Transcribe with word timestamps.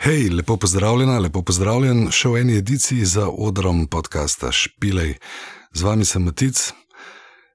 Hej, 0.00 0.28
lepo 0.28 0.56
pozdravljena, 0.56 1.18
lepo 1.18 1.42
pozdravljen 1.44 2.06
še 2.08 2.30
v 2.32 2.38
eni 2.40 2.54
ediciji 2.56 3.04
za 3.04 3.26
odrom 3.28 3.82
podcasta 3.84 4.48
Špilej. 4.48 5.18
Z 5.76 5.84
vami 5.84 6.06
sem 6.08 6.24
Matic. 6.24 6.56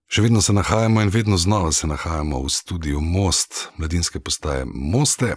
Še 0.06 0.22
vedno 0.22 0.44
se 0.46 0.54
nahajamo 0.54 1.02
in 1.02 1.10
vedno 1.10 1.40
znova 1.42 1.72
se 1.74 1.90
nahajamo 1.90 2.44
v 2.44 2.52
studiu 2.54 3.02
Most, 3.02 3.72
mladinske 3.82 4.22
postaje 4.22 4.68
Moste. 4.70 5.32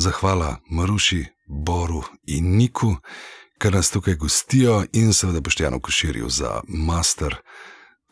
Zahvala 0.00 0.54
Maruši, 0.70 1.26
Boru 1.44 2.00
in 2.24 2.56
Niku, 2.56 2.94
ker 3.60 3.76
nas 3.76 3.92
tukaj 3.92 4.16
gostijo 4.16 4.86
in 4.96 5.12
seveda 5.12 5.44
Boštjano 5.44 5.76
Koširju 5.76 6.32
za 6.32 6.62
master, 6.68 7.36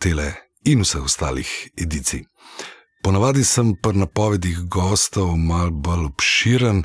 tele 0.04 0.34
in 0.68 0.84
vseh 0.84 1.00
ostalih 1.00 1.48
edicij. 1.80 2.26
Ponavadi 3.00 3.40
sem 3.44 3.72
pri 3.72 4.04
napovedih 4.04 4.66
gostov 4.68 5.32
mal 5.40 5.72
bolj 5.72 6.10
obširen, 6.12 6.84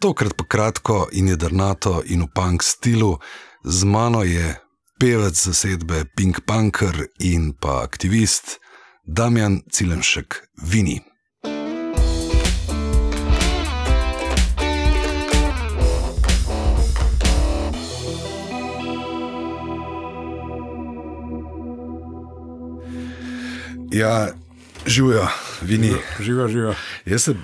tokrat 0.00 0.36
pa 0.36 0.44
kratko 0.44 1.08
in 1.12 1.28
jedrnato 1.28 2.02
in 2.06 2.22
v 2.22 2.28
punk 2.34 2.62
stilu. 2.62 3.18
Z 3.64 3.84
mano 3.84 4.22
je 4.24 4.56
pevec 5.00 5.36
zasedbe 5.36 6.04
Pink 6.16 6.40
Punker 6.48 7.06
in 7.18 7.52
pa 7.52 7.84
aktivist 7.84 8.60
Damjan 9.04 9.60
Cilenšek 9.68 10.48
Vini. 10.64 11.00
Ja, 23.92 24.32
živijo, 24.86 25.28
vini. 25.62 25.92
Živijo, 26.20 26.48
živijo. 26.48 26.74
Jaz 27.04 27.22
se 27.22 27.34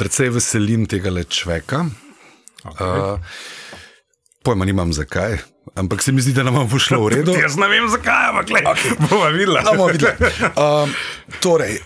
precej 0.00 0.32
veselim 0.32 0.86
tega 0.88 1.12
lečveka. 1.12 1.84
Okay. 2.64 2.88
Uh, 2.88 3.20
pojma 4.44 4.64
nimam 4.64 4.92
zakaj, 4.92 5.38
ampak 5.74 6.02
se 6.02 6.12
mi 6.12 6.24
zdi, 6.24 6.32
da 6.32 6.44
nam 6.46 6.68
bo 6.68 6.78
šlo 6.80 7.02
v 7.04 7.08
redu. 7.14 7.36
Jaz 7.44 7.56
ne 7.60 7.68
vem 7.68 7.88
zakaj, 7.92 8.28
ampak 8.32 8.48
gledaj, 8.48 8.72
okay. 8.72 8.96
bomo 9.08 9.28
videli. 9.36 9.64
Bomo 9.68 9.88
videli. 9.92 10.16
Uh, 10.56 10.88
torej, 11.40 11.80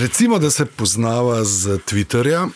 recimo, 0.00 0.38
da 0.38 0.50
se 0.50 0.66
poznava 0.66 1.44
z 1.44 1.78
Twitterja, 1.84 2.48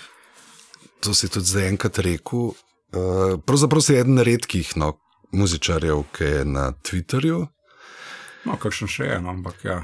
to 1.04 1.14
si 1.14 1.28
tudi 1.28 1.52
zdaj 1.52 1.68
enkrat 1.74 2.00
rekel. 2.00 2.56
Uh, 2.96 3.36
pravzaprav 3.44 3.84
si 3.84 3.98
eden 4.00 4.18
redkih 4.24 4.76
no, 4.80 4.94
muzičarjev, 5.36 6.06
ki 6.16 6.24
je 6.24 6.44
na 6.48 6.70
Twitterju. 6.72 7.44
No, 8.48 8.56
kakšen 8.56 8.88
še 8.88 9.12
je, 9.12 9.20
no, 9.20 9.36
ampak 9.36 9.64
ja. 9.66 9.82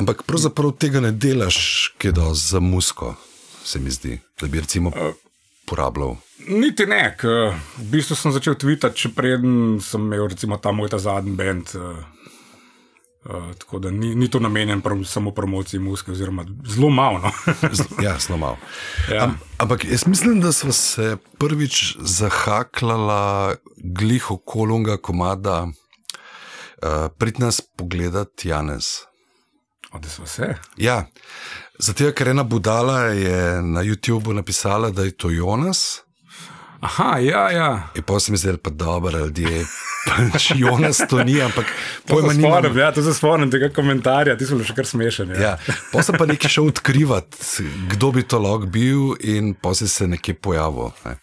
Ampak 0.00 0.24
pravzaprav 0.26 0.72
tega 0.80 1.02
ne 1.04 1.12
delaš, 1.12 1.92
ki 2.00 2.10
je 2.10 2.30
za 2.34 2.60
musko, 2.64 3.14
se 3.64 3.78
mi 3.78 3.90
zdi, 3.90 4.18
da 4.40 4.46
bi 4.46 4.60
recimo 4.60 4.92
uporabljal. 5.70 6.16
Niti 6.48 6.86
ne, 6.86 7.16
k, 7.18 7.24
v 7.78 7.90
bistvu 7.92 8.16
sem 8.16 8.32
začel 8.34 8.56
tvitati, 8.58 9.04
če 9.04 9.12
preden 9.14 9.78
sem 9.82 10.08
imel 10.08 10.26
recimo 10.32 10.58
ta 10.58 10.72
moj 10.74 10.90
ta 10.90 10.98
zadnji 10.98 11.34
bend. 11.36 11.70
Uh, 11.78 12.00
uh, 13.28 13.50
tako 13.60 13.78
da 13.78 13.92
ni, 13.94 14.14
ni 14.18 14.30
to 14.30 14.40
namenjen 14.40 14.80
prom, 14.82 15.04
samo 15.04 15.30
promociji 15.36 15.80
muske, 15.80 16.12
oziroma 16.12 16.46
zelo 16.66 16.90
malo. 16.90 17.20
No. 17.22 17.32
ja, 18.06 18.16
zelo 18.18 18.38
malo. 18.38 18.58
Ja. 19.12 19.24
Am, 19.28 19.36
ampak 19.58 19.84
jaz 19.84 20.06
mislim, 20.06 20.40
da 20.40 20.52
smo 20.52 20.72
se 20.72 21.16
prvič 21.38 21.96
zahaklala 22.00 23.54
glih 23.76 24.30
okolunga 24.30 24.96
komada. 24.96 25.68
Uh, 26.80 27.12
Prid 27.18 27.40
nas 27.40 27.60
pogledati 27.60 28.48
Janez. 28.48 29.09
Da 29.92 30.08
so 30.08 30.22
vse. 30.22 30.54
Ja, 30.78 31.06
zato, 31.78 32.12
ker 32.14 32.28
ena 32.30 32.44
budala 32.46 33.10
je 33.10 33.62
na 33.62 33.82
YouTubu 33.82 34.32
napisala, 34.32 34.90
da 34.90 35.02
je 35.02 35.16
to 35.16 35.30
Jonas. 35.30 36.02
Aha, 36.80 37.18
ja, 37.18 37.50
ja. 37.50 37.70
In 37.94 38.04
pa 38.06 38.20
sem 38.20 38.36
zdaj 38.40 38.56
pa 38.64 38.70
dober, 38.70 39.18
ljudje. 39.18 39.66
Pač 40.32 40.46
Jonas 40.56 41.02
to 41.10 41.20
ni, 41.24 41.36
ampak 41.44 41.68
pojma 42.08 42.32
ni. 42.32 42.46
Spomnim, 42.46 42.78
ja, 42.78 42.88
to 42.96 43.02
se 43.04 43.12
spomnim 43.14 43.50
tega 43.52 43.68
komentarja, 43.74 44.36
ti 44.40 44.48
so 44.48 44.56
bili 44.56 44.64
še 44.64 44.76
kar 44.78 44.88
smešni. 44.88 45.36
Ja. 45.36 45.58
Ja. 45.60 45.74
Pa 45.92 46.04
sem 46.06 46.16
pa 46.16 46.24
nekaj 46.30 46.54
šel 46.54 46.70
odkrivati, 46.70 47.66
kdo 47.92 48.12
bi 48.16 48.24
to 48.24 48.40
lahko 48.40 48.70
bil, 48.72 49.12
in 49.20 49.52
si 49.76 49.88
se 49.92 50.08
nekje 50.08 50.38
pojavil. 50.40 50.94
Ne. 51.04 51.18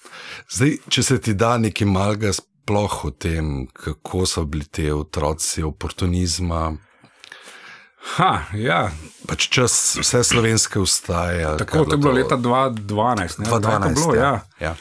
Zdaj, 0.53 0.77
če 0.93 1.03
se 1.09 1.17
ti 1.25 1.33
da 1.33 1.55
nekaj 1.57 1.89
malga 1.89 2.35
sploh 2.37 2.99
o 3.09 3.11
tem, 3.11 3.65
kako 3.73 4.27
so 4.29 4.45
bili 4.45 4.69
te 4.69 4.91
otroci 4.93 5.65
oportunizma. 5.65 6.75
Ha, 8.15 8.47
ja. 8.55 8.87
Pač 9.27 9.49
čas 9.51 9.97
vse 9.99 10.23
slovenske 10.23 10.79
ustaje. 10.79 11.43
Tako 11.59 11.83
je 11.91 11.97
bilo 11.97 12.11
leta 12.15 12.37
2012. 12.37 13.43
2012 13.43 13.93
bilo, 13.93 14.15
ja. 14.15 14.41
Ja. 14.63 14.75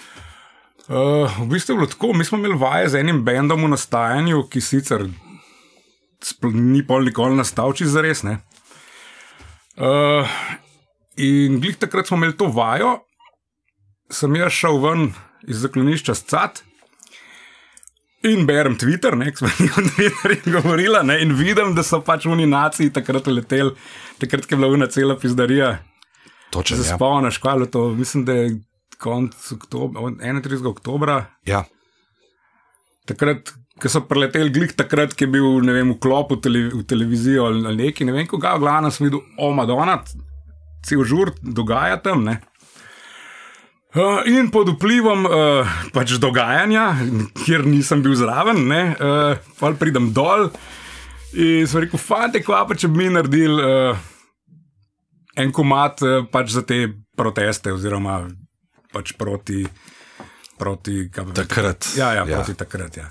Uh, 0.87 1.27
v 1.43 1.49
bistvu 1.51 1.75
je 1.75 1.79
bilo 1.81 1.91
tako, 1.91 2.13
mi 2.15 2.25
smo 2.25 2.39
imeli 2.39 2.59
vaje 2.59 2.89
z 2.89 2.95
enim 3.03 3.25
bendom 3.27 3.65
v 3.67 3.73
nastajanju, 3.75 4.45
ki 4.51 4.61
sicer 4.63 5.09
ni 6.53 6.83
pol 6.87 7.03
nikoli 7.07 7.37
nastal, 7.39 7.75
če 7.75 7.87
za 7.91 8.01
res. 8.07 8.23
Uh, 8.23 8.39
in 11.19 11.59
glih 11.61 11.77
takrat 11.81 12.07
smo 12.07 12.17
imeli 12.21 12.39
to 12.39 12.47
vajo, 12.55 13.01
sem 14.15 14.37
jaz 14.39 14.53
šel 14.55 14.79
ven 14.85 15.09
iz 15.51 15.57
zaklonišča 15.67 16.15
s 16.15 16.23
cat. 16.31 16.63
In 18.27 18.47
berem 18.47 18.75
Twitter, 18.79 19.15
ne, 19.17 19.31
ki 19.31 19.43
smo 19.43 19.51
jih 19.59 19.77
na 19.77 19.91
Twitterju 19.91 20.55
govorili, 20.57 21.03
ne, 21.07 21.19
in 21.23 21.35
vidim, 21.39 21.75
da 21.77 21.85
so 21.87 22.01
pač 22.03 22.27
v 22.27 22.39
naciji 22.47 22.93
takrat 22.95 23.29
leteli, 23.31 23.75
takrat 24.23 24.51
je 24.51 24.59
bila 24.59 24.73
ura 24.73 24.89
cela 24.91 25.17
pizdarija. 25.21 25.77
Točno. 26.51 26.79
Se 26.79 26.95
spomniš, 26.95 27.39
kaj 27.43 27.61
je 27.61 27.71
to? 27.71 27.89
Mislim, 27.95 28.25
da 28.25 28.33
je 28.33 28.51
konec 28.99 29.53
oktobra, 29.53 30.01
31. 30.01 30.67
oktobra. 30.67 31.17
Ja. 31.47 31.65
Takrat, 33.07 33.53
ko 33.83 33.91
so 33.93 34.03
preleteli 34.09 34.51
glih, 34.51 34.73
takrat, 34.75 35.15
ki 35.15 35.27
je 35.27 35.33
bil 35.37 35.61
vem, 35.63 35.93
v 35.93 35.99
klopu 36.03 36.41
tele, 36.43 36.67
v 36.73 36.83
televizijo 36.89 37.47
ali, 37.51 37.77
neki, 37.77 38.07
ne 38.09 38.17
vem, 38.17 38.27
koga, 38.27 38.57
glavno 38.59 38.91
sem 38.91 39.07
videl, 39.07 39.23
o 39.39 39.53
Madonna, 39.55 40.01
cel 40.87 41.05
žur 41.07 41.35
dogaja 41.43 42.01
tam. 42.03 42.25
Ne. 42.27 42.41
Uh, 43.97 44.21
in 44.29 44.51
pod 44.53 44.69
vplivom 44.75 45.25
uh, 45.25 45.77
pač 45.95 46.19
dogajanja, 46.21 46.91
kjer 47.47 47.63
nisem 47.65 48.03
bil 48.05 48.13
zraven, 48.19 48.67
ne, 48.69 48.83
uh, 48.93 49.39
pa 49.57 49.71
pridem 49.73 50.11
dol 50.13 50.51
in 51.33 51.65
sem 51.65 51.87
rekel, 51.87 52.01
fante, 52.01 52.43
kva 52.45 52.67
pa 52.69 52.77
če 52.77 52.91
bi 52.93 53.07
mi 53.07 53.15
naredili 53.15 53.57
uh, 53.57 53.97
en 55.41 55.53
komat 55.53 56.05
uh, 56.05 56.19
pač 56.29 56.53
za 56.59 56.65
te 56.69 56.83
proteste, 57.17 57.73
oziroma 57.73 58.27
pač 58.93 59.15
proti. 59.17 59.65
proti 60.61 61.09
takrat. 61.37 61.89
Ja, 61.97 62.13
ja, 62.17 62.25
proti 62.29 62.53
ja. 62.53 62.61
takrat. 62.61 62.97
Ja. 62.97 63.09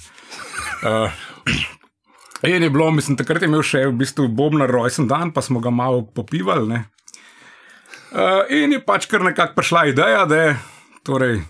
Uh, 0.86 1.10
in 2.46 2.62
je 2.62 2.70
bilo, 2.70 2.92
mislim, 2.92 3.18
takrat 3.18 3.42
je 3.42 3.50
imel 3.50 3.66
še 3.66 3.88
v 3.90 3.98
bistvu 4.06 4.28
Bobnar 4.30 4.70
rojsten 4.70 5.10
dan, 5.10 5.34
pa 5.34 5.42
smo 5.42 5.62
ga 5.62 5.74
malo 5.74 6.06
popivali. 6.06 6.70
Ne. 6.70 6.86
Uh, 8.14 8.46
in 8.54 8.74
je 8.74 8.82
pač 8.86 9.10
kar 9.10 9.26
nekako 9.26 9.58
prišla 9.58 9.86
ideja, 9.92 10.26
da 10.30 10.42
je, 10.42 10.56
torej, 11.06 11.42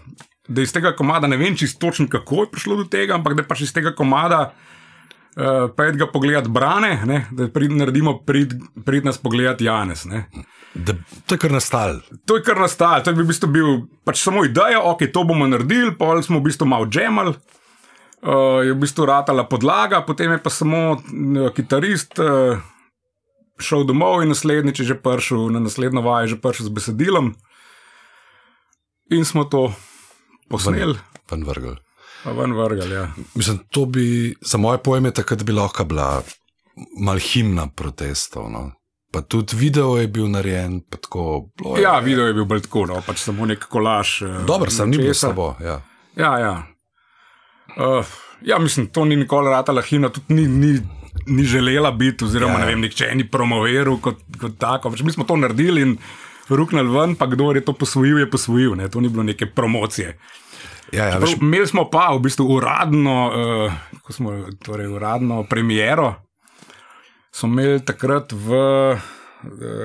da 0.47 0.61
iz 0.61 0.73
tega 0.73 0.93
komada 0.95 1.27
ne 1.27 1.37
vem 1.37 1.55
čisto 1.57 1.87
točno, 1.87 2.07
kako 2.11 2.43
je 2.43 2.51
prišlo 2.51 2.75
do 2.83 2.85
tega, 2.91 3.15
ampak 3.15 3.37
da 3.39 3.45
pač 3.47 3.65
iz 3.65 3.73
tega 3.73 3.95
komada 3.95 4.41
uh, 4.51 5.71
pet 5.77 5.97
ga 5.97 6.07
pogledati 6.11 6.51
brane, 6.51 6.99
ne, 7.05 7.23
da 7.31 7.47
prid, 7.49 7.71
naredimo 7.71 8.19
prid, 8.27 8.53
prid 8.85 9.05
nas 9.05 9.17
pogledati 9.17 9.65
Janes. 9.65 10.05
Ne. 10.05 10.25
Da, 10.75 10.93
to 11.25 11.35
je 11.35 11.39
kar 11.39 11.55
nastalo. 11.55 11.99
To 12.27 12.37
je 12.37 12.43
kar 12.43 12.59
nastalo, 12.59 13.03
to 13.03 13.13
je 13.13 13.21
v 13.21 13.27
bistvu 13.31 13.49
bil 13.51 13.75
pač 14.03 14.21
samo 14.21 14.43
ideja, 14.45 14.83
ok, 14.83 15.07
to 15.13 15.23
bomo 15.23 15.47
naredili, 15.47 15.95
pa 15.95 16.17
smo 16.21 16.43
v 16.43 16.49
bistvu 16.49 16.67
malo 16.67 16.89
džemal. 16.91 17.35
Uh, 18.25 18.61
je 18.65 18.73
v 18.73 18.79
bistvu 18.81 19.05
ratala 19.05 19.45
podlaga, 19.45 20.01
potem 20.01 20.31
je 20.33 20.39
pa 20.41 20.49
samo 20.49 20.97
uh, 20.97 21.49
kitarist 21.53 22.17
uh, 22.19 22.57
šel 23.61 23.85
domov 23.87 24.23
in 24.23 24.33
naslednjič 24.33 24.81
je 24.81 24.85
že 24.91 24.97
prišel, 24.99 25.49
na 25.53 25.61
naslednjo 25.63 26.01
vajo 26.01 26.25
je 26.25 26.33
že 26.33 26.41
prišel 26.41 26.65
z 26.67 26.73
besedilom. 26.73 27.35
In 29.09 29.25
smo 29.25 29.43
to 29.43 29.73
posneli. 30.49 30.97
Ven 31.31 31.43
vrgel. 31.45 31.75
Ven 32.25 32.53
vrgel, 32.53 32.91
ja. 32.91 33.07
Mislim, 33.35 33.59
to 33.71 33.85
bi, 33.85 34.35
za 34.41 34.57
moje 34.57 34.77
pojme, 34.83 35.11
takrat 35.11 35.43
bi 35.43 35.53
lahko 35.53 35.85
bila 35.85 36.23
mal 36.99 37.19
himna 37.19 37.67
protestov. 37.67 38.49
No? 38.51 38.71
Pa 39.11 39.21
tudi 39.21 39.55
video 39.55 39.97
je 39.97 40.07
bil 40.07 40.27
narejen. 40.27 40.81
Tako, 40.89 41.49
je, 41.75 41.81
ja, 41.81 41.99
video 41.99 42.25
je 42.27 42.33
bil 42.33 42.45
bolj 42.45 42.65
tako, 42.65 42.85
no? 42.85 43.01
pač 43.05 43.21
samo 43.21 43.45
nek 43.45 43.67
kolaž. 43.69 44.21
Dobro, 44.47 44.71
sem 44.71 44.89
ni 44.89 44.97
bil 44.97 45.13
slabo. 45.13 45.53
Ja, 45.61 45.81
ja. 46.17 46.33
ja. 46.39 46.55
Uh, 47.75 48.05
ja, 48.41 48.59
mislim, 48.59 48.87
to 48.87 49.05
ni 49.05 49.15
nikoli 49.15 49.51
ratala 49.53 49.81
himna, 49.81 50.09
tudi 50.09 50.33
ni, 50.33 50.47
ni, 50.47 50.79
ni 51.25 51.43
želela 51.43 51.91
biti, 51.91 52.25
oziroma 52.25 52.59
ja. 52.59 52.65
ne 52.65 52.71
vem, 52.71 52.81
nihče 52.81 53.11
ni 53.15 53.27
promoviral 53.29 53.99
kot, 54.01 54.23
kot 54.41 54.57
tako. 54.59 54.91
Pač 54.91 55.05
mi 55.05 55.13
smo 55.13 55.27
to 55.29 55.37
naredili 55.37 55.85
in 55.85 55.97
ruknili 56.49 56.89
ven, 56.89 57.15
pa 57.15 57.25
kdo 57.25 57.51
je 57.51 57.65
to 57.65 57.73
posvojil, 57.73 58.19
je 58.19 58.31
posvojil. 58.31 58.75
Ne? 58.75 58.89
To 58.89 59.01
ni 59.01 59.09
bilo 59.09 59.23
neke 59.23 59.45
promocije. 59.45 60.17
Ja, 60.93 61.05
ja, 61.05 61.17
veš... 61.17 61.37
Imeli 61.41 61.67
smo 61.67 61.89
pa 61.89 62.13
v 62.13 62.21
bistvu 62.25 62.45
uradno, 62.57 63.15
uh, 63.31 64.13
smo, 64.13 64.45
torej 64.63 64.87
uradno 64.87 65.43
premiero. 65.49 66.15
Smo 67.31 67.49
imeli 67.49 67.81
takrat 67.85 68.31
v 68.31 68.49
uh, 68.93 68.99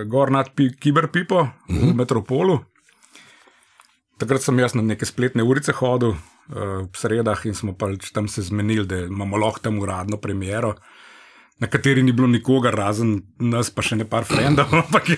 Gor 0.06 0.30
nad 0.30 0.52
Kiberpipo, 0.80 1.40
uh 1.40 1.48
-huh. 1.48 1.80
v 1.80 1.86
mhm. 1.88 1.96
Metropolu. 1.96 2.60
Takrat 4.18 4.42
sem 4.42 4.58
jaz 4.58 4.74
na 4.74 4.82
neke 4.82 5.06
spletne 5.06 5.42
urice 5.42 5.72
hodil 5.72 6.10
uh, 6.10 6.18
v 6.92 6.96
sredah 6.96 7.46
in 7.46 7.54
smo 7.54 7.72
pač 7.72 8.12
tam 8.12 8.28
se 8.28 8.42
zmenili, 8.42 8.86
da 8.86 8.96
imamo 8.96 9.36
lahko 9.36 9.60
tam 9.60 9.78
uradno 9.78 10.16
premiero. 10.16 10.74
Na 11.60 11.68
kateri 11.68 12.02
ni 12.02 12.12
bilo 12.16 12.28
nikogar, 12.28 12.74
razen 12.74 13.20
nas, 13.36 13.68
pa 13.68 13.84
še 13.84 14.00
ne 14.00 14.06
par 14.08 14.24
frendov, 14.24 14.72
ampak 14.80 15.12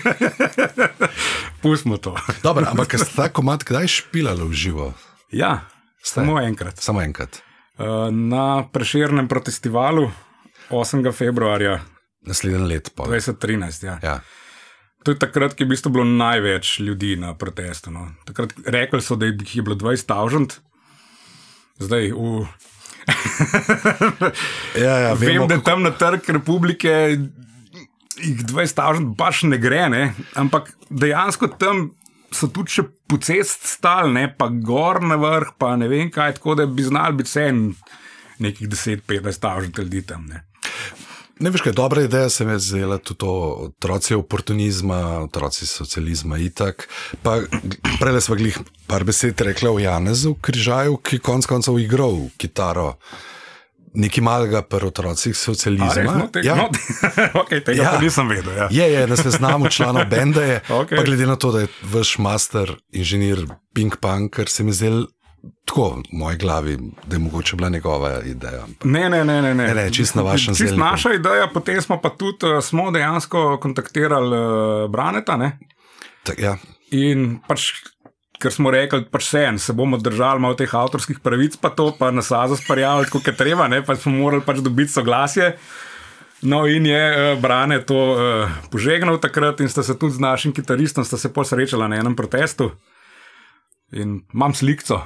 pustimo 1.63 2.01
to. 2.03 2.17
Dobro, 2.43 2.67
ampak 2.67 2.97
ste 3.01 3.15
ta 3.15 3.31
komat 3.31 3.63
kdaj 3.69 3.87
špilali 3.87 4.43
v 4.51 4.59
živo? 4.59 4.91
Ja, 5.31 5.71
samo 6.03 6.41
enkrat. 6.43 6.83
Samo 6.83 7.03
enkrat. 7.03 7.39
Uh, 7.79 8.11
na 8.11 8.67
preširnem 8.69 9.31
protestivalu 9.31 10.11
8. 10.69 11.09
februarja 11.15 11.81
Naslednji 12.23 12.67
let 12.69 12.91
pa. 12.95 13.05
2013. 13.05 13.87
Ja. 13.87 13.99
Ja. 14.03 14.21
To 15.03 15.11
je 15.11 15.19
takrat, 15.19 15.55
ki 15.55 15.65
je 15.65 15.67
v 15.67 15.75
bistvu 15.75 15.91
bilo 15.91 16.05
največ 16.07 16.79
ljudi 16.79 17.17
na 17.19 17.35
protestu. 17.35 17.91
No. 17.91 18.07
Takrat 18.27 18.55
rekli 18.67 19.03
so, 19.03 19.19
da 19.19 19.27
jih 19.27 19.57
je 19.57 19.63
bilo 19.63 19.75
20 19.75 20.07
tavžent, 20.07 20.61
zdaj 21.83 22.13
v. 22.15 22.45
Ja, 24.83 24.99
ja, 24.99 25.15
Vem, 25.15 25.29
vemo, 25.29 25.47
da 25.47 25.59
tam 25.61 25.83
na 25.83 25.91
trg 25.91 26.29
republike 26.37 26.93
jih 28.23 28.45
20 28.47 28.77
tavžent 28.77 29.17
baš 29.19 29.43
ne 29.49 29.59
gre, 29.59 29.89
ne? 29.93 30.05
ampak 30.39 30.71
dejansko 30.91 31.51
tam 31.59 31.91
so 32.33 32.49
tudi 32.49 32.73
še 32.79 32.87
po 33.09 33.19
cest 33.21 33.67
stali, 33.69 34.13
ne? 34.15 34.29
pa 34.31 34.49
gor 34.49 35.03
na 35.05 35.19
vrh, 35.21 35.55
pa 35.59 35.75
ne 35.77 35.89
vem 35.91 36.11
kaj, 36.13 36.39
tako 36.39 36.57
da 36.63 36.67
bi 36.67 36.87
znali 36.87 37.21
biti 37.21 37.31
vse 37.31 37.49
nekih 38.43 38.69
10-15 38.69 39.43
tavžent 39.43 39.79
ljudi 39.79 40.03
tam. 40.07 40.27
Ne? 40.31 40.45
Ne 41.41 41.51
veš, 41.51 41.61
kaj 41.61 41.73
dobra 41.73 42.03
ideja 42.03 42.29
se 42.31 42.45
mi 42.45 42.53
je 42.53 42.59
zdela 42.59 42.99
tudi 42.99 43.19
to, 43.19 43.33
otroci 43.67 44.15
oportunizma, 44.15 45.21
otroci 45.23 45.67
socializma 45.67 46.39
itak. 46.39 46.89
Pa 47.23 47.41
prej 48.01 48.21
smo 48.21 48.37
glih 48.37 48.59
par 48.87 49.05
besed 49.05 49.41
rekla 49.41 49.71
o 49.71 49.79
Janezu 49.79 50.35
Križaju, 50.35 50.97
ki 50.97 51.19
konc 51.19 51.47
koncev 51.47 51.79
igral 51.79 52.29
kitaro. 52.37 52.95
Nekaj 53.95 54.25
malega 54.25 54.63
pri 54.63 54.87
otrocih 54.89 55.37
socializma. 55.37 56.15
No, 56.17 56.29
te, 56.33 56.41
ja. 56.45 56.55
no, 56.57 56.69
okay, 57.43 57.61
tega 57.65 57.83
Ja. 57.83 57.93
ja. 57.93 58.01
nisem 58.01 58.29
vedel. 58.29 58.57
Ja. 58.57 58.69
Je, 58.71 58.93
je, 58.93 59.07
na 59.07 59.17
seznamu 59.17 59.69
članov 59.69 60.07
benda 60.09 60.43
je. 60.43 60.61
Okej. 60.81 60.99
Pa 60.99 61.05
glede 61.05 61.27
na 61.27 61.37
to, 61.37 61.53
da 61.53 61.61
je 61.61 61.69
vaš 61.83 62.19
master 62.19 62.77
inženir 62.93 63.47
Pink 63.75 63.97
Punker, 64.01 64.49
se 64.49 64.65
mi 64.65 64.73
zdel 64.73 65.05
tako 65.65 65.89
v 65.91 66.03
moji 66.13 66.37
glavi, 66.37 66.79
da 67.07 67.17
je 67.17 67.19
mogoče 67.19 67.57
bila 67.57 67.69
njegova 67.69 68.21
ideja. 68.25 68.67
Ne, 68.85 69.11
ne, 69.11 69.25
ne. 69.25 69.43
ne, 69.43 69.55
ne. 69.55 69.67
Ne, 69.67 69.75
ne, 69.75 69.93
čisto 69.93 70.19
na 70.19 70.25
vašem 70.25 70.55
Čist 70.55 70.69
zelniku. 70.69 70.85
naša 70.85 71.15
ideja, 71.15 71.49
potem 71.55 71.83
smo 71.83 72.01
pa 72.01 72.11
tudi 72.11 72.47
uh, 72.47 72.65
smo 72.65 72.91
dejansko 72.91 73.59
kontaktirali 73.63 74.37
uh, 74.37 74.91
Braneta. 74.91 75.37
Ne? 75.37 75.59
Tak, 76.23 76.39
ja. 76.39 76.57
In 76.91 77.41
pač, 77.49 77.73
ker 78.43 78.53
smo 78.53 78.71
rekli, 78.71 79.05
pač 79.11 79.31
se 79.31 79.45
en, 79.49 79.59
se 79.59 79.73
bomo 79.73 79.99
držali 79.99 80.41
malo 80.41 80.55
teh 80.55 80.75
avtorskih 80.75 81.23
pravic, 81.25 81.57
pa 81.57 81.71
to, 81.71 81.93
pa 81.99 82.11
nas 82.11 82.31
azo 82.33 82.57
sparjavali, 82.57 83.09
kot 83.11 83.27
je 83.27 83.37
treba, 83.37 83.69
ne? 83.69 83.83
pa 83.83 83.97
smo 83.97 84.13
morali 84.13 84.45
pač 84.47 84.61
dobiti 84.61 84.93
soglasje. 84.93 85.55
No, 86.43 86.67
in 86.67 86.87
je 86.87 87.01
uh, 87.01 87.41
Brane 87.41 87.81
to 87.87 87.97
uh, 88.13 88.55
požegnal 88.71 89.19
takrat, 89.23 89.61
in 89.63 89.71
sta 89.71 89.83
se 89.83 89.99
tudi 89.99 90.19
z 90.19 90.23
našim 90.23 90.53
kitaristom 90.53 91.05
sta 91.07 91.17
se 91.17 91.33
posrečala 91.33 91.89
na 91.89 92.03
enem 92.03 92.17
protestu. 92.19 92.73
In 93.93 94.23
imam 94.35 94.55
slikco, 94.55 95.03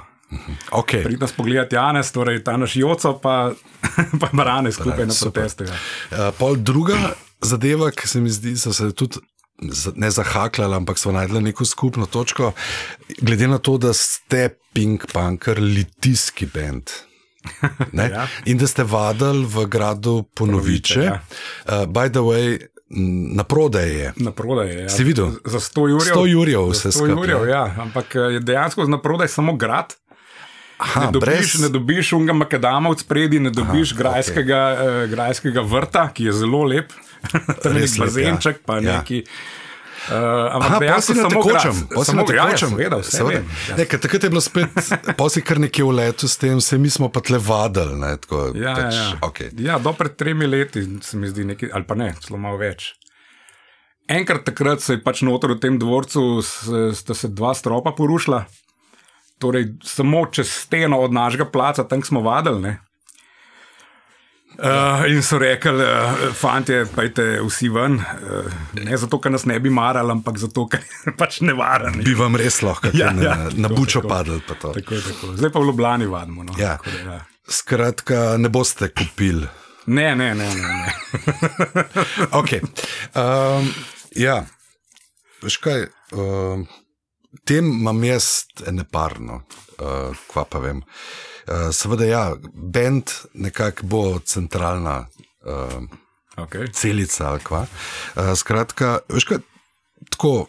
Okay. 0.71 1.03
pridem 1.03 1.21
nas 1.21 1.33
pogledati 1.33 1.75
Janes, 1.77 2.13
torej 2.13 2.45
ta 2.45 2.57
naš 2.57 2.77
Joco, 2.77 3.19
pa, 3.23 3.53
pa 4.21 4.29
Brane 4.33 4.73
skupaj 4.73 5.07
na 5.07 5.15
super. 5.15 5.33
protestu. 5.33 5.65
Ja. 5.65 6.29
Uh, 6.29 6.35
pol 6.39 6.57
druga 6.57 7.15
zadeva, 7.43 7.91
ki 7.91 8.09
se 8.09 8.21
mi 8.21 8.31
zdi, 8.31 8.57
so 8.57 8.73
se 8.73 8.93
tudi. 8.93 9.23
Ne 9.97 10.11
zahakljali, 10.11 10.75
ampak 10.77 10.99
so 11.01 11.13
najdli 11.13 11.41
neko 11.41 11.65
skupno 11.65 12.07
točko. 12.07 12.53
Glede 13.25 13.49
na 13.49 13.57
to, 13.59 13.79
da 13.79 13.93
ste 13.97 14.51
Pink 14.77 15.07
Punker, 15.13 15.61
litijski 15.63 16.47
bend. 16.47 16.91
Ja. 17.95 18.27
In 18.45 18.59
da 18.59 18.67
ste 18.67 18.85
vadili 18.85 19.47
v 19.47 19.67
gradu 19.71 20.25
Ponoviče. 20.35 21.01
ja. 21.01 21.21
Uh, 21.65 21.87
by 21.87 22.11
the 22.11 22.21
way, 22.21 22.59
na 23.35 23.45
prodaj 23.45 23.89
je. 23.89 24.13
Na 24.17 24.31
prodaj 24.31 24.69
je. 24.69 24.83
Ja. 24.83 24.89
Si 24.89 25.05
videl? 25.05 25.31
Za 25.45 25.61
100 25.61 25.89
jurjev. 25.89 26.17
100 26.17 26.27
jurjev 26.27 26.69
vse 26.71 26.89
100 26.89 26.93
skupaj. 26.93 27.15
jurjev, 27.15 27.49
ja. 27.49 27.75
Ampak 27.79 28.15
eh, 28.15 28.19
je 28.19 28.41
dejansko 28.41 28.85
na 28.85 29.03
prodaj 29.03 29.29
samo 29.29 29.57
grad. 29.57 29.95
Aha, 30.79 31.01
Ne 31.01 31.13
dobiš, 31.13 31.25
brez, 31.27 31.61
ne 31.61 31.69
dobiš 31.69 32.13
unga 32.13 32.33
makadama 32.33 32.91
od 32.91 33.01
spredi, 33.01 33.41
ne 33.41 33.51
dobiš 33.51 33.93
Aha, 33.93 33.99
grajskega, 33.99 34.57
okay. 34.73 35.05
uh, 35.05 35.11
grajskega 35.11 35.61
vrta, 35.63 36.09
ki 36.13 36.25
je 36.25 36.33
zelo 36.33 36.65
lep, 36.65 36.93
tam 37.63 37.77
je 37.77 37.87
lep, 37.99 38.17
ja. 38.45 38.53
pa 38.67 38.75
Ja. 38.77 38.99
neki. 38.99 39.23
Uh, 40.07 40.13
ampak 40.53 40.71
Aha, 40.71 40.79
dejansko 40.79 41.15
samo 41.15 41.43
tekočem, 41.43 41.73
Samo 42.05 42.23
tekočem. 42.23 42.69
seveda, 42.69 42.97
vse 42.97 43.11
Seveda. 43.11 43.41
Ja. 43.69 43.77
Ne, 43.77 43.85
takrat 43.87 44.23
je 44.23 44.31
bilo 44.31 44.41
spet, 44.41 44.69
pa 45.19 45.29
si 45.29 45.43
kar 45.43 45.59
nekje 45.59 45.83
v 45.85 45.91
letu 45.91 46.29
s 46.29 46.37
tem, 46.37 46.61
se 46.61 46.79
mi 46.79 46.91
smo 46.91 47.09
pa 47.09 47.19
tle 47.21 47.39
vadili. 47.39 47.97
Ne, 47.97 48.13
tako, 48.17 48.53
Ja, 48.55 48.75
pač, 48.77 48.95
ja, 48.95 49.03
ja. 49.03 49.19
okay. 49.23 49.49
ja, 49.59 49.79
do 49.79 49.91
pred 49.93 50.15
tremi 50.15 50.47
leti 50.47 50.85
se 51.03 51.17
mi 51.17 51.27
zdi 51.27 51.45
nekaj, 51.47 51.73
ali 51.73 51.85
pa 51.85 51.95
ne, 51.95 52.13
celo 52.21 52.39
malo 52.39 52.55
več. 52.57 52.93
Enkrat 54.07 54.45
takrat 54.45 54.81
se 54.81 54.95
je 54.95 55.03
pač 55.03 55.25
noter 55.27 55.51
v 55.51 55.59
tem 55.59 55.79
dvorcu, 55.79 56.39
sta 56.95 57.15
se 57.15 57.27
dva 57.29 57.51
stropa 57.55 57.91
porušila, 57.91 58.45
torej 59.39 59.69
samo 59.85 60.27
čez 60.27 60.51
steno 60.51 60.99
od 61.01 61.13
našega 61.13 61.45
placa, 61.45 61.85
tam 61.89 62.03
smo 62.03 62.21
vadili. 62.21 62.61
Ne? 62.61 62.79
Uh, 64.57 65.05
in 65.13 65.23
so 65.23 65.39
rekli, 65.39 65.85
uh, 65.85 66.33
fanti, 66.33 66.73
pojdi 66.95 67.23
vsi 67.45 67.69
ven. 67.69 67.99
Uh, 68.01 68.53
ne 68.73 68.97
zato, 68.97 69.19
ker 69.21 69.33
nas 69.35 69.45
ne 69.45 69.59
bi 69.61 69.69
marali, 69.71 70.15
ampak 70.15 70.39
zato, 70.41 70.65
ker 70.73 70.81
pač 71.21 71.43
nevarni. 71.45 72.01
Bi 72.07 72.15
vam 72.17 72.39
res 72.41 72.63
lahko 72.65 72.89
Ja, 72.97 73.11
na, 73.13 73.23
ja, 73.23 73.35
ja, 73.35 73.51
tako, 73.51 73.61
na 73.61 73.69
bučo 73.69 74.03
padli. 74.09 74.41
Tako, 74.49 74.73
tako. 74.73 75.35
Zdaj 75.37 75.53
pa 75.53 75.61
v 75.61 75.69
Ljubljani 75.69 76.09
vadimo. 76.09 76.47
No? 76.49 76.57
Ja. 76.57 76.79
Tako 76.81 76.95
da, 76.95 77.19
ja. 77.19 77.21
Skratka, 77.53 78.23
ne 78.41 78.49
boste 78.49 78.89
kupili. 78.89 79.45
Ne, 79.87 80.17
ne, 80.17 80.33
ne. 80.35 80.49
ne, 80.55 80.73
ne. 80.73 80.95
Okay. 82.41 82.65
Um, 83.13 83.69
ja, 84.17 84.41
veš 85.45 85.61
kaj, 85.63 85.87
um, 86.17 86.65
tem 87.45 87.65
imam 87.67 88.05
jaz 88.05 88.45
eneparno, 88.67 89.43
uh, 89.79 90.17
kva 90.27 90.45
pa 90.45 90.59
vem. 90.59 90.83
Uh, 91.47 91.69
seveda, 91.73 92.05
ja, 92.05 92.25
bend 92.55 93.11
nekako 93.35 93.87
bo 93.87 94.19
centralna 94.21 95.07
uh, 95.45 95.83
Okay. 96.37 96.69
celica 96.73 97.31
ali 97.31 97.41
kva. 97.41 97.63
Uh, 98.13 98.35
skratka, 98.37 98.99
veš 99.09 99.25
kaj, 99.25 99.39
tako, 100.11 100.47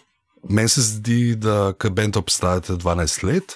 meni 0.49 0.69
se 0.69 0.81
zdi, 0.81 1.35
da 1.35 1.71
bend 1.89 2.17
obstajate 2.17 2.73
12 2.73 3.23
let. 3.23 3.55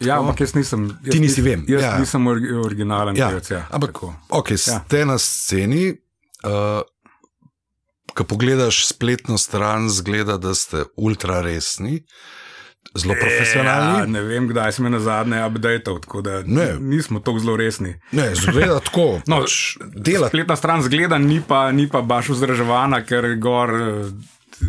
Ja, 0.00 0.16
ampak 0.18 0.40
jaz 0.40 0.54
nisem. 0.54 0.86
Jaz 1.04 1.12
Ti 1.12 1.20
nisi 1.20 1.40
nis- 1.40 1.44
vem, 1.44 1.64
Jaz 1.68 1.82
ja. 1.82 1.98
nisem 1.98 2.26
or, 2.26 2.40
originalen 2.64 3.16
Ja, 3.16 3.28
pevec. 3.28 3.50
Ja, 3.50 3.66
ampak, 3.70 3.92
tako. 3.92 4.14
ok, 4.30 4.56
ste 4.56 4.98
ja. 4.98 5.04
na 5.04 5.18
sceni. 5.18 5.92
Uh, 6.42 6.80
Ko 8.14 8.24
pogledaš 8.24 8.86
spletno 8.86 9.38
stran, 9.38 9.88
zgleda, 9.88 10.36
da 10.36 10.54
ste 10.54 10.84
ultra 10.96 11.40
resni, 11.40 12.02
zelo 12.94 13.14
Ja, 13.14 13.20
profesionalni. 13.20 14.12
ne 14.12 14.20
vem, 14.22 14.48
kdaj 14.48 14.72
sem 14.72 14.84
na 14.86 15.00
zadnje 15.00 15.46
updateal, 15.46 16.00
tako 16.00 16.20
da 16.20 16.42
Ne. 16.42 16.76
nismo 16.78 17.20
tako 17.20 17.38
zelo 17.38 17.56
resni. 17.56 17.94
Ne, 18.12 18.34
zgleda 18.34 18.80
tako. 18.80 19.20
No, 19.26 19.40
pač 19.40 19.56
dela. 19.96 20.28
Spletna 20.28 20.56
stran 20.56 20.82
zgleda, 20.82 21.18
ni 21.18 21.40
pa, 21.40 21.72
ni 21.72 21.88
pa 21.88 22.02
baš 22.02 22.28
vzdrževana, 22.28 23.02
ker 23.02 23.34
gor. 23.36 23.70
eh, 23.72 24.12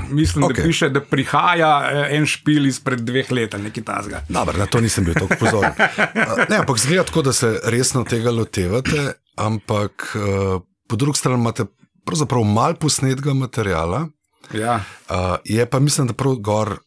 Mislim, 0.09 0.45
okay. 0.45 0.55
da 0.55 0.63
piše, 0.63 0.89
da 0.89 1.01
prihaja 1.01 1.73
eh, 1.85 2.17
en 2.17 2.25
špil 2.25 2.65
izpred 2.65 2.99
dveh 3.01 3.31
let, 3.31 3.53
ali 3.53 3.63
nekaj 3.63 3.83
tasga. 3.83 4.23
Dobar, 4.29 4.57
na 4.57 4.65
to 4.65 4.81
nisem 4.81 5.03
bil 5.03 5.13
tako 5.13 5.35
pozoren. 5.37 5.73
Ne, 6.49 6.57
ampak 6.57 6.77
zgleda 6.77 7.03
tako, 7.03 7.21
da 7.21 7.33
se 7.33 7.59
resno 7.65 8.03
tega 8.03 8.31
lotevate, 8.31 9.03
ampak 9.35 10.15
uh, 10.15 10.61
po 10.87 10.95
drugi 10.95 11.17
strani 11.17 11.37
imate 11.37 11.65
pravzaprav 12.05 12.43
malo 12.43 12.75
posnetega 12.75 13.33
materiala. 13.33 14.07
Ja, 14.53 14.83
Uh, 15.09 15.37
je 15.45 15.65
pa 15.65 15.79
mislim, 15.79 16.07
da 16.07 16.13
prav 16.13 16.35
gor 16.35 16.77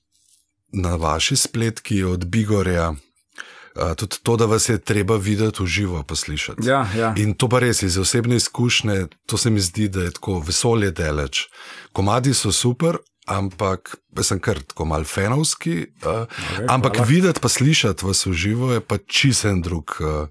na 0.73 0.97
vaši 0.97 1.37
spletki 1.37 2.03
od 2.03 2.27
Bigorja. 2.27 2.91
Uh, 2.91 3.95
tudi 3.97 4.17
to, 4.23 4.37
da 4.37 4.47
vas 4.47 4.69
je 4.69 4.79
treba 4.79 5.17
videti 5.17 5.63
v 5.63 5.67
živo, 5.67 6.03
poslušati. 6.03 6.69
ja, 6.69 6.89
ja. 6.97 7.15
In 7.17 7.35
to 7.35 7.49
pa 7.49 7.59
res 7.59 7.83
iz 7.83 7.99
osebne 7.99 8.37
izkušnje, 8.37 9.07
to 9.27 9.37
se 9.39 9.51
mi 9.51 9.61
zdi, 9.61 9.89
da 9.89 10.03
je 10.03 10.11
tako 10.11 10.39
vesolje 10.41 10.91
deleč. 10.91 11.49
Komadi 11.93 12.35
so 12.35 12.53
super, 12.53 12.97
ampak 13.27 13.97
sem 14.23 14.41
kar 14.41 14.61
tako 14.63 14.85
mal 14.85 15.05
fenovski. 15.05 15.87
Uh, 16.03 16.27
Okay, 16.57 16.67
ampak 16.69 16.97
hvala. 16.97 17.07
videti 17.09 17.41
pa 17.41 17.49
slišati 17.49 18.05
vas 18.05 18.27
v 18.27 18.33
živo 18.33 18.73
je 18.73 18.81
pa 18.81 18.99
čisen 18.99 19.63
drug 19.63 19.97
uh, 20.01 20.29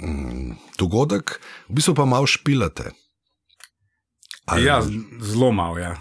mm, 0.00 0.52
dogodek, 0.78 1.40
v 1.68 1.74
bistvu 1.74 1.94
pa 1.94 2.04
malo 2.04 2.26
špilate. 2.26 2.90
Ali- 4.50 4.64
ja 4.64 4.82
zelo 5.20 5.52
malo. 5.52 5.78
Ja. 5.78 5.96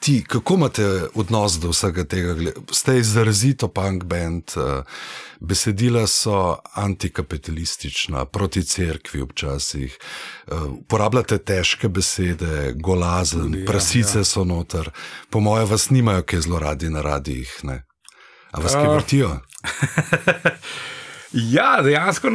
Ti, 0.00 0.24
kako 0.24 0.54
imate 0.54 0.84
odnos 1.14 1.52
do 1.54 1.68
vsega 1.68 2.04
tega? 2.04 2.34
Ste 2.70 2.98
izrazito 2.98 3.68
punk 3.68 4.04
band, 4.04 4.42
eh, 4.56 4.82
besedila 5.40 6.06
so 6.06 6.56
antikapitalistična, 6.74 8.24
proti 8.24 8.64
cerkvi 8.64 9.22
včasih, 9.22 9.98
eh, 10.46 10.54
uporabljate 10.54 11.38
težke 11.38 11.88
besede, 11.88 12.72
golazen, 12.74 13.40
Tudi, 13.42 13.60
ja, 13.60 13.66
prasice 13.66 14.18
ja. 14.18 14.24
so 14.24 14.44
noter. 14.44 14.90
Po 15.30 15.40
mojem, 15.40 15.68
vas 15.68 15.90
nimajo, 15.90 16.22
ki 16.22 16.40
zelo 16.40 16.58
radi 16.58 16.88
na 16.88 17.02
radijih. 17.02 17.52
Ne? 17.62 17.84
A 18.50 18.60
vas 18.60 18.72
kaj 18.72 18.84
Eh, 18.84 18.94
vrtijo? 18.94 19.36
Ja, 21.32 21.82
dejansko 21.82 22.30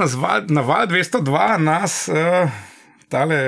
na 0.47 0.61
val 0.61 0.87
202 0.87 1.57
nas, 1.57 2.07
uh, 2.07 2.15
tale, 3.09 3.41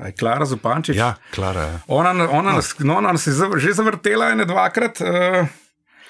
uh, 0.00 0.08
Klara 0.18 0.46
Zupančič. 0.48 0.96
Ja, 0.96 1.14
Klara. 1.34 1.68
Ja. 1.70 1.78
Ona, 1.86 2.10
ona, 2.10 2.50
no. 2.50 2.56
Nas, 2.56 2.74
no, 2.78 2.98
ona 3.00 3.14
nas 3.16 3.26
je 3.26 3.36
zav, 3.36 3.58
že 3.62 3.76
zavrtela 3.76 4.32
ene 4.34 4.48
dvakrat. 4.48 5.00
Uh, 5.00 5.54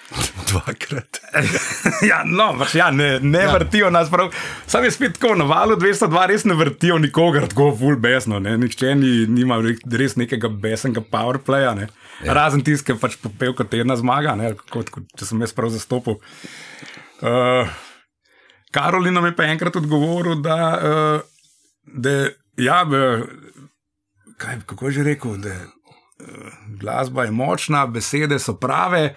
Dvakrat. 0.50 1.18
ja, 2.10 2.20
no, 2.24 2.52
pač, 2.58 2.76
ja, 2.78 2.90
ne, 2.94 3.16
ne 3.22 3.42
ja. 3.42 3.52
vrtijo 3.52 3.90
nas 3.90 4.10
prav. 4.10 4.30
Sam 4.66 4.84
je 4.86 4.92
spet 4.94 5.16
tako, 5.18 5.34
na 5.34 5.46
valu 5.48 5.76
202 5.80 6.26
res 6.30 6.44
ne 6.46 6.54
vrtijo 6.54 6.98
nikogar 7.02 7.48
tako 7.50 7.72
full 7.78 7.98
besno. 8.00 8.38
Ne. 8.42 8.56
Nihče 8.60 8.94
ni, 8.98 9.12
nima 9.30 9.58
res 9.92 10.16
nekega 10.16 10.48
besnega 10.48 11.02
powerplaya. 11.10 11.74
Ne. 11.78 11.88
Ja. 12.24 12.36
Razen 12.38 12.62
tiskaj 12.64 13.00
pač 13.02 13.18
popel 13.22 13.56
kot 13.56 13.74
ena 13.76 13.98
zmaga, 13.98 14.36
ne, 14.38 14.54
kot, 14.70 14.92
kot, 14.94 15.10
če 15.18 15.28
sem 15.28 15.42
jaz 15.44 15.52
prav 15.56 15.74
zastopil. 15.74 16.20
Uh, 17.20 17.66
Karolina 18.72 19.20
mi 19.24 19.32
je 19.32 19.36
pa 19.36 19.48
enkrat 19.50 19.76
odgovoril, 19.80 20.38
da, 20.44 20.56
uh, 20.76 21.56
da 21.86 22.16
ja, 22.56 22.84
be, 22.84 23.22
kaj, 24.36 24.60
kako 24.66 24.86
je 24.86 24.92
že 24.92 25.02
rekel, 25.02 25.36
da 25.36 25.54
uh, 25.54 26.52
glasba 26.80 27.24
je 27.24 27.30
močna, 27.30 27.86
besede 27.86 28.38
so 28.38 28.56
prave. 28.56 29.14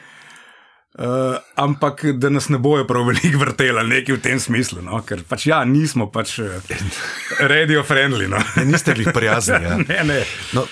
Uh, 0.99 1.37
ampak 1.55 2.05
da 2.17 2.29
nas 2.29 2.49
ne 2.49 2.57
bojo 2.57 2.87
prav 2.87 3.05
veliko 3.05 3.39
vrteli, 3.39 3.83
nekaj 3.87 4.15
v 4.15 4.21
tem 4.21 4.39
smislu, 4.41 4.81
no? 4.81 4.97
ker 5.05 5.21
pač 5.23 5.45
ja, 5.47 5.61
nismo 5.63 6.09
pač 6.11 6.39
radio 7.39 7.83
friendly. 7.85 8.27
No? 8.27 8.41
Ne, 8.57 8.65
niste 8.65 8.95
bili 8.97 9.13
prijazni. 9.13 9.61
Ja. 9.63 9.77
ne, 9.89 9.99
ne. 10.03 10.17
No, 10.57 10.65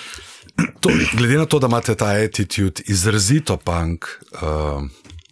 to, 0.80 0.90
glede 1.14 1.38
na 1.38 1.46
to, 1.46 1.62
da 1.62 1.70
imate 1.70 1.94
ta 1.94 2.10
attitude 2.18 2.82
izrazito 2.86 3.56
punk, 3.56 4.10
uh, 4.42 4.82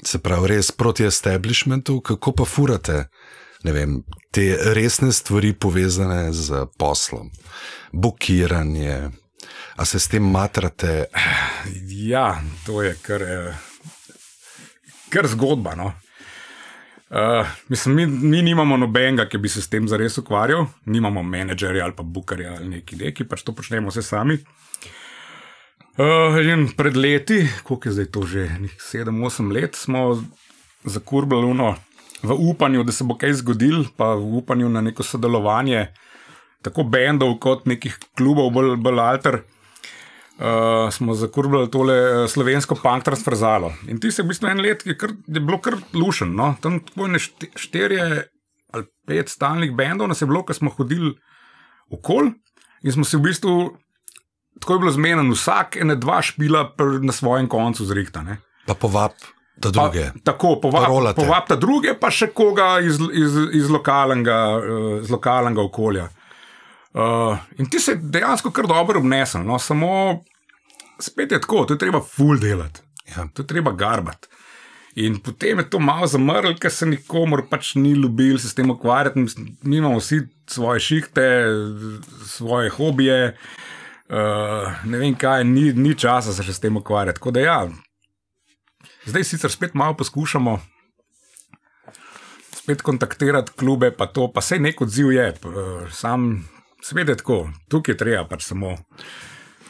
se 0.06 0.22
pravi 0.22 0.54
res 0.54 0.70
proti 0.70 1.04
establishmentu, 1.04 2.00
kako 2.00 2.32
pa 2.32 2.44
furate 2.44 3.08
vem, 3.64 4.02
te 4.30 4.56
resne 4.74 5.12
stvari 5.12 5.52
povezane 5.52 6.32
z 6.32 6.66
poslom, 6.78 7.30
bukiranje, 7.92 9.10
a 9.76 9.84
se 9.84 10.00
s 10.00 10.08
tem 10.08 10.24
matrate? 10.24 11.06
Ja, 11.88 12.42
to 12.66 12.82
je 12.82 12.96
kar. 13.02 13.22
Uh 13.22 13.76
kar 15.08 15.26
zgodba. 15.26 15.74
No. 15.74 15.92
Uh, 17.10 17.46
mislim, 17.68 17.94
mi, 17.94 18.06
mi 18.06 18.42
nimamo 18.42 18.76
nobenega, 18.76 19.28
ki 19.28 19.38
bi 19.38 19.48
se 19.48 19.62
s 19.62 19.70
tem 19.70 19.86
zares 19.88 20.18
ukvarjal, 20.18 20.66
nimamo 20.90 21.22
menedžerja 21.22 21.84
ali 21.84 21.94
pa 21.94 22.02
bukarja 22.02 22.56
ali 22.56 22.68
neki 22.68 22.98
neki, 22.98 23.28
pač 23.30 23.44
to 23.46 23.54
počnemo 23.54 23.92
vse 23.92 24.02
sami. 24.02 24.40
Uh, 25.96 26.34
pred 26.76 26.96
leti, 26.96 27.44
koliko 27.62 27.88
je 27.88 27.92
zdaj 27.92 28.08
to 28.12 28.26
že, 28.26 28.48
7-8 28.90 29.52
let, 29.54 29.78
smo 29.78 30.18
zakurbali 30.84 31.46
uno 31.46 31.76
v 32.22 32.36
upanju, 32.50 32.84
da 32.84 32.92
se 32.92 33.04
bo 33.04 33.16
kaj 33.18 33.40
zgodil, 33.42 33.84
pa 33.96 34.14
v 34.14 34.38
upanju 34.40 34.68
na 34.68 34.80
neko 34.80 35.02
sodelovanje 35.02 35.88
tako 36.62 36.82
bendov 36.82 37.36
kot 37.42 37.66
nekih 37.66 37.98
klubov, 38.16 38.50
bolj, 38.54 38.74
bolj 38.82 39.00
alter 39.00 39.42
uh, 40.38 40.90
smo 40.90 41.14
zakurbili 41.14 41.70
tole 41.70 41.94
eh, 41.94 42.28
slovensko 42.28 42.74
punk 42.82 43.04
transferzalo. 43.04 43.72
In 43.88 44.00
ti 44.00 44.10
se 44.10 44.22
v 44.22 44.32
bistvu 44.32 44.50
en 44.50 44.62
let, 44.64 44.86
je, 44.86 44.96
kar, 44.98 45.12
je 45.26 45.40
bilo 45.40 45.60
kar 45.62 45.78
lušen. 45.94 46.34
No? 46.36 46.54
Tam 46.60 46.80
tako 46.80 47.08
ne 47.12 47.20
štirje 47.56 48.26
ali 48.74 48.84
pet 49.06 49.30
stalnih 49.30 49.72
bendov 49.72 50.08
nas 50.10 50.20
je 50.20 50.26
bilo, 50.26 50.42
ko 50.44 50.54
smo 50.54 50.70
hodili 50.74 51.14
okol 51.90 52.32
in 52.82 52.92
smo 52.92 53.04
se 53.04 53.16
v 53.16 53.28
bistvu. 53.28 53.54
Tako 54.60 54.72
je 54.72 54.78
bilo 54.78 54.92
zmeden, 54.92 55.30
vsak 55.36 55.76
ene 55.76 55.98
dva 56.00 56.22
špila 56.24 56.70
na 57.04 57.12
svojem 57.12 57.48
koncu 57.48 57.84
zrihtane. 57.84 58.38
Pa 58.66 58.74
povab 58.74 59.12
ta 59.60 59.70
druge. 59.70 60.10
Pa, 60.12 60.32
tako, 60.32 60.56
povab, 60.60 61.16
povab 61.16 61.48
ta 61.48 61.56
druge, 61.56 61.94
pa 62.00 62.10
še 62.12 62.28
koga 62.36 62.76
iz, 62.84 63.00
iz, 63.12 63.36
iz, 63.56 63.68
lokalnega, 63.72 64.38
iz 65.02 65.10
lokalnega 65.12 65.64
okolja. 65.64 66.08
Uh, 66.96 67.36
in 67.60 67.68
ti 67.68 67.80
se 67.80 67.96
dejansko 68.00 68.50
kar 68.56 68.68
dobro 68.68 69.00
obnesel, 69.02 69.42
no, 69.44 69.58
samo 69.60 70.22
spet 71.00 71.32
je 71.32 71.40
tako, 71.40 71.66
to 71.68 71.76
je 71.76 71.82
treba 71.82 72.00
full 72.00 72.40
delati, 72.40 72.80
ja. 73.10 73.26
to 73.34 73.44
je 73.44 73.46
treba 73.46 73.72
garbati. 73.76 74.28
In 74.96 75.18
potem 75.20 75.58
je 75.60 75.66
to 75.70 75.78
malo 75.78 76.06
zamrl, 76.08 76.54
ker 76.56 76.72
se 76.72 76.86
nikomor 76.88 77.42
pač 77.50 77.74
ni 77.76 77.92
ljubil 77.92 78.38
se 78.40 78.48
s 78.48 78.56
tem 78.56 78.70
ukvarjati. 78.72 79.26
Mi 79.62 79.76
imamo 79.76 79.98
vsi 80.00 80.22
svoje 80.48 80.80
šihte, 80.80 81.26
svoje 82.24 82.70
hobije, 82.72 83.36
uh, 84.08 84.86
ne 84.88 85.02
vem 85.02 85.14
kaj, 85.14 85.44
ni, 85.44 85.68
ni 85.76 85.92
časa 85.92 86.32
se 86.32 86.46
še 86.46 86.56
s 86.56 86.64
tem 86.64 86.80
ukvarjati. 86.80 87.20
Da, 87.28 87.44
ja, 87.44 87.58
zdaj 89.06 89.24
sicer 89.24 89.50
spet 89.50 89.74
malo 89.74 89.96
poskušamo. 89.96 90.60
Spet 92.56 92.82
kontaktirati 92.82 93.52
klube, 93.56 93.90
pa 93.90 94.06
to, 94.06 94.30
pa 94.32 94.40
se 94.40 94.58
nek 94.58 94.80
odziv 94.82 95.12
je. 95.12 95.34
Sam 95.90 96.44
Sveda 96.82 97.12
je 97.12 97.16
tako, 97.16 97.50
tukaj 97.68 97.92
je 97.92 97.98
treba 97.98 98.28
pač 98.28 98.44
samo 98.44 98.76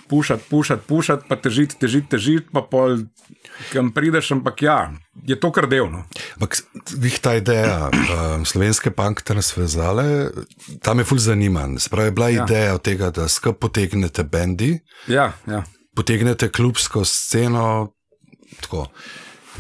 pušati, 0.08 0.42
pušati, 0.50 0.82
pušati, 0.86 1.24
pa 1.28 1.36
težiti, 1.36 1.78
težiti, 1.80 2.08
težiti, 2.10 2.46
pa 2.52 2.62
pol, 2.62 2.98
kam 3.72 3.88
prideš, 3.94 4.30
ampak 4.36 4.62
ja, 4.62 4.76
je 5.26 5.38
to 5.40 5.50
kar 5.52 5.66
delno. 5.70 6.04
Ampak 6.36 6.58
vih 7.00 7.16
ta 7.20 7.34
ideja 7.40 7.88
um, 7.88 8.44
slovenske 8.46 8.92
pankte 8.94 9.34
nas 9.34 9.50
vezale, 9.56 10.30
tam 10.82 11.02
je 11.02 11.08
ful 11.08 11.18
zaniman. 11.18 11.78
Spravi, 11.82 12.14
bila 12.14 12.28
je 12.28 12.36
ja. 12.36 12.44
ideja 12.44 12.74
od 12.76 12.84
tega, 12.86 13.10
da 13.10 13.28
skup 13.28 13.58
potegnete 13.64 14.24
bendi, 14.24 14.76
ja, 15.08 15.32
ja. 15.48 15.64
potegnete 15.96 16.52
klubsko 16.52 17.04
sceno, 17.04 17.94
tako. 18.60 18.86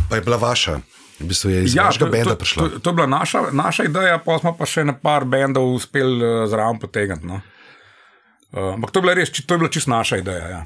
Pa 0.08 0.16
je 0.16 0.22
bila 0.22 0.36
vaša. 0.36 0.80
V 1.20 1.26
bistvu 1.26 1.50
je 1.50 1.64
iz 1.64 1.74
ja, 1.74 1.86
vašega 1.88 2.10
benda 2.12 2.36
prišla. 2.36 2.62
To, 2.62 2.68
to, 2.68 2.78
to 2.78 2.90
je 2.90 2.94
bila 2.94 3.06
naša, 3.06 3.40
naša 3.52 3.84
ideja, 3.88 4.18
pa 4.18 4.38
smo 4.38 4.52
pa 4.56 4.68
še 4.68 4.84
na 4.84 4.92
par 4.92 5.24
bendov 5.24 5.72
uspeli 5.72 6.20
uh, 6.20 6.44
zraven 6.50 6.80
potegniti. 6.80 7.26
No. 7.26 7.40
Uh, 8.52 8.74
ampak 8.74 8.92
to 8.92 9.00
je 9.00 9.06
bila 9.06 9.14
res, 9.16 9.32
to 9.32 9.54
je 9.54 9.58
bila 9.58 9.72
čisto 9.72 9.90
naša 9.90 10.20
ideja. 10.20 10.46
Ja. 10.52 10.60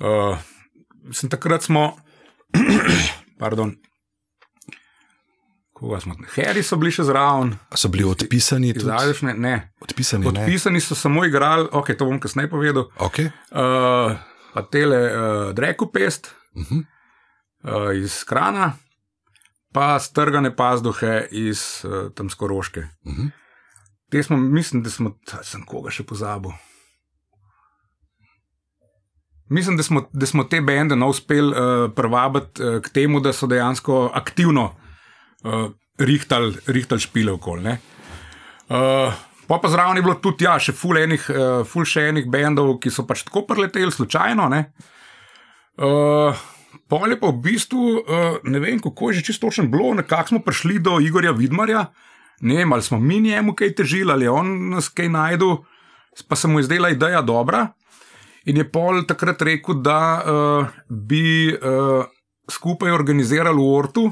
Uh, 0.00 0.40
sem 1.12 1.28
takrat 1.28 1.62
smo, 1.62 1.92
pardon. 3.42 3.76
Smo, 5.78 6.16
Heri 6.34 6.64
so 6.66 6.74
bili 6.80 6.90
še 6.90 7.04
zraven. 7.06 7.52
So 7.78 7.86
bili 7.92 8.02
odpisani? 8.08 8.72
Zadešne, 8.74 9.36
ne. 9.38 9.70
Odpisani, 9.84 10.26
odpisani 10.26 10.80
so 10.82 10.96
samo 10.98 11.22
igrali, 11.28 11.68
ok, 11.70 11.92
to 11.94 12.08
bom 12.08 12.18
kasneje 12.18 12.50
povedal. 12.50 12.88
Okay. 12.98 13.30
Uh, 13.54 14.18
pa 14.56 14.64
tele 14.66 14.98
uh, 15.06 15.50
Dreku 15.54 15.86
Pest 15.92 16.32
uh 16.56 16.64
-huh. 16.64 16.82
Uh, 17.64 17.96
iz 17.96 18.24
Krana 18.24 18.72
pa 19.72 19.98
strgane 19.98 20.56
pazduhe 20.56 21.28
iz 21.30 21.84
uh, 21.84 22.12
tam 22.14 22.30
skoroške. 22.30 22.80
Uh 22.80 23.12
mhm. 23.12 23.22
-huh. 23.22 23.30
Te 24.10 24.22
smo, 24.22 24.36
mislim, 24.36 24.82
da 24.82 24.90
smo, 24.90 25.18
da 25.32 25.42
sem 25.42 25.64
koga 25.66 25.90
še 25.90 26.02
pozabil. 26.02 26.50
Mislim, 29.48 29.76
da 29.76 29.82
smo, 29.82 30.08
da 30.12 30.26
smo 30.26 30.44
te 30.44 30.60
bende 30.60 30.96
no, 30.96 31.08
uspeli 31.08 31.52
uh, 31.52 31.92
privabiti 31.96 32.62
uh, 32.62 32.82
k 32.82 32.88
temu, 32.88 33.20
da 33.20 33.32
so 33.32 33.46
dejansko 33.46 34.10
aktivno 34.14 34.64
uh, 35.44 35.70
rihtali 35.98 36.56
rihtal 36.66 36.98
špile 36.98 37.32
okoli. 37.32 37.76
Uh, 38.68 39.14
pa 39.46 39.58
pa 39.62 39.68
zraven 39.68 39.96
je 39.96 40.02
bilo 40.02 40.14
tudi, 40.14 40.44
ja, 40.44 40.58
še 40.58 40.72
ful 40.72 40.96
enih, 40.96 41.30
uh, 41.30 41.66
ful 41.66 41.84
še 41.84 42.08
enih 42.08 42.28
bendov, 42.28 42.78
ki 42.80 42.90
so 42.90 43.06
pač 43.06 43.24
tako 43.28 43.46
preleteli 43.48 43.92
slučajno. 43.92 44.48
Uh, 45.76 46.46
Pol 46.88 47.12
je 47.12 47.18
pa 47.20 47.28
v 47.32 47.40
bistvu, 47.44 47.82
uh, 48.00 48.38
ne 48.44 48.60
vem, 48.60 48.80
kako 48.80 49.10
je 49.10 49.20
že 49.20 49.32
čisto 49.32 49.48
točno 49.48 49.68
bilo, 49.68 49.94
nekako 49.94 50.28
smo 50.28 50.40
prišli 50.44 50.78
do 50.78 51.00
Igorja 51.00 51.32
Vidmarja. 51.32 51.86
Ne 52.40 52.60
vem, 52.60 52.72
ali 52.72 52.82
smo 52.82 52.98
mi 53.00 53.20
njemu 53.20 53.54
kaj 53.54 53.74
težili, 53.74 54.12
ali 54.12 54.28
on 54.28 54.70
nas 54.70 54.88
kaj 54.88 55.08
najdel, 55.08 55.56
pa 56.28 56.36
se 56.36 56.48
mu 56.48 56.58
je 56.58 56.68
zdela 56.68 56.90
ideja 56.90 57.22
dobra. 57.22 57.72
In 58.44 58.56
je 58.56 58.64
pol 58.64 59.02
takrat 59.04 59.42
rekel, 59.42 59.82
da 59.82 59.98
uh, 60.22 60.68
bi 60.88 61.52
uh, 61.52 62.06
skupaj 62.50 62.92
organizirali 62.92 63.58
v 63.58 63.72
Ortu. 63.76 64.04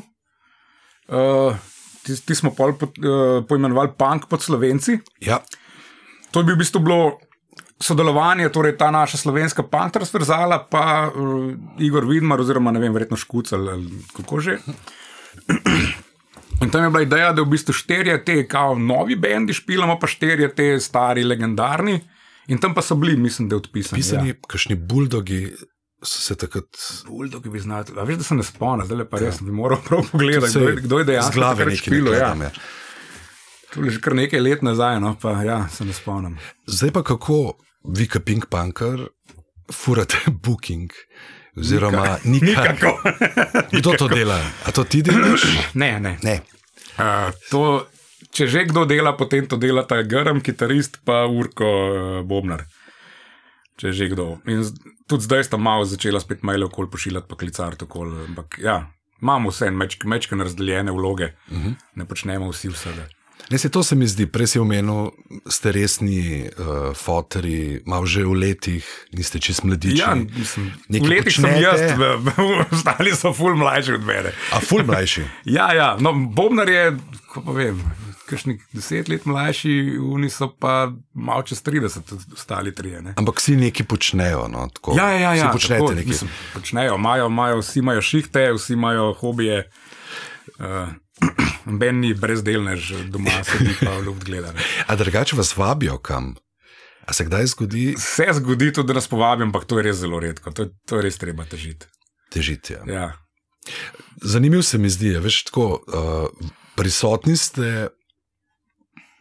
Uh, 1.06 1.56
ti, 2.02 2.16
ti 2.26 2.34
smo 2.34 2.52
pol 2.52 2.74
po, 2.76 2.90
uh, 2.90 3.44
poimenovali 3.48 3.94
Punk 3.96 4.28
pod 4.28 4.42
Slovenci. 4.42 4.98
Ja. 5.20 5.40
To 6.34 6.42
bi 6.42 6.52
v 6.52 6.60
bistvu 6.60 6.82
bilo 6.84 7.16
sodelovanje, 7.80 8.48
torej 8.48 8.76
ta 8.76 8.90
naša 8.90 9.16
slovenska 9.16 9.62
pantransverzala, 9.62 10.66
pa 10.70 11.10
uh, 11.10 11.52
Igor 11.78 12.06
Vidmar, 12.08 12.40
oziroma 12.40 12.72
ne 12.72 12.80
vem, 12.80 12.92
verjetno 12.92 13.16
Škucel 13.16 13.68
ali 13.68 14.02
kako 14.16 14.40
že. 14.40 14.58
In 16.62 16.70
tam 16.70 16.84
je 16.84 16.90
bila 16.90 17.02
ideja, 17.02 17.32
da 17.32 17.42
v 17.42 17.52
bistvu 17.52 17.74
štirje 17.76 18.16
te 18.24 18.46
kao 18.48 18.78
novi 18.78 19.16
bendi 19.16 19.52
špilamo, 19.52 19.98
pa 20.00 20.06
štirje 20.06 20.54
te 20.54 20.68
stari, 20.80 21.24
legendarni. 21.24 22.00
In 22.48 22.58
tam 22.58 22.74
pa 22.74 22.82
so 22.82 22.94
bili, 22.94 23.16
mislim, 23.16 23.48
da 23.48 23.56
odpisani. 23.56 24.00
Pisani, 24.00 24.28
ja. 24.28 24.34
kakšni 24.48 24.74
buldogi 24.74 25.50
so 26.02 26.22
se 26.22 26.36
takrat. 26.36 26.80
Buldogi 27.08 27.50
bi 27.50 27.60
znali. 27.60 27.92
A 27.96 28.06
veš, 28.08 28.16
da 28.16 28.24
se 28.24 28.34
ne 28.34 28.46
spomnim, 28.46 28.86
zdaj 28.86 29.04
pa 29.10 29.20
res 29.20 29.40
ja. 29.40 29.44
bi 29.44 29.52
moral 29.52 29.82
prav 29.84 30.06
pogledati, 30.12 30.58
kdo, 30.58 30.72
kdo 30.80 30.98
je 30.98 31.04
dejansko 31.04 31.32
zglaven 31.32 31.76
špilo. 31.76 32.14
Ja. 32.14 32.32
To 33.74 33.84
je 33.84 33.90
že 33.90 34.00
kar 34.00 34.14
nekaj 34.16 34.40
let 34.40 34.62
nazaj, 34.62 35.00
no 35.00 35.16
pa 35.20 35.42
ja, 35.42 35.66
se 35.68 35.84
ne 35.84 35.92
spomnim. 35.92 36.38
Zdaj 36.66 36.94
pa 36.96 37.02
kako 37.02 37.58
vi, 37.88 38.06
kot 38.08 38.24
Pink 38.24 38.48
Punker, 38.50 39.08
furate 39.72 40.18
booking. 40.44 40.92
Oziroma, 41.56 42.18
nikako. 42.24 43.00
Kdo 43.78 43.96
to 43.96 44.08
dela? 44.08 44.36
A 44.64 44.72
to 44.72 44.84
ti 44.84 45.02
delaš? 45.02 45.46
Ne, 45.80 45.96
ne. 46.00 46.18
ne. 46.22 46.40
Uh, 47.00 47.32
to, 47.48 47.88
če 48.32 48.48
že 48.48 48.64
kdo 48.68 48.84
dela, 48.88 49.14
potem 49.16 49.48
to 49.48 49.56
dela 49.60 49.84
ta 49.88 50.02
grm, 50.04 50.42
kitarist, 50.44 51.00
pa 51.04 51.24
urko 51.24 51.64
uh, 51.64 52.20
Bobnar. 52.28 52.66
Če 53.80 53.92
že 53.92 54.10
kdo. 54.12 54.36
In 54.48 54.64
tudi 55.08 55.24
zdaj 55.24 55.48
sta 55.48 55.56
malo 55.60 55.88
začela 55.88 56.20
spet 56.20 56.44
maile 56.44 56.68
okoli 56.68 56.92
pošiljati, 56.92 57.28
pa 57.28 57.40
klicati 57.40 57.88
okoli. 57.88 58.28
Ampak 58.28 58.60
ja, 58.60 58.76
imamo 59.24 59.52
vse 59.52 59.70
mečke, 59.72 60.08
mečke 60.08 60.36
razdeljene 60.36 60.92
vloge, 60.92 61.32
uh 61.48 61.56
-huh. 61.56 61.74
ne 61.94 62.04
počnemo 62.04 62.52
vsi 62.52 62.68
vsega. 62.68 63.08
Ne, 63.50 63.58
se 63.58 63.68
to 63.68 63.82
se 63.82 63.94
mi 63.94 64.06
zdi, 64.06 64.26
prej 64.26 64.46
si 64.46 64.58
omenil, 64.58 65.12
ste 65.46 65.70
resni 65.72 66.48
uh, 66.50 66.90
foteri, 66.98 67.78
malo 67.86 68.06
že 68.06 68.24
v 68.26 68.34
letih, 68.34 68.86
niste 69.14 69.38
čist 69.38 69.62
mladiči. 69.62 70.02
Ja, 70.02 70.16
mislim, 70.18 70.72
v 70.90 71.06
letih 71.06 71.36
sem 71.36 71.54
jaz, 71.62 71.94
ostali 72.74 73.14
so 73.14 73.30
ful 73.30 73.54
mlajši 73.54 73.94
od 74.00 74.02
mene. 74.02 74.34
A 74.50 74.58
ful 74.58 74.82
mlajši? 74.82 75.22
ja, 75.56 75.70
ja, 75.74 75.94
no, 76.02 76.10
Bobnar 76.34 76.66
je, 76.68 76.90
ko 77.30 77.44
pa 77.46 77.54
vem, 77.54 77.78
kakšni 78.26 78.58
deset 78.74 79.06
let 79.08 79.30
mlajši, 79.30 79.94
oni 80.02 80.30
so 80.30 80.50
pa 80.50 80.90
malo 81.14 81.46
čez 81.46 81.62
30, 81.62 82.34
ostali 82.34 82.74
trije. 82.74 83.02
Ne? 83.02 83.14
Ampak 83.14 83.38
vsi 83.38 83.54
nekaj 83.62 83.86
počnejo. 83.86 84.48
No, 84.50 84.66
tako, 84.74 84.98
ja, 84.98 85.10
ja, 85.14 85.34
ja 85.38 85.46
vsi 85.46 85.52
počnete 85.52 85.80
tako, 85.80 85.94
nekaj. 85.94 86.10
mislim, 86.10 86.30
počnejo, 86.54 86.98
imajo, 86.98 87.26
imajo, 87.30 87.62
vsi 87.62 87.78
imajo 87.78 88.02
šihte, 88.02 88.50
vsi 88.58 88.72
imajo 88.74 89.12
hobije. 89.22 89.70
Uh, 90.58 90.90
Ben 91.80 92.00
ni 92.00 92.14
brezdelnež, 92.14 92.92
doma 93.10 93.44
sedi 93.44 93.74
pa 93.80 93.98
v 93.98 94.06
luft 94.06 94.24
gleda. 94.24 94.52
ne. 94.52 94.60
A 94.86 94.96
drugače 94.96 95.36
vas 95.36 95.56
vabijo 95.56 95.98
kam? 95.98 96.34
A 97.06 97.12
se 97.12 97.24
kdaj 97.24 97.46
zgodi 97.46 97.94
Se 97.98 98.26
zgodi 98.32 98.72
tudi, 98.72 98.86
da 98.86 98.94
nas 98.94 99.08
povabijo, 99.08 99.46
ampak 99.46 99.64
to 99.64 99.78
je 99.78 99.82
res 99.82 99.96
zelo 99.96 100.20
redko, 100.20 100.50
to, 100.50 100.66
to 100.86 100.96
je 100.96 101.02
res 101.02 101.18
treba 101.18 101.44
težiti. 101.44 101.86
težiti? 102.30 102.72
Ja. 102.72 102.82
Ja. 102.92 103.12
Zanimivo 104.22 104.62
se 104.62 104.78
mi 104.78 104.90
zdi, 104.90 105.14
veš, 105.18 105.44
tako 105.50 105.82
uh, 105.86 106.50
prisotni 106.76 107.36
ste. 107.36 107.88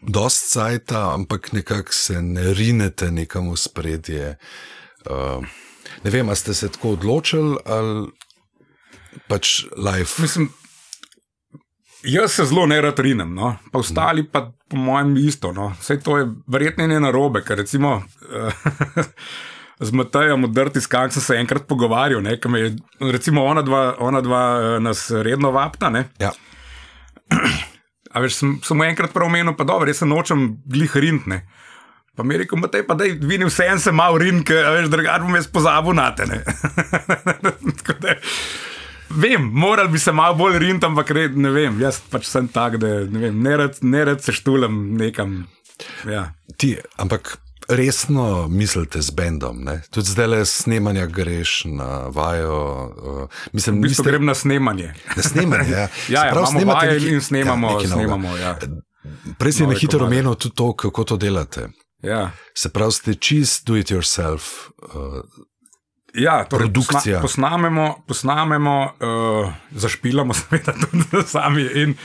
Dost 0.07 0.51
cajta, 0.51 1.13
ampak 1.13 1.53
nekako 1.53 1.93
se 1.93 2.21
ne 2.21 2.53
rinete 2.53 3.11
nekam 3.11 3.49
v 3.49 3.57
spredje. 3.57 4.37
Uh, 5.09 5.41
ne 6.03 6.11
vem, 6.13 6.29
ali 6.29 6.37
ste 6.37 6.53
se 6.53 6.69
tako 6.69 6.91
odločili 6.93 7.57
ali 7.65 8.11
pač 9.27 9.63
life. 9.77 10.21
Mislim, 10.21 10.49
jaz 12.05 12.31
se 12.31 12.45
zelo 12.45 12.65
ne 12.65 12.81
rad 12.81 12.99
rinem, 12.99 13.35
no? 13.35 13.55
pa 13.71 13.79
ostali 13.79 14.23
pa 14.23 14.51
po 14.69 14.77
mojem 14.77 15.17
isto. 15.17 15.51
No? 15.51 15.73
Vse 15.79 15.99
to 15.99 16.17
je 16.17 16.27
verjetno 16.47 16.87
ne 16.87 16.99
narobe, 16.99 17.43
ker 17.45 17.57
recimo. 17.57 18.03
Uh, 18.21 19.05
Z 19.79 19.91
Matejem 19.91 20.43
od 20.43 20.53
Drti 20.55 20.81
Skank 20.81 21.13
sem 21.13 21.21
se 21.21 21.35
enkrat 21.35 21.67
pogovarjal, 21.67 22.21
ne, 22.23 22.37
ker 22.39 22.51
me 22.51 22.59
je, 22.59 22.75
recimo, 23.11 23.43
ona 23.43 23.61
dva, 23.61 23.95
ona 23.99 24.21
dva 24.23 24.43
eh, 24.55 24.79
nas 24.79 25.09
redno 25.11 25.51
vapta. 25.51 25.89
Ne. 25.91 26.05
Ja. 26.19 26.31
A 28.11 28.21
veš, 28.23 28.37
sem, 28.39 28.53
sem 28.63 28.79
mu 28.79 28.85
enkrat 28.87 29.11
prav 29.11 29.27
omenil, 29.27 29.51
pa 29.57 29.67
dobro, 29.67 29.91
jaz 29.91 29.99
se 29.99 30.07
nočem 30.07 30.45
glih 30.71 30.95
rintne. 30.95 31.41
Pa 32.15 32.23
mi 32.23 32.37
je 32.37 32.45
rekel, 32.45 32.59
Matej, 32.59 32.85
pa 32.87 32.95
da 32.95 33.03
vidim 33.03 33.51
vse 33.51 33.67
en 33.67 33.83
se 33.83 33.91
mal 33.91 34.15
rin, 34.21 34.45
ker 34.47 34.63
a 34.63 34.71
veš, 34.77 34.87
drugače 34.93 35.27
bom 35.27 35.35
jaz 35.35 35.51
pozabil 35.51 35.99
na 35.99 36.07
te. 36.15 36.29
ne." 39.09 39.15
Tako 39.15 39.23
da, 39.23 39.27
Vem, 39.27 39.41
moral 39.43 39.87
bi 39.87 39.99
se 39.99 40.11
malo 40.11 40.35
bolj 40.35 40.59
rint, 40.59 40.83
ampak 40.83 41.11
re, 41.11 41.29
ne 41.29 41.49
vem, 41.49 41.81
jaz 41.81 42.01
pač 42.09 42.25
sem 42.25 42.47
tak, 42.47 42.77
da 42.77 42.87
ne, 42.87 43.19
vem, 43.19 43.41
ne, 43.41 43.57
rad, 43.57 43.77
ne 43.81 44.05
rad 44.05 44.23
se 44.23 44.31
štulam 44.31 44.93
nekam. 44.93 45.47
Ja. 46.05 46.33
Ti, 46.57 46.77
ampak 46.97 47.37
resno 47.69 48.47
mislite 48.47 49.01
z 49.01 49.11
bendom, 49.11 49.63
ne? 49.63 49.81
tudi 49.91 50.09
zdaj 50.09 50.27
le 50.27 50.45
snemanja 50.45 51.05
greš 51.05 51.63
na 51.65 52.07
vajo. 52.07 52.59
Uh, 53.23 53.29
mislim, 53.53 53.75
V 53.75 53.81
bistvu 53.81 54.03
niste- 54.03 54.09
grem 54.11 54.25
na 54.25 54.35
snemanje. 54.35 54.93
Na 55.15 55.23
snemanje, 55.23 55.71
ja. 55.71 55.87
Ja, 56.09 56.25
ja 56.25 56.31
imamo 56.31 56.45
snemate 56.47 56.87
nekaj- 56.87 57.13
in 57.13 57.21
snemamo. 57.21 57.81
ja, 57.81 57.87
snemamo 57.87 58.37
ja. 58.37 58.57
Prej 59.37 59.51
si 59.51 59.67
na 59.67 59.73
hitro 59.73 60.05
omenil 60.05 60.35
tudi 60.35 60.55
to, 60.55 60.73
kako 60.73 61.03
to 61.03 61.17
delate. 61.17 61.69
Ja. 62.01 62.31
Se 62.53 62.69
pravi, 62.69 62.91
ste 62.91 63.13
čist 63.15 63.65
do 63.65 63.75
it 63.75 63.91
yourself. 63.91 64.41
Uh, 64.83 65.21
Ja, 66.15 66.43
torej, 66.43 66.65
Produkcija. 66.67 67.21
Posna, 67.21 67.23
posnamemo, 67.49 68.03
posnamemo 68.07 68.85
uh, 68.85 68.91
zašpilamo, 69.71 70.33
seveda, 70.39 70.73
tudi 70.73 71.23
sami. 71.27 71.61
In, 71.73 71.89
uh, 71.89 71.95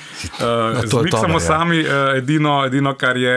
No, 0.40 0.72
Zmiksamo 0.86 1.10
dobro, 1.10 1.34
ja. 1.34 1.40
sami, 1.40 1.80
uh, 1.80 1.86
edino, 2.16 2.64
edino, 2.66 2.94
kar 2.94 3.16
je, 3.16 3.36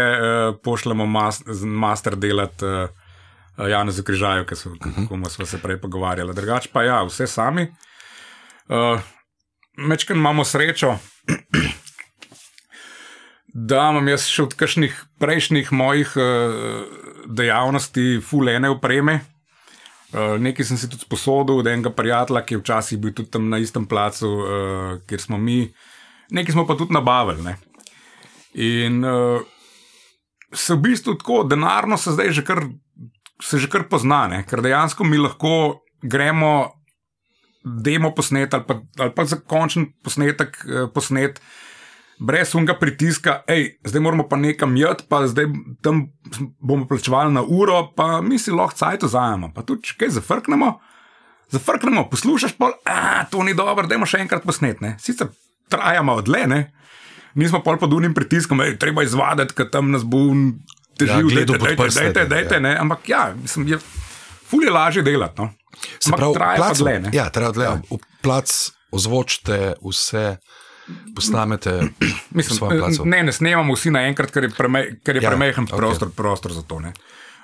uh, 0.50 0.56
pošljemo 0.64 1.06
mas, 1.06 1.42
master 1.64 2.16
delati 2.16 2.66
uh, 2.66 2.90
Janezu 3.70 4.04
Križaju, 4.04 4.46
ki 4.46 4.56
Mhm. 4.56 5.04
uh 5.04 5.10
-huh. 5.10 5.30
smo 5.30 5.46
se 5.46 5.62
prej 5.62 5.82
pogovarjali. 5.82 6.34
Drugače 6.34 6.70
pa 6.74 6.84
ja, 6.84 7.04
vse 7.04 7.28
sami. 7.28 7.74
Uh, 8.68 9.00
Mečkaj 9.78 10.16
imamo 10.16 10.46
srečo, 10.46 10.98
da 13.70 13.90
imam 13.90 14.08
jaz 14.08 14.26
še 14.26 14.44
od 14.44 14.54
kakšnih 14.54 15.04
prejšnjih 15.20 15.72
mojih 15.72 16.12
uh, 16.16 16.24
dejavnosti 17.28 18.22
fulene 18.30 18.70
opreme. 18.70 19.20
Uh, 20.14 20.36
nekaj 20.38 20.68
sem 20.70 20.78
si 20.78 20.86
tudi 20.90 21.02
sposodil 21.02 21.64
od 21.64 21.68
enega 21.68 21.90
prijatelja, 21.90 22.44
ki 22.46 22.54
je 22.54 22.60
včasih 22.62 23.00
bil 23.02 23.16
tudi 23.18 23.32
tam 23.34 23.48
na 23.50 23.58
istem 23.58 23.88
placu, 23.90 24.30
uh, 24.30 24.92
kjer 25.10 25.22
smo 25.22 25.40
mi. 25.42 25.66
Nekaj 26.30 26.54
smo 26.54 26.68
pa 26.70 26.78
tudi 26.78 26.94
nabavili. 26.94 27.42
Ne? 27.42 27.56
In 28.62 29.02
uh, 29.02 29.42
se 30.54 30.78
v 30.78 30.84
bistvu 30.86 31.18
tako, 31.18 31.42
denarno 31.50 31.98
se 31.98 32.14
zdaj 32.14 32.30
že 32.30 32.46
kar, 32.46 32.62
se 33.42 33.58
že 33.58 33.72
kar 33.74 33.88
pozna, 33.90 34.28
ne? 34.30 34.44
ker 34.46 34.62
dejansko 34.62 35.04
mi 35.04 35.18
lahko 35.18 35.82
gremo 36.04 36.70
demo 37.64 38.12
posnet 38.14 38.54
ali 38.54 38.68
pa, 38.68 38.76
ali 39.00 39.14
pa 39.16 39.26
za 39.26 39.40
končen 39.42 39.90
posnetek 40.04 40.62
uh, 40.62 40.90
posnet. 40.94 41.42
Brez 42.20 42.54
unga 42.56 42.76
pritiska, 42.78 43.42
hej, 43.48 43.80
zdaj 43.84 44.02
moramo 44.02 44.28
pa 44.30 44.38
nekam 44.38 44.76
jeti, 44.78 45.04
pa 45.10 45.24
zdaj 45.28 45.46
tam 45.82 46.06
bomo 46.60 46.86
plačevali 46.88 47.34
na 47.34 47.42
uro, 47.42 47.90
pa 47.96 48.22
mi 48.22 48.40
si 48.40 48.52
lahko 48.54 48.78
cajt 48.78 49.04
vzamemo. 49.04 49.50
Pa 49.56 49.66
tudi, 49.66 49.96
kaj 49.98 50.14
zafrknemo, 50.20 50.80
zafrknemo, 51.50 52.06
poslušaš 52.10 52.54
pa, 52.58 52.72
a 52.86 53.26
to 53.26 53.44
ni 53.44 53.58
dobro, 53.58 53.88
dajmo 53.90 54.06
še 54.06 54.22
enkrat 54.24 54.46
posnetne. 54.46 54.96
Sicer 55.02 55.34
traja 55.70 56.04
malo 56.06 56.22
dlje, 56.22 56.48
ne? 56.48 56.62
nismo 57.34 57.64
pol 57.66 57.78
pod 57.82 57.94
unim 57.94 58.14
pritiskom, 58.14 58.62
hej, 58.62 58.78
treba 58.78 59.04
izvaditi, 59.04 59.56
ker 59.58 59.70
tam 59.74 59.92
nas 59.94 60.06
bo 60.06 60.22
Ja, 60.30 60.98
težil, 60.98 61.30
gledal 61.34 61.58
dajte, 61.58 61.66
dajte, 61.66 61.82
prste, 61.82 62.02
dajte, 62.06 62.24
dajte, 62.30 62.56
ja. 62.60 62.62
ne, 62.62 62.74
ampak 62.78 63.10
ja, 63.10 63.22
mislim, 63.34 63.66
je, 63.74 63.80
ful 64.46 64.62
je 64.62 64.70
lažje 64.70 65.02
delati. 65.02 65.42
No? 65.42 65.50
Ampak 66.06 66.20
pravi, 66.20 66.34
traja 66.38 66.58
pa 66.58 66.68
placu- 66.68 66.86
dlje, 66.86 67.00
ne. 67.02 67.10
Ja, 67.18 67.26
traja 67.34 67.52
dlje. 67.52 67.66
Ja. 67.66 67.98
Plac 68.22 68.54
ozvočite 68.94 69.58
vse, 69.82 70.38
posnamete 71.16 71.82
Mislim, 72.38 72.58
svojem 72.58 72.80
placu. 72.80 73.06
ne, 73.06 73.24
ne 73.24 73.32
snemamo 73.32 73.74
vsi 73.74 73.92
naenkrat, 73.92 74.32
ker 74.32 74.44
je, 74.44 74.50
preme, 74.58 74.86
ker 75.04 75.16
je 75.16 75.22
Ja, 75.24 75.30
premehen 75.30 75.66
okay. 75.68 75.78
prostor, 75.78 76.10
prostor 76.16 76.54
za 76.54 76.62
to. 76.62 76.80
Ne. 76.80 76.94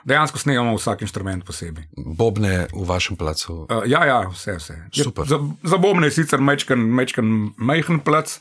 Dejansko 0.05 0.39
snemamo 0.39 0.77
vsak 0.77 1.01
inštrument 1.01 1.43
posebej. 1.45 1.83
Bobne 1.97 2.67
v 2.73 2.85
vašem 2.87 3.17
placu. 3.17 3.67
Uh, 3.69 3.83
ja, 3.85 4.05
ja, 4.05 4.19
vse, 4.31 4.55
vse. 4.57 4.75
Je- 4.93 5.03
Super. 5.03 5.25
Za, 5.27 5.39
za 5.63 5.77
bombne 5.77 6.07
je 6.07 6.11
sicer 6.11 6.39
mečken, 6.41 6.79
mečken 6.79 7.51
majhen 7.57 7.99
plac, 7.99 8.39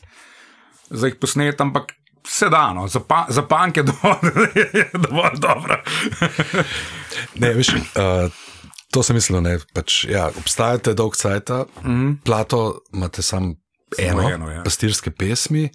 za 0.89 1.07
jih 1.07 1.15
posnet, 1.15 1.61
ampak 1.61 1.91
vse 2.23 2.49
dano, 2.49 2.87
za, 2.87 2.99
pa, 2.99 3.25
za 3.29 3.41
panke 3.41 3.83
dovolj, 3.89 4.31
je 4.55 4.89
dovolj 4.93 5.35
dobro. 5.39 5.81
Ne, 7.35 7.53
veš, 7.53 7.73
uh, 7.75 8.31
to 8.91 9.03
sem 9.03 9.15
mislil, 9.19 9.41
ne, 9.41 9.57
pač, 9.73 10.05
ja, 10.09 10.29
obstajate 10.39 10.93
dolg 10.93 11.15
cajt, 11.15 11.49
mm 11.49 11.65
-hmm. 11.83 12.17
plato 12.23 12.81
imate 12.93 13.21
samo 13.95 14.21
eno, 14.21 14.29
eno, 14.29 14.51
ja. 14.51 14.63
pastirske 14.63 15.11
pesmi. 15.11 15.69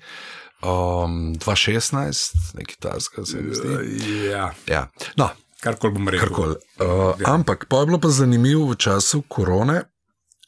Um, 0.65 1.35
2016, 1.37 2.55
nekaj 2.55 2.77
tasga 2.81 3.25
se 3.27 3.37
mi 3.41 3.55
zdi. 3.55 4.29
ja, 4.31 4.53
Ja. 4.67 4.91
No, 5.17 5.29
karkoli 5.61 5.93
bom 5.93 6.09
rekel. 6.09 6.29
karkoli. 6.29 6.55
Uh, 6.81 6.87
ja. 7.21 7.35
Ampak 7.35 7.67
pa 7.69 7.77
je 7.83 7.87
bilo 7.87 7.99
pa 8.01 8.09
zanimivo 8.09 8.71
v 8.71 8.77
času 8.77 9.23
korone. 9.29 9.83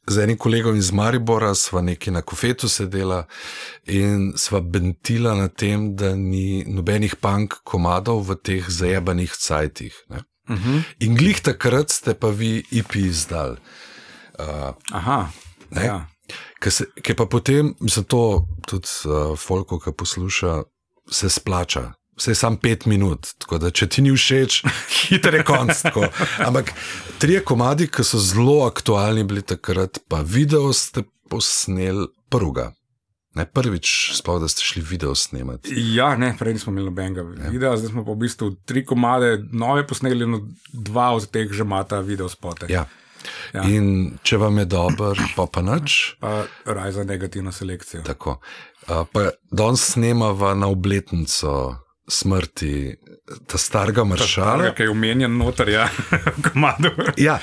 Z 0.09 0.23
enim 0.23 0.39
kolegom 0.39 0.77
iz 0.77 0.93
Maribora 0.93 1.55
sva 1.55 1.81
nekaj 1.83 2.13
na 2.15 2.23
kofetu 2.23 2.69
sedela 2.69 3.25
in 3.85 4.33
sva 4.39 4.61
bentila 4.61 5.35
na 5.35 5.49
tem, 5.49 5.97
da 5.97 6.15
ni 6.15 6.65
nobenih 6.67 7.17
punk 7.21 7.55
komadov 7.65 8.23
v 8.31 8.37
teh 8.39 8.65
zajebanih 8.71 9.33
cajtih. 9.35 9.95
Ne? 10.09 10.23
Uh 10.49 10.57
-huh. 10.57 10.83
In 11.01 11.17
glih 11.17 11.41
takrat 11.43 11.91
ste 11.91 12.15
pa 12.15 12.29
vi 12.29 12.63
IP 12.71 12.95
izdal. 12.95 13.57
Uh, 14.39 14.73
Aha, 14.93 15.29
Ne. 15.71 15.85
ja. 15.85 16.07
Ker 17.03 17.17
pa 17.17 17.27
potem, 17.31 17.75
mislim, 17.81 18.05
to 18.05 18.47
tudi 18.67 18.89
uh, 19.07 19.37
Folko, 19.39 19.79
ki 19.81 19.95
posluša, 19.97 20.63
se 21.11 21.31
splača. 21.31 21.93
Vse 22.17 22.31
je 22.31 22.35
samo 22.35 22.57
pet 22.63 22.87
minut, 22.87 23.29
tako 23.39 23.59
da 23.61 23.71
če 23.71 23.91
ti 23.93 24.03
ni 24.03 24.15
všeč, 24.15 24.63
hiter 25.09 25.37
je 25.37 25.45
konc. 25.45 25.83
tako. 25.85 26.09
Ampak 26.47 26.73
trije 27.21 27.43
komadi, 27.45 27.91
ki 27.93 28.05
so 28.05 28.21
zelo 28.23 28.63
aktualni 28.65 29.25
bili 29.29 29.45
takrat, 29.45 30.01
pa 30.09 30.23
video 30.25 30.73
ste 30.73 31.05
posneli 31.29 32.09
prvega. 32.33 32.71
Ne 33.37 33.45
prvič, 33.45 34.17
sploh 34.17 34.39
da 34.41 34.49
ste 34.49 34.65
šli 34.65 34.81
video 34.81 35.13
snemati. 35.15 35.75
Ja, 35.93 36.15
ne, 36.17 36.31
prej 36.39 36.57
nismo 36.57 36.73
imeli 36.73 36.89
nobenega 36.89 37.21
ja. 37.21 37.51
videa, 37.53 37.75
zdaj 37.77 37.93
smo 37.93 38.05
pa 38.07 38.15
v 38.15 38.23
bistvu 38.25 38.49
tri 38.65 38.81
komade 38.89 39.35
nove 39.53 39.85
posneli, 39.87 40.25
no 40.25 40.41
dva 40.73 41.11
od 41.13 41.29
teh 41.29 41.53
že 41.53 41.67
imata 41.69 42.01
video 42.01 42.31
spote. 42.33 42.71
Ja. 42.73 42.87
Ja. 43.55 43.63
In 43.69 44.19
če 44.23 44.37
vam 44.37 44.59
je 44.59 44.65
dobro, 44.65 45.15
pa 45.37 45.47
pa 45.53 45.63
nič. 45.63 46.17
Pa 46.21 46.45
raj 46.65 46.93
za 46.93 47.05
negativno 47.05 47.53
selekcijo. 47.53 48.03
Tako. 48.03 48.39
Uh, 48.89 49.31
danes 49.51 49.83
snemava 49.93 50.55
na 50.55 50.69
obletnico 50.71 51.77
smrti 52.09 52.97
ta 53.47 53.59
starega 53.59 54.05
maršala. 54.05 54.71
Ki 54.75 54.87
je 54.87 54.91
omenjen 54.91 55.39
noter, 55.39 55.69
ja, 55.69 55.89
v 56.39 56.51
komadu. 56.53 56.93
Ja, 57.19 57.41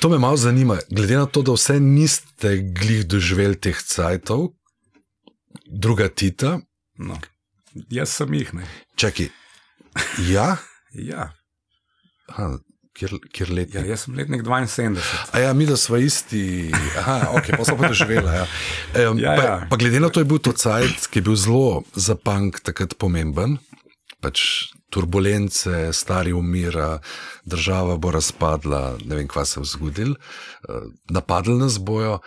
to 0.00 0.08
me 0.12 0.18
malo 0.18 0.36
zanima. 0.36 0.76
Glede 0.90 1.16
na 1.16 1.26
to, 1.26 1.42
da 1.42 1.56
vse 1.56 1.80
niste 1.80 2.58
glih 2.76 3.06
doživeli 3.08 3.56
teh 3.56 3.80
cajtov, 3.82 4.50
druga 5.66 6.08
Tita, 6.08 6.58
No. 6.96 7.18
Jaz 7.92 8.14
sem 8.16 8.32
jih, 8.32 8.54
ne. 8.56 8.64
čakaj. 8.96 9.28
Ja, 10.28 10.56
Ja, 10.96 11.32
Aha, 12.28 12.58
kjer, 12.96 13.16
kjer 13.32 13.52
let 13.52 13.74
ja 13.74 13.82
je? 13.84 13.92
jaz 13.92 14.06
sem 14.06 14.16
letnik 14.16 14.42
72. 14.46 15.00
A 15.32 15.42
ja, 15.44 15.52
mi 15.52 15.66
da 15.66 15.76
smo 15.76 15.96
isti, 16.00 16.70
aha, 16.98 17.30
ok, 17.38 17.52
pa 17.58 17.64
smo 17.64 17.76
pa 17.76 17.90
doživeli. 17.92 18.36
Ja. 18.36 18.46
Um, 19.10 19.18
Ja, 19.20 19.36
pa, 19.36 19.42
ja. 19.42 19.56
pa 19.70 19.76
glede 19.76 20.00
na 20.00 20.08
to, 20.08 20.20
je 20.20 20.28
bil 20.28 20.38
to 20.38 20.52
cajt, 20.52 21.08
ki 21.10 21.20
je 21.20 21.28
bil 21.28 21.36
zelo 21.36 21.82
za 21.94 22.16
punk 22.16 22.60
takrat 22.64 22.96
pomemben. 22.98 23.58
Pač 24.24 24.40
turbulence, 24.90 25.92
stari 25.92 26.32
umira, 26.32 26.98
država 27.44 27.96
bo 28.00 28.10
razpadla, 28.14 28.96
ne 29.04 29.18
vem, 29.18 29.28
kaj 29.28 29.44
se 29.46 29.60
bo 29.60 29.66
zgodilo, 29.68 30.14
eh, 30.68 30.88
napadli 31.10 31.58
nas 31.58 31.78
bojo. 31.78 32.18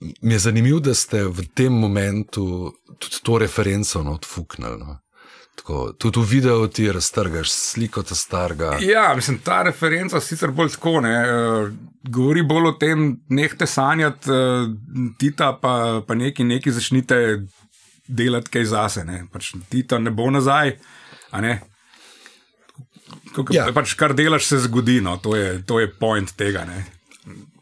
Mi 0.00 0.34
je 0.34 0.38
zanimivo, 0.38 0.80
da 0.80 0.94
ste 0.94 1.26
v 1.28 1.44
tem 1.54 1.72
momentu 1.72 2.72
tudi 2.98 3.20
to 3.22 3.38
referenco 3.38 4.02
no, 4.02 4.16
odfuknili. 4.16 4.78
No. 4.80 4.98
Tako, 5.60 5.92
tudi 5.92 6.20
v 6.20 6.24
videu 6.24 6.66
ti 6.72 6.86
raztrgaš 6.92 7.50
sliko 7.52 8.02
ta 8.02 8.14
starega. 8.14 8.78
Ja, 8.80 9.12
mislim, 9.16 9.38
ta 9.44 9.62
referenca 9.62 10.20
sicer 10.20 10.50
bolj 10.56 10.70
tako 10.72 11.00
ne. 11.04 11.16
Uh, 11.20 11.72
govori 12.08 12.42
bolj 12.42 12.68
o 12.68 12.72
tem, 12.80 13.10
nehte 13.28 13.66
sanjati, 13.68 14.30
uh, 14.32 14.70
Tita 15.18 15.52
pa, 15.60 16.00
pa 16.06 16.16
neki, 16.16 16.44
neki 16.48 16.72
začnite 16.72 17.18
delati 18.08 18.50
kaj 18.56 18.64
zase. 18.72 19.04
Ne. 19.04 19.26
Pač 19.32 19.52
Tita 19.68 19.98
ne 20.00 20.10
bo 20.10 20.30
nazaj, 20.32 20.78
a 21.30 21.44
ne. 21.44 21.58
Kako, 23.34 23.52
ja. 23.52 23.68
pač, 23.76 23.92
kar 24.00 24.16
delaš, 24.16 24.48
se 24.48 24.62
zgodi. 24.64 25.02
No. 25.04 25.18
To, 25.20 25.36
je, 25.36 25.58
to 25.68 25.80
je 25.80 25.92
point 25.92 26.32
tega. 26.40 26.64
Ne. 26.64 26.86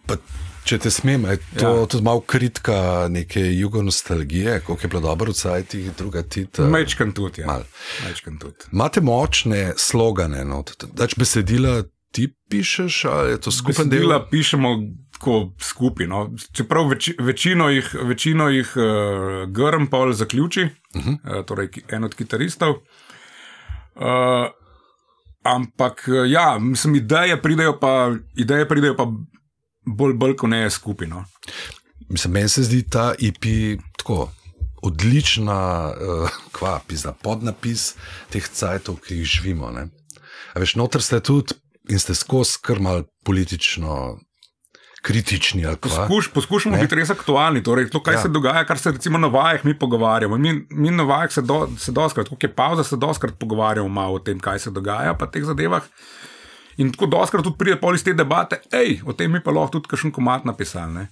Pa, 0.06 0.20
če 0.68 0.78
te 0.84 0.90
smem, 0.92 1.24
je 1.32 1.38
to 1.58 1.70
ja. 1.80 1.86
Tudi 1.90 2.04
malo 2.04 2.20
kritika 2.20 3.08
neke 3.10 3.40
jugonostalgije, 3.40 4.60
kako 4.60 4.78
je 4.82 4.88
bilo 4.88 5.02
dobro 5.04 5.32
v 5.32 5.38
cajtih, 5.38 5.90
druga 5.98 6.22
tita. 6.22 6.66
Mečkan 6.68 7.12
tudi. 7.16 7.42
Ja. 7.42 7.46
Mal. 7.46 7.64
Mečkan 8.06 8.38
tudi. 8.40 8.68
Imate 8.72 9.00
močne 9.04 9.72
slogane, 9.76 10.44
no? 10.44 10.62
dač 10.92 11.16
besedila 11.18 11.82
ti 12.12 12.28
pišeš, 12.50 13.04
ali 13.04 13.34
je 13.34 13.40
to 13.44 13.52
skupen 13.52 13.88
del? 13.88 14.00
Besedila 14.00 14.20
pišemo 14.30 14.74
tako 15.18 15.38
skupaj. 15.60 16.08
No. 16.10 16.22
Čeprav 16.56 16.92
veči, 16.92 17.16
večino 17.20 17.68
jih, 17.72 17.90
večino 18.08 18.48
jih 18.52 18.76
uh, 18.76 18.84
Grm 19.52 19.88
Paul 19.90 20.12
zaključi, 20.12 20.68
uh 20.94 21.02
-huh. 21.02 21.16
uh, 21.16 21.44
torej 21.46 21.68
en 21.88 22.04
od 22.04 22.14
kitaristov. 22.14 22.80
Uh, 23.98 24.52
ampak 25.42 26.08
eh, 26.08 26.30
ja, 26.30 26.58
mislim, 26.58 26.94
ideje 26.94 27.42
pridejo 27.42 27.78
pa, 27.80 28.12
ideje 28.36 28.68
pridejo 28.68 28.96
pa 28.96 29.06
bolj, 29.88 30.12
bolj 30.14 30.36
kot 30.36 30.50
ne 30.50 30.70
skupaj. 30.70 31.08
No. 31.08 31.24
Mislim, 32.08 32.32
meni 32.32 32.48
se 32.48 32.62
zdi 32.62 32.82
ta 32.84 33.14
IP 33.18 33.44
tako. 33.96 34.28
Odlična, 34.82 35.60
uh, 35.90 36.30
kva, 36.52 36.80
pizna, 36.86 37.10
podnapis 37.12 37.96
teh 38.30 38.48
cajtov, 38.48 38.96
ki 38.98 39.16
jih 39.16 39.26
živimo. 39.26 39.70
Ne? 39.70 39.88
A 40.54 40.60
veš, 40.60 40.76
noter 40.76 41.02
ste 41.02 41.18
tudi 41.20 41.56
in 41.88 41.98
ste 41.98 42.14
skozi 42.14 42.60
krmal 42.62 43.02
politično 43.24 44.18
kritični. 45.02 45.62
kva. 45.62 45.76
Poskuš, 45.78 46.28
poskušamo 46.28 46.76
Ne? 46.76 46.82
biti 46.82 46.94
res 46.94 47.10
aktualni. 47.10 47.62
Torej, 47.62 47.90
to, 47.90 48.02
kaj 48.02 48.14
Ja. 48.14 48.22
se 48.22 48.28
dogaja, 48.28 48.64
kar 48.64 48.78
se 48.78 48.90
recimo 48.90 49.18
na 49.18 49.26
vajah 49.26 49.64
mi 49.64 49.74
pogovarjamo. 49.74 50.38
Mi, 50.38 50.66
mi 50.70 50.90
na 50.90 51.02
vajah 51.02 51.32
se, 51.32 51.42
do, 51.42 51.68
se 51.78 51.92
doskrat, 51.92 52.28
kot 52.28 52.42
je 52.42 52.54
pauza, 52.54 52.84
se 52.84 52.96
doskrat 52.96 53.34
pogovarjamo 53.34 54.00
o 54.02 54.18
tem, 54.18 54.38
kaj 54.38 54.58
se 54.58 54.70
dogaja, 54.70 55.14
pa 55.14 55.26
teh 55.26 55.44
zadevah. 55.44 55.82
In 56.78 56.92
tako 56.94 57.06
doskrat 57.10 57.44
tudi 57.44 57.58
pride 57.58 57.80
pol 57.80 57.94
iz 57.94 58.04
te 58.06 58.14
debate, 58.14 58.60
hej, 58.72 59.00
o 59.06 59.12
tem 59.12 59.32
mi 59.32 59.42
pa 59.42 59.50
lahko 59.50 59.78
tudi 59.78 59.90
kakšen 59.90 60.12
komat 60.14 60.44
napisali. 60.46 60.94
Ne? 60.94 61.08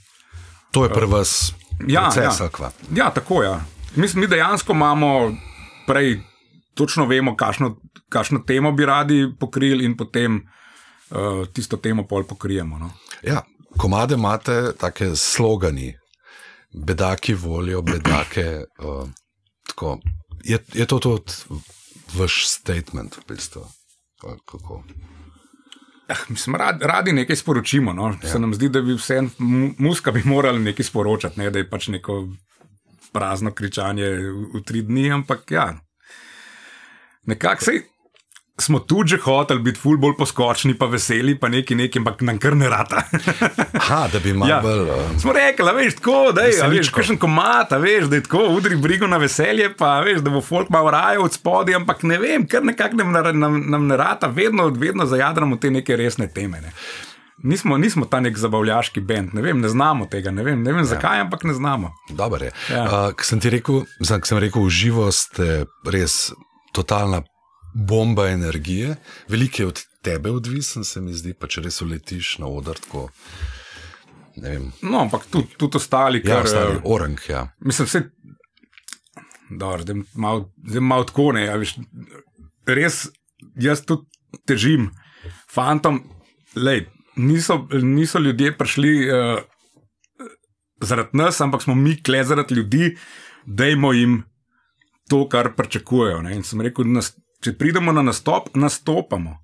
To 0.72 0.84
je 0.84 0.92
pri 0.94 1.06
vas 1.10 1.52
Ja, 1.86 2.10
proces, 2.10 2.40
ja. 2.40 2.70
Ja, 2.94 3.10
tako 3.10 3.42
je. 3.42 3.50
Ja. 3.50 3.64
Mi, 3.94 4.08
mi 4.14 4.26
dejansko 4.26 4.72
imamo 4.72 5.36
prej, 5.86 6.20
točno 6.74 7.06
vemo, 7.06 7.36
kakšno, 7.36 7.76
kakšno 8.08 8.38
temo 8.38 8.72
bi 8.72 8.86
radi 8.86 9.34
pokrili, 9.40 9.84
in 9.84 9.96
potem 9.96 10.40
uh, 11.10 11.46
tisto 11.52 11.76
temo 11.76 12.06
pol 12.06 12.24
pokrijemo. 12.24 12.78
No. 12.78 12.90
Ja, 13.22 13.42
komade 13.76 14.14
imate 14.14 14.72
take 14.78 15.16
slogani, 15.16 15.94
bedaki 16.86 17.34
volijo, 17.34 17.82
bedake. 17.82 18.64
Uh, 18.78 19.08
tako. 19.68 19.98
je, 20.44 20.58
je 20.74 20.86
to 20.86 20.98
tudi 20.98 21.32
vaš 22.14 22.46
statement, 22.48 23.16
v 23.16 23.20
bistvu? 23.28 23.66
Kako? 24.46 24.82
Ah, 26.08 26.22
mislim, 26.28 26.56
rad, 26.56 26.82
radi 26.82 27.12
nekaj 27.12 27.36
sporočimo. 27.36 27.92
No. 27.92 28.14
Ja. 28.22 28.28
Se 28.28 28.38
nam 28.38 28.54
zdi, 28.54 28.68
da 28.68 28.80
bi 28.82 28.94
vse 28.94 29.22
muska 29.78 30.12
bi 30.12 30.22
morali 30.24 30.62
nekaj 30.62 30.84
sporočati, 30.84 31.40
ne, 31.40 31.50
da 31.50 31.58
je 31.58 31.70
pač 31.70 31.88
neko 31.88 32.28
prazno 33.12 33.50
kričanje 33.50 34.10
v, 34.10 34.46
v 34.54 34.62
tri 34.64 34.82
dni, 34.82 35.10
ampak 35.12 35.50
ja. 35.50 35.72
Nekako 37.26 37.64
se 37.64 37.72
smo 38.58 38.78
tudi 38.80 39.08
že 39.08 39.18
hoteli 39.18 39.60
biti 39.60 39.78
ful 39.78 39.96
bolj 39.96 40.14
poskočni, 40.16 40.74
pa 40.74 40.86
veseli, 40.86 41.34
pa 41.34 41.48
neki 41.48 41.74
neki, 41.74 41.98
ampak 41.98 42.20
nam 42.20 42.38
kar 42.38 42.56
ne 42.56 42.68
rata. 42.68 43.02
Aha, 43.74 44.08
da 44.08 44.18
bi 44.18 44.32
malo 44.32 44.50
Ja. 44.50 44.60
bolj. 44.60 44.80
Uh, 44.80 45.18
Smo 45.18 45.32
rekli, 45.32 45.68
a 45.68 45.72
veš, 45.72 45.94
tako, 45.94 46.32
da 46.32 46.40
je 46.40 46.46
Veseličko. 46.48 46.96
kakšen 46.96 47.18
komat, 47.18 47.72
a 47.72 47.76
veš, 47.76 48.04
da 48.04 48.16
je 48.16 48.22
tako, 48.22 48.38
udri 48.50 48.76
brigo 48.76 49.06
na 49.06 49.16
veselje, 49.16 49.76
pa 49.76 50.00
veš, 50.00 50.20
da 50.20 50.30
bo 50.30 50.40
folk 50.40 50.68
malo 50.68 50.90
rajal 50.90 51.22
od 51.22 51.32
spodaj, 51.32 51.74
ampak 51.74 52.02
ne 52.02 52.18
vem, 52.18 52.46
kar 52.46 52.64
nekako 52.64 52.96
nam, 52.96 53.12
nam, 53.34 53.60
nam, 53.66 53.86
ne 53.86 53.96
rata, 53.96 54.26
vedno, 54.28 54.68
vedno 54.70 55.06
zajadramo 55.06 55.56
te 55.56 55.70
neke 55.70 55.96
resne 55.96 56.28
teme. 56.28 56.60
Ne. 56.60 56.72
Nismo, 57.38 57.76
nismo 57.76 58.06
ta 58.06 58.20
nek 58.20 58.36
zabavljaški 58.36 59.00
bend, 59.00 59.34
ne 59.34 59.42
vem, 59.42 59.60
ne 59.60 59.68
znamo 59.68 60.06
tega, 60.06 60.30
ne 60.30 60.42
vem, 60.42 60.62
ne 60.62 60.72
vem 60.72 60.84
zakaj, 60.84 61.20
ampak 61.20 61.44
ne 61.44 61.52
znamo. 61.54 61.92
Dobar 62.10 62.42
je. 62.42 62.52
Ja. 62.70 62.84
Uh, 62.84 63.12
Ko 63.12 63.22
sem 63.22 63.40
ti 63.40 63.50
rekel, 63.50 63.84
sem 64.00 64.38
rekel, 64.38 64.64
v 64.64 64.70
živo 64.72 65.12
ste 65.12 65.66
res 65.84 66.32
totalna 66.72 67.20
bomba 67.76 68.28
energije. 68.28 68.96
Veliko 69.28 69.62
je 69.62 69.66
od 69.66 69.82
tebe 70.02 70.30
odvisen, 70.30 70.84
se 70.84 71.00
mi 71.00 71.12
zdi, 71.14 71.34
pa 71.34 71.48
če 71.50 71.66
res 71.66 71.82
uletiš 71.84 72.38
na 72.40 72.48
oder. 72.48 72.78
Tako, 72.80 73.08
No, 74.82 75.00
ampak 75.00 75.26
tudi, 75.32 75.56
tudi 75.56 75.80
ostali, 75.80 76.20
ja, 76.24 76.40
kar, 76.40 76.48
stari 76.48 76.76
eh, 76.76 76.80
orang. 76.84 77.20
Ja. 77.28 77.46
Mislim, 77.60 77.88
vse. 77.88 78.02
Dobro, 79.50 79.82
zdaj 79.82 79.96
malo, 80.14 80.50
zdaj 80.66 80.80
malo 80.84 81.04
tako 81.08 81.30
ne. 81.32 81.46
a 81.48 81.56
Veš, 81.56 81.76
res, 82.66 83.06
jaz 83.56 83.84
tudi 83.86 84.04
težim 84.44 84.90
fantom. 85.52 86.02
Lej, 86.56 86.86
niso, 87.16 87.62
niso 87.82 88.20
ljudje 88.20 88.52
prišli 88.58 88.92
uh, 89.08 89.40
zaradi 90.84 91.16
nas, 91.16 91.40
ampak 91.40 91.62
smo 91.62 91.74
mi 91.74 91.96
kle 92.02 92.24
zaradi 92.24 92.54
ljudi, 92.54 92.96
dajmo 93.46 93.92
jim 93.92 94.22
to, 95.08 95.28
kar 95.28 95.54
pričakujejo. 95.56 96.22
ne. 96.22 96.36
In 96.36 96.42
sem 96.42 96.60
rekel, 96.60 96.88
nas, 96.92 97.14
če 97.40 97.52
pridemo 97.52 97.92
na 97.92 98.02
nastop, 98.02 98.48
nastopamo. 98.54 99.38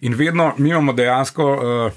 In 0.00 0.14
vedno 0.14 0.54
mi 0.58 0.68
imamo 0.70 0.92
dejansko. 0.92 1.44
Uh, 1.86 1.92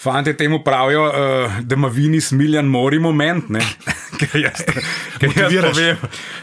Fantje 0.00 0.32
temu 0.36 0.62
pravijo, 0.64 1.02
uh, 1.08 1.12
da 1.60 1.74
ima 1.74 1.88
vini 1.88 2.20
smiljan 2.20 2.64
mori 2.66 2.98
moment. 2.98 3.48
ne. 3.48 3.60
Ker 4.20 4.40
jaz, 4.40 4.62
ker 5.18 5.32
jaz 5.36 5.52
povem. 5.64 5.96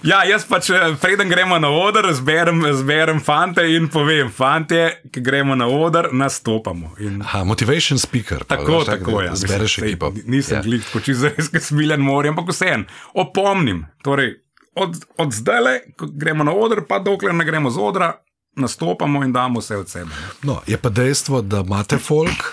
Ja, 0.03 0.23
jaz 0.25 0.45
pač, 0.49 0.69
eh, 0.69 0.95
preden 1.01 1.29
gremo 1.29 1.59
na 1.59 1.69
oder, 1.69 2.07
zberem, 2.13 2.63
zberem 2.73 3.19
fante 3.21 3.65
in 3.75 3.85
povem, 3.87 4.29
fantje, 4.33 4.87
ki 5.13 5.21
gremo 5.21 5.55
na 5.55 5.67
oder, 5.67 6.09
nastopamo. 6.11 6.95
In 6.99 7.21
Aha, 7.21 7.43
motivation 7.43 7.99
speaker. 8.01 8.45
pa, 8.47 8.55
Tako, 8.57 8.83
tak, 8.83 8.99
tako 9.05 9.21
je. 9.21 9.35
Zbereš 9.35 9.77
ekipo. 9.77 10.09
Nisem 10.25 10.55
Ja. 10.57 10.61
ja. 10.61 10.63
glih, 10.65 10.89
kot 10.93 11.05
če 11.05 11.13
zares, 11.13 11.49
ki 11.53 11.59
smiljen 11.61 12.01
morje, 12.01 12.33
ampak 12.33 12.49
vseeno, 12.49 12.85
opomnim. 13.13 13.85
Torej, 14.03 14.35
od, 14.77 14.95
od 15.17 15.33
zdaj 15.33 15.61
le, 15.61 15.75
ko 15.97 16.07
gremo 16.07 16.43
na 16.43 16.53
oder, 16.53 16.81
pa 16.83 16.99
dokler 16.99 17.33
ne 17.33 17.45
gremo 17.45 17.69
z 17.69 17.77
odra, 17.79 18.13
nastopamo 18.55 19.23
in 19.23 19.33
damo 19.33 19.59
vse 19.59 19.77
od 19.77 19.89
sebe. 19.89 20.11
No, 20.43 20.61
je 20.67 20.77
pa 20.77 20.89
dejstvo, 20.89 21.41
da 21.41 21.59
imate 21.59 21.97
folk, 21.97 22.45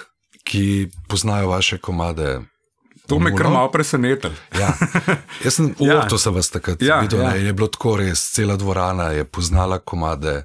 ki 0.42 0.64
poznajo 1.08 1.48
vaše 1.48 1.78
komade. 1.78 2.40
To 3.06 3.18
me 3.18 3.37
kar 3.37 3.48
malo 3.48 3.70
presenetilo. 3.70 4.32
Ja. 4.54 4.72
Jaz 5.44 5.54
sem 5.54 5.74
v 5.78 5.87
Ja. 5.87 5.98
Ortu 5.98 6.18
sem 6.18 6.32
vas 6.34 6.48
takrat 6.50 6.82
Ja, 6.82 7.00
videl, 7.00 7.20
ja. 7.20 7.34
in 7.37 7.46
je 7.46 7.52
bilo 7.52 7.68
tako 7.68 7.96
res, 7.96 8.32
cela 8.32 8.56
dvorana 8.56 9.10
je 9.10 9.24
poznala 9.24 9.78
komade. 9.78 10.44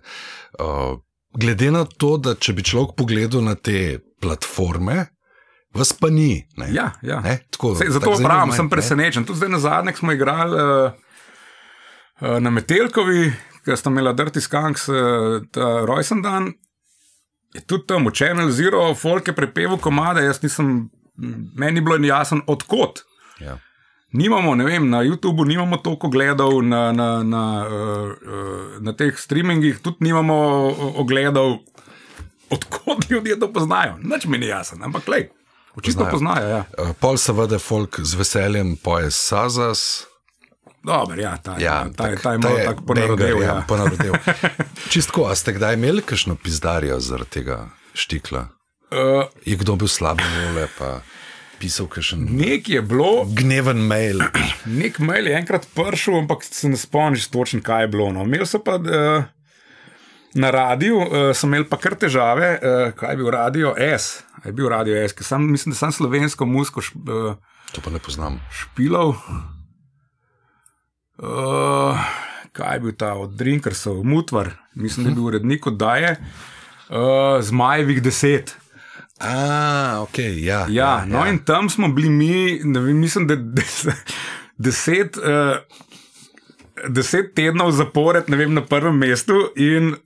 Uh, 0.60 1.00
glede 1.34 1.72
na 1.72 1.86
to, 1.86 2.18
da 2.18 2.36
če 2.36 2.54
bi 2.54 2.64
človek 2.64 2.96
pogledal 2.96 3.44
na 3.44 3.56
te 3.56 4.00
platforme, 4.20 5.06
vas 5.74 5.94
pa 5.94 6.10
ni. 6.10 6.44
Ne, 6.58 6.68
Ja, 6.74 6.92
ja. 7.02 7.20
Ne, 7.20 7.38
tako, 7.50 7.76
Sej, 7.76 7.90
zato 7.90 8.12
zanimiv 8.12 8.28
pravim, 8.28 8.52
sem 8.52 8.66
ne. 8.66 8.70
presenečen. 8.70 9.24
Tudi 9.24 9.38
zdaj 9.38 9.50
na 9.50 9.60
zadnjem 9.60 9.96
smo 9.96 10.12
igrali 10.12 10.56
uh, 10.56 10.92
na 12.20 12.52
Metelkovi, 12.52 13.30
ker 13.66 13.78
sta 13.78 13.92
imela 13.92 14.14
Dirty 14.14 14.42
Skunks 14.44 14.90
ta 15.52 15.70
rojsten 15.88 16.22
dan. 16.26 16.54
je 17.54 17.62
tudi 17.62 17.88
tam 17.88 18.12
Channel 18.12 18.52
Zero, 18.52 18.96
folk 18.96 19.28
je 19.28 19.36
prepeval 19.36 19.78
komade, 19.78 20.24
jaz 20.24 20.42
nisem, 20.44 20.90
meni 21.56 21.80
ni 21.80 21.82
bilo 21.82 21.98
jasno, 22.06 22.42
odkot. 22.48 23.04
Ja. 23.40 23.58
Nimamo, 24.12 24.56
ne 24.56 24.66
vem, 24.66 24.90
na 24.90 25.04
YouTubu 25.04 25.46
nimamo 25.46 25.78
toliko 25.78 26.10
gledov, 26.10 26.64
na, 26.64 26.92
na, 26.92 27.24
na, 27.24 27.44
uh, 27.68 28.82
na 28.82 28.94
teh 28.94 29.18
streamingih 29.18 29.82
tudi 29.86 29.98
nimamo 30.10 30.36
ogledov, 30.98 31.60
odkot 32.50 33.10
ljudje 33.10 33.40
to 33.40 33.52
poznajo. 33.54 33.98
Nič 34.02 34.26
mi 34.26 34.38
ni 34.38 34.50
jasno, 34.50 34.86
ampak 34.86 35.08
le, 35.08 35.30
očitno 35.76 36.10
poznajo. 36.12 36.48
Ja. 36.48 36.64
Uh, 36.78 36.94
pol 37.00 37.18
seveda 37.22 37.60
folk 37.60 38.00
z 38.02 38.18
veseljem 38.18 38.78
poje 38.84 39.12
Sazas. 39.12 40.09
Dober, 40.82 41.20
ja, 41.20 41.38
ta, 41.38 41.56
Ja, 41.58 41.84
ta, 41.88 42.04
tak- 42.06 42.22
ta 42.22 42.32
je 42.32 42.38
malo 42.38 42.58
tako 42.58 42.82
ponarodel. 42.84 43.36
banger, 43.36 43.44
Ja. 43.46 43.64
ponarodel. 43.68 44.14
Čistko, 44.92 45.26
a 45.26 45.36
ste 45.36 45.52
kdaj 45.52 45.74
imeli 45.74 46.02
kakšno 46.02 46.36
pizdarjo 46.36 47.00
zaradi 47.00 47.30
tega 47.32 47.58
štikla? 47.94 48.48
Uh, 48.90 49.28
Je 49.46 49.56
kdo 49.56 49.76
bil 49.76 49.88
slabe 49.88 50.24
vole, 50.26 50.68
pa 50.74 51.02
pisal 51.60 51.86
kakšen 51.86 52.24
nek 52.32 52.66
je 52.66 52.82
bilo, 52.82 53.26
gneven 53.28 53.78
mail? 53.78 54.24
nek 54.82 55.00
mail 55.00 55.28
je 55.28 55.36
enkrat 55.36 55.68
prišel, 55.70 56.18
ampak 56.18 56.42
se 56.42 56.66
ne 56.66 56.78
spomniš 56.78 57.28
točno, 57.28 57.60
kaj 57.62 57.84
je 57.84 57.88
bilo. 57.90 58.08
No. 58.10 58.24
Imel 58.24 58.46
sem 58.46 58.62
pa 58.62 58.76
uh, 58.76 59.24
na 60.34 60.50
radiju, 60.50 60.98
uh, 60.98 61.08
sem 61.34 61.50
imel 61.50 61.66
pa 61.66 61.78
kar 61.78 61.94
težave, 61.96 62.56
uh, 62.56 62.62
kaj 62.94 63.12
je 63.12 63.18
bil 63.18 63.30
radio 63.30 63.76
S. 63.78 64.24
Je 64.40 64.52
bil 64.54 64.70
radio 64.70 64.96
S, 64.98 65.12
ker 65.12 65.26
sem, 65.26 65.44
mislim, 65.46 65.70
da 65.70 65.78
sem 65.78 65.92
slovensko 65.92 66.46
musko 66.48 66.80
š, 66.80 66.96
uh, 66.98 67.36
To 67.70 67.82
pa 67.82 67.92
ne 67.92 68.00
poznam. 68.00 68.40
špilov. 68.50 69.20
Uh, 71.20 72.00
kaj 72.56 72.76
je 72.76 72.80
bil 72.80 72.96
ta 72.96 73.14
od 73.20 73.34
Drinkersov, 73.36 74.04
Mutvar, 74.04 74.54
mislim, 74.74 75.04
da 75.04 75.10
je 75.10 75.16
bil 75.16 75.26
urednik 75.26 75.68
oddaje, 75.68 76.16
uh, 76.90 77.44
Zmajevih 77.44 78.02
deset. 78.04 78.56
A, 79.20 80.00
ok, 80.02 80.18
ja. 80.20 80.66
Ja, 80.70 81.06
no 81.06 81.26
in 81.28 81.42
tam 81.44 81.70
smo 81.70 81.88
bili 81.88 82.10
mi, 82.10 82.60
vem, 82.64 83.00
mislim, 83.00 83.28
da 83.28 83.36
des, 83.36 83.88
deset, 84.58 85.18
uh, 85.18 85.60
deset 86.88 87.36
tednov 87.36 87.72
zapored, 87.76 88.30
ne 88.32 88.40
vem, 88.40 88.54
na 88.54 88.64
prvem 88.64 88.96
mestu. 88.96 89.50
In 89.60 89.98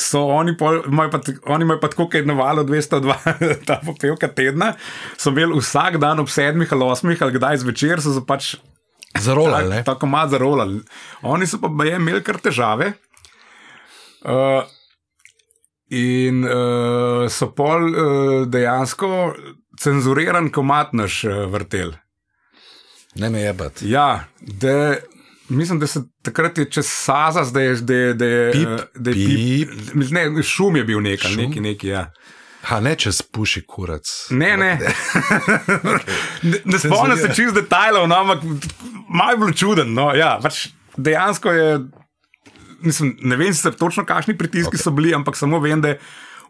so 0.00 0.24
oni, 0.32 0.56
pol, 0.56 0.80
imajo 0.88 1.12
pa, 1.12 1.20
oni 1.52 1.68
imajo 1.68 1.80
pa 1.80 1.92
tako, 1.92 2.08
je 2.12 2.24
navalo 2.24 2.64
202, 2.64 3.20
ta 3.68 3.82
popevka 3.84 4.32
tedna, 4.32 4.72
so 5.20 5.28
imeli 5.28 5.60
vsak 5.60 6.00
dan 6.00 6.24
ob 6.24 6.32
sedmih 6.32 6.72
ali 6.72 6.88
osmih 6.88 7.22
ali 7.22 7.36
kdaj 7.36 7.60
zvečer, 7.66 8.00
so 8.00 8.24
pač 8.24 8.54
Zarolali, 9.18 9.68
ne? 9.68 9.84
tako 9.84 10.06
malo 10.06 10.28
zarolali. 10.28 10.80
Oni 11.22 11.46
so 11.46 11.58
pa 11.60 11.66
imeli 11.84 12.22
kar 12.22 12.38
težave. 12.38 12.92
Uh, 14.20 14.62
in 15.90 16.44
uh, 16.44 17.26
so 17.28 17.50
pol 17.56 17.88
uh, 17.88 18.46
dejansko 18.48 19.34
cenzuriran 19.80 20.50
komat 20.52 20.92
naš 20.92 21.24
uh, 21.24 21.44
vrtel. 21.50 21.92
Ne 23.18 23.30
me 23.30 23.40
jebat. 23.40 23.82
Ja, 23.82 24.24
da, 24.40 24.96
mislim, 25.48 25.80
da 25.80 25.86
se 25.86 26.02
takrat 26.22 26.58
je 26.58 26.70
čez 26.70 26.86
Saza, 26.86 27.44
da 27.50 27.60
je, 27.60 27.74
da 27.74 27.94
je, 27.94 28.14
da 28.14 28.24
je, 28.24 28.52
Pip, 28.52 28.68
da 28.94 29.10
je 29.10 29.14
pip. 29.14 29.70
pip. 29.92 30.10
Ne, 30.10 30.42
šum 30.42 30.76
je 30.76 30.84
bil 30.84 31.00
nekaj, 31.00 31.30
Šum? 31.30 31.42
neki, 31.44 31.60
neki, 31.60 31.88
ja. 31.88 32.12
Ha, 32.62 32.80
ne 32.84 32.92
čez 32.98 33.22
puši 33.22 33.62
kurac. 33.66 34.08
Ne, 34.30 34.56
ne. 34.56 34.74
ne, 36.50 36.58
ne 36.64 36.78
spomnim 36.78 37.16
se 37.16 37.30
čist 37.34 37.56
detajlov, 37.56 38.08
no, 38.10 38.18
ampak 38.20 38.44
malo 39.08 39.30
je 39.32 39.40
bilo 39.40 39.52
čuden. 39.56 39.94
No, 39.96 40.10
ja, 40.16 40.34
pač 40.42 40.66
dejansko 40.96 41.52
je, 41.56 41.68
mislim, 42.84 43.14
ne 43.22 43.38
vem 43.40 43.54
sicer 43.54 43.76
točno, 43.80 44.04
kakšni 44.04 44.36
pritiski 44.38 44.76
okay. 44.76 44.82
so 44.82 44.92
bili, 44.92 45.14
ampak 45.16 45.40
samo 45.40 45.60
vem, 45.60 45.80
da 45.80 45.94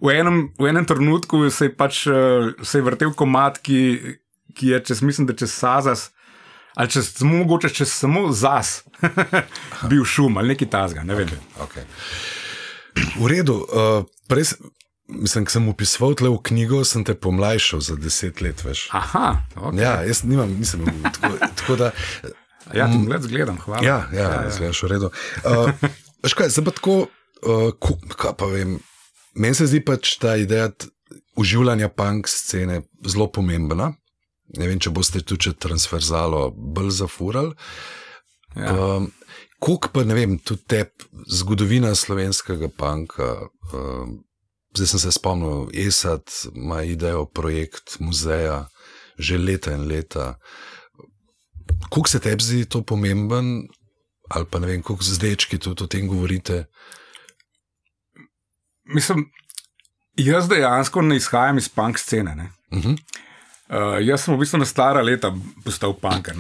v 0.00 0.16
enem, 0.16 0.48
v 0.58 0.72
enem 0.72 0.88
trenutku 0.88 1.44
se 1.50 1.68
je, 1.68 1.74
pač, 1.76 2.06
eh, 2.10 2.50
se 2.62 2.80
je 2.80 2.86
vrtel 2.86 3.14
komat, 3.14 3.60
ki, 3.62 4.18
ki 4.56 4.74
je 4.74 4.82
čez, 4.90 5.04
mislim, 5.06 5.30
da 5.30 5.36
čez 5.36 5.54
Sazas. 5.54 6.10
Ali 6.78 6.92
če 6.94 7.02
samo 7.02 7.42
mogoče, 7.42 7.68
če 7.74 7.84
samo 7.88 8.28
zas, 8.32 8.84
bil 9.90 10.04
šum 10.06 10.38
ali 10.38 10.54
nekaj 10.54 10.68
tasga, 10.70 11.02
ne 11.04 11.16
vem. 11.18 11.32
Okay. 11.66 11.84
V 13.18 13.26
redu. 13.30 13.56
Uh, 13.66 14.06
prej, 14.30 14.54
mislim, 15.12 15.44
ko 15.44 15.54
sem 15.54 15.68
upisoval 15.68 16.14
tle 16.18 16.30
v 16.32 16.40
knjigo, 16.50 16.82
sem 16.88 17.04
te 17.06 17.14
pomlajšal 17.14 17.82
za 17.84 17.96
deset 18.00 18.40
let, 18.44 18.64
veš. 18.64 18.88
Aha, 18.96 19.42
okay. 19.56 19.82
Ja, 19.82 19.94
jaz 20.06 20.22
nimam, 20.24 20.52
nisem 20.58 20.84
bil 20.86 21.02
tako, 21.10 21.32
tako 21.60 21.76
da. 21.80 21.90
ja, 22.74 22.88
ti 22.90 23.00
gled, 23.06 23.26
gledam, 23.30 23.58
hvala. 23.64 23.82
Ja, 23.86 23.98
ja, 24.12 24.28
ja, 24.28 24.42
ja. 24.46 24.54
zgledaš 24.56 24.82
v 24.82 24.92
redu. 24.94 25.12
Uh, 25.44 25.72
veš 26.24 26.36
kaj, 26.38 26.52
zdaj 26.54 26.68
pa 26.68 26.76
tako, 26.78 26.96
uh, 27.42 27.68
ku, 27.80 27.98
kaj 28.16 28.36
pa 28.38 28.50
vem. 28.52 28.78
Meni 29.38 29.54
se 29.54 29.68
zdi 29.70 29.82
pač 29.84 30.16
ta 30.22 30.34
ideja 30.40 30.70
uživanja 31.38 31.88
punk 31.88 32.28
scene 32.28 32.82
zelo 33.06 33.30
pomembna. 33.32 33.92
Ne 34.58 34.66
vem, 34.66 34.80
če 34.82 34.90
boste 34.90 35.22
tudi 35.22 35.48
če 35.48 35.54
transverzalo 35.62 36.48
bolj 36.50 36.90
zafurali. 37.02 37.54
Ja. 38.58 38.74
Um, 38.74 39.12
Kuk 39.60 39.90
pa 39.92 40.02
ne 40.08 40.14
vem, 40.16 40.38
tudi 40.40 40.64
te 40.72 40.78
zgodovina 41.28 41.92
slovenskega 41.94 42.70
panka. 42.72 43.26
Um, 43.76 44.22
zdaj 44.76 44.86
sem 44.86 45.00
se 45.00 45.12
spomnil, 45.12 45.68
ESAT 45.74 46.30
ima 46.54 46.82
idejo, 46.82 47.24
projekt 47.26 47.98
muzeja, 47.98 48.68
že 49.18 49.38
leta 49.38 49.72
in 49.72 49.88
leta. 49.88 50.34
Kuk 51.90 52.08
se 52.08 52.20
tebi 52.20 52.42
zdi 52.42 52.64
to 52.64 52.82
pomemben, 52.82 53.66
ali 54.30 54.46
pa 54.50 54.58
ne 54.58 54.66
vem, 54.66 54.82
koliko 54.82 55.04
z 55.04 55.18
dečki 55.18 55.58
tudi 55.58 55.84
o 55.84 55.86
tem 55.86 56.08
govorite? 56.08 56.64
Mislim, 58.84 59.26
jaz 60.16 60.48
dejansko 60.48 61.02
ne 61.02 61.16
izhajam 61.16 61.58
iz 61.58 61.68
punk 61.68 61.98
scene. 61.98 62.34
Ne? 62.34 62.50
Uh 62.70 62.84
-huh. 62.84 62.98
Uh, 63.70 64.06
jaz 64.06 64.24
sem 64.24 64.34
v 64.34 64.38
bistvu 64.38 64.58
na 64.58 64.66
stara 64.66 65.02
leta 65.02 65.34
postal 65.64 65.94
punker. 65.94 66.34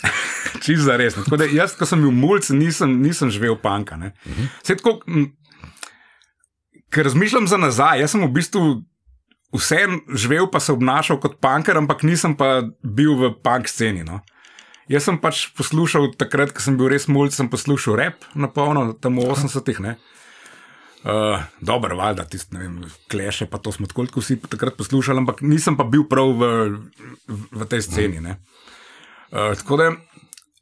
Čist 0.64 0.82
za 0.82 0.96
res. 0.96 1.14
Tako 1.14 1.36
da 1.36 1.44
jaz, 1.44 1.74
ko 1.76 1.86
sem 1.86 2.00
bil 2.00 2.10
mulj, 2.10 2.40
nisem, 2.50 3.00
nisem 3.02 3.30
živel 3.30 3.56
punka. 3.56 3.96
Uh 3.96 4.02
-huh. 4.02 4.76
tako, 4.76 5.00
m, 5.06 5.36
ker 6.92 7.08
razmišljam 7.08 7.48
za 7.48 7.58
nazaj, 7.60 8.02
jaz 8.04 8.14
sem 8.14 8.24
v 8.24 8.32
bistvu 8.36 8.62
vse 9.56 9.80
živel, 10.14 10.48
pa 10.52 10.60
se 10.60 10.72
obnašal 10.72 11.20
kot 11.20 11.38
punker, 11.40 11.76
ampak 11.80 12.04
nisem 12.08 12.36
pa 12.36 12.62
bil 12.82 13.16
v 13.20 13.32
punk 13.44 13.68
sceni. 13.68 14.04
No. 14.04 14.20
Jaz 14.90 15.08
sem 15.08 15.18
pač 15.20 15.46
poslušal 15.56 16.12
takrat, 16.20 16.52
ko 16.52 16.64
sem 16.64 16.76
bil 16.76 16.90
res 16.92 17.08
mulj, 17.08 17.32
sem 17.36 17.48
poslušal 17.52 17.96
rap 18.00 18.26
na 18.34 18.50
polno, 18.50 18.92
tam 18.92 19.20
v 19.20 19.28
80-ih. 19.28 19.80
ne. 19.80 19.96
Uh, 21.02 21.42
Dobro, 21.58 21.96
valjda, 21.98 22.28
tisti, 22.30 22.54
ne 22.54 22.60
vem, 22.62 22.74
kleše, 23.10 23.48
pa 23.50 23.58
to 23.58 23.72
smo 23.74 23.88
tako 23.90 24.06
kot 24.06 24.22
vsi 24.22 24.36
takrat 24.38 24.76
poslušali, 24.78 25.18
ampak 25.18 25.42
nisem 25.42 25.74
pa 25.74 25.82
bil 25.82 26.06
prav 26.06 26.30
v, 26.38 26.44
v 27.26 27.66
tej 27.66 27.82
sceni. 27.82 28.22
ne. 28.22 28.38
Uh, 29.32 29.56
tako 29.58 29.80
da 29.80 29.90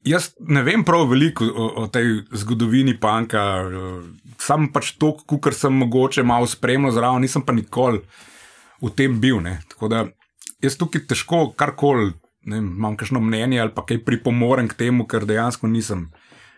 jaz 0.06 0.30
ne 0.40 0.62
vem 0.62 0.84
prav 0.84 1.08
veliko 1.10 1.44
o, 1.44 1.66
o 1.82 1.86
tej 1.92 2.22
zgodovini 2.32 2.96
panka, 3.00 3.42
sam 4.40 4.70
pač 4.72 4.94
to, 5.00 5.14
kar 5.42 5.54
sem 5.56 5.74
mogoče 5.82 6.24
malo 6.26 6.48
spremljal 6.48 6.94
zraven, 6.96 7.22
nisem 7.24 7.42
pa 7.42 7.52
nikoli 7.52 8.00
v 8.80 8.90
tem 8.96 9.20
bil. 9.20 9.40
Ne. 9.44 9.60
Tako 9.68 9.90
da 9.92 10.06
jaz 10.64 10.78
tukaj 10.80 11.06
težko 11.10 11.50
karkoli, 11.56 12.12
imam 12.46 12.96
kakšno 12.96 13.20
mnenje 13.20 13.60
ali 13.60 13.74
pa 13.74 13.84
kaj 13.84 14.04
pripomorem 14.04 14.68
k 14.68 14.78
temu, 14.86 15.06
ker 15.06 15.28
dejansko 15.28 15.68
nisem. 15.68 16.08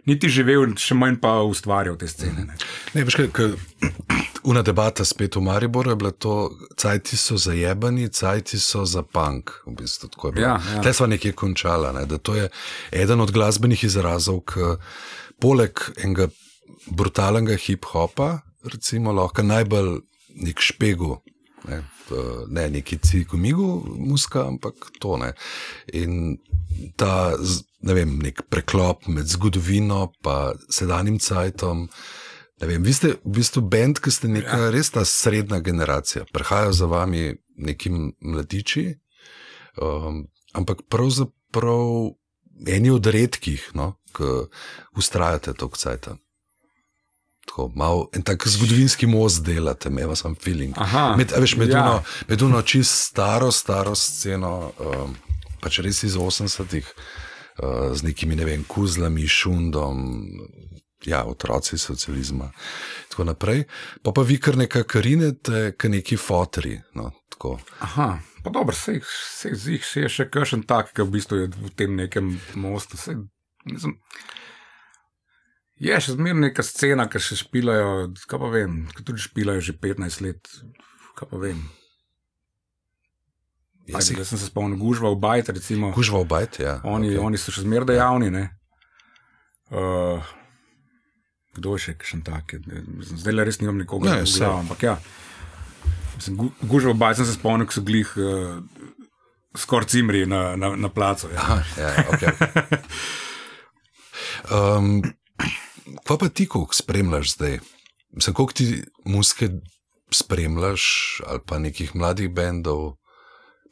Niti 0.07 0.26
živel, 0.26 0.72
še 0.83 0.96
manj 0.98 1.20
pa 1.22 1.37
ustvarjal 1.46 1.94
te 1.98 2.09
scene. 2.11 2.42
Ne. 2.46 2.57
Ne, 2.94 3.05
veš 3.07 3.20
kaj, 3.20 3.28
ke- 3.31 4.32
una 4.44 4.62
debata 4.62 5.05
spet 5.05 5.37
v 5.37 5.40
Mariboru 5.40 5.90
je 5.90 5.96
bila 5.96 6.11
to, 6.11 6.50
cajti 6.76 7.16
so 7.16 7.37
zajebani, 7.37 8.09
cajti 8.09 8.59
so 8.59 8.85
za 8.85 9.02
punk. 9.02 9.50
V 9.66 9.74
bistvu. 9.78 10.33
Ja, 10.37 10.59
ja. 10.74 10.83
Tle 10.83 10.92
sva 10.94 11.07
nekje 11.07 11.33
končala, 11.33 11.92
ne, 11.92 12.07
da 12.07 12.18
to 12.18 12.35
je 12.35 12.48
eden 12.90 13.20
od 13.20 13.31
glasbenih 13.31 13.85
izrazov, 13.85 14.42
ki 14.50 14.76
poleg 15.42 15.78
enega 16.02 16.28
brutalnega 16.90 17.57
hip-hopa, 17.57 18.40
recimo, 18.64 19.12
lahko 19.12 19.42
najbolj 19.46 20.00
nek 20.42 20.61
špegu. 20.62 21.18
Ne, 21.68 21.83
ne 22.48 22.64
neki 22.70 22.98
cigumigu, 22.98 23.85
muska, 23.98 24.46
ampak 24.50 24.90
to 24.98 25.16
ne. 25.16 25.33
In 25.94 26.38
ta, 26.98 27.33
ne 27.87 27.94
vem, 27.94 28.18
nek 28.22 28.42
preklop 28.50 29.07
med 29.07 29.31
zgodovino 29.31 30.11
in 30.11 30.66
sedanjim 30.68 31.18
cajtom. 31.18 31.88
Ne 32.62 32.68
Vem, 32.68 32.83
vi 32.83 32.92
ste 32.94 33.16
v 33.27 33.42
bistvu 33.42 33.61
bend, 33.66 33.98
ki 33.98 34.11
ste 34.14 34.29
neka 34.31 34.59
ja. 34.66 34.70
res 34.70 34.92
ta 34.94 35.03
srednja 35.03 35.59
generacija. 35.59 36.22
Prihajajo 36.31 36.72
za 36.72 36.87
vami 36.87 37.35
neki 37.59 37.90
mladiči, 38.22 38.85
um, 39.83 40.29
ampak 40.55 40.87
pravzaprav 40.87 42.14
eni 42.70 42.92
od 42.94 43.07
redkih, 43.07 43.72
no, 43.75 43.96
ki 44.14 44.46
ustrajate 44.94 45.57
tok 45.59 45.75
cajta. 45.75 46.14
Tako, 47.51 47.66
mal, 47.75 48.07
en 48.14 48.22
tak 48.22 48.46
zgodovinski 48.46 49.11
most 49.11 49.42
delate, 49.42 49.90
me 49.90 50.07
vas 50.07 50.22
sam 50.22 50.38
feeling. 50.38 50.79
Aha, 50.79 51.16
med, 51.18 51.35
veš, 51.35 51.57
med, 51.59 51.75
ja. 51.75 51.83
ja. 51.83 51.83
uno, 51.83 52.03
med 52.31 52.46
uno 52.46 52.62
čist 52.62 53.11
staro, 53.11 53.51
staro 53.51 53.96
sceno, 53.98 54.70
um, 54.79 55.18
pač 55.59 55.83
res 55.83 56.05
iz 56.07 56.14
80-ih, 56.14 56.94
uh, 57.59 57.90
z 57.90 58.07
nekimi, 58.07 58.38
ne 58.38 58.46
vem, 58.46 58.62
kuzlami, 58.70 59.27
šundom, 59.27 60.07
ja, 61.06 61.24
otroci 61.24 61.78
socializma. 61.78 62.50
Tako 63.10 63.24
naprej. 63.24 63.64
Pa 64.02 64.12
pa 64.12 64.22
vi 64.22 64.38
kar 64.40 64.56
nekaj 64.56 64.84
karinete, 64.88 65.72
kar 65.76 65.90
neki 65.90 66.16
fotri. 66.16 66.78
No, 66.94 67.10
tako. 67.32 67.58
Aha, 67.80 68.18
pa 68.44 68.50
dobro, 68.50 68.74
se 68.76 68.98
jih 68.98 69.82
je 69.96 70.08
še 70.08 70.28
kakšen 70.30 70.62
tak, 70.68 70.92
ki 70.94 71.02
v 71.02 71.10
bistvu 71.16 71.42
je 71.42 71.50
v 71.50 71.74
tem 71.76 71.96
nekem 71.98 72.36
mostu. 72.54 72.96
Sej, 73.00 73.18
mislim, 73.66 73.98
je 75.82 76.00
še 76.00 76.16
zmeraj 76.16 76.40
neka 76.48 76.64
scena, 76.66 77.08
ki 77.10 77.22
še 77.22 77.42
špilajo, 77.42 78.12
kaj 78.30 78.42
pa 78.42 78.50
vem, 78.52 78.82
ki 78.94 79.06
tudi 79.06 79.22
špilajo 79.22 79.64
že 79.64 79.74
15 79.78 80.24
let, 80.24 80.52
kaj 81.18 81.30
pa 81.30 81.40
vem. 81.42 81.62
Ja, 83.90 83.98
Ajde, 83.98 84.22
si- 84.22 84.24
sem 84.24 84.38
se 84.38 84.46
spomnil, 84.46 84.78
gužva 84.78 85.10
v 85.10 85.18
bajt, 85.18 85.48
recimo. 85.58 85.90
Kužva 85.92 86.22
v 86.22 86.28
bajt, 86.30 86.60
ja. 86.62 86.78
Oni, 86.86 87.10
okay. 87.10 87.18
oni 87.18 87.38
so 87.38 87.50
še 87.50 87.66
zmeraj 87.66 87.90
dejavni. 87.90 88.30
ne. 88.30 88.44
Uh, 89.72 90.22
kdo 91.56 91.76
je 91.76 91.84
še 91.86 91.92
kakšen 92.00 92.22
tak? 92.24 92.54
Zdaj 93.12 93.34
le 93.34 93.44
res 93.44 93.60
nimam 93.60 93.78
nikogar, 93.80 94.22
Ne, 94.22 94.26
saj. 94.26 94.46
glav, 94.46 94.58
ampak 94.64 94.82
ja. 94.82 94.94
Gužva 96.62 96.92
v 96.94 97.00
bajt 97.00 97.20
sem 97.20 97.26
se 97.28 97.34
spomnil, 97.36 97.66
ko 97.68 97.74
so 97.76 97.82
glih 97.84 98.08
uh, 98.16 98.62
skoraj 99.58 99.90
cimri 99.92 100.24
na, 100.28 100.54
na, 100.56 100.72
na 100.76 100.88
placu. 100.88 101.28
Ja. 101.34 101.40
Aha, 101.42 101.58
ja, 101.76 101.88
ja, 101.92 102.04
okay. 102.08 102.32
um, 104.56 105.02
kva 106.06 106.16
pa 106.18 106.28
ti, 106.28 106.46
koliko 106.46 106.74
spremljaš 106.74 107.34
zdaj? 107.36 107.58
Mislim, 108.12 108.34
koliko 108.34 108.52
ti 108.56 108.66
muske 109.04 109.50
spremljaš, 110.12 110.84
ali 111.26 111.40
pa 111.46 111.58
nekih 111.58 111.94
mladih 111.96 112.30
bendov? 112.30 112.96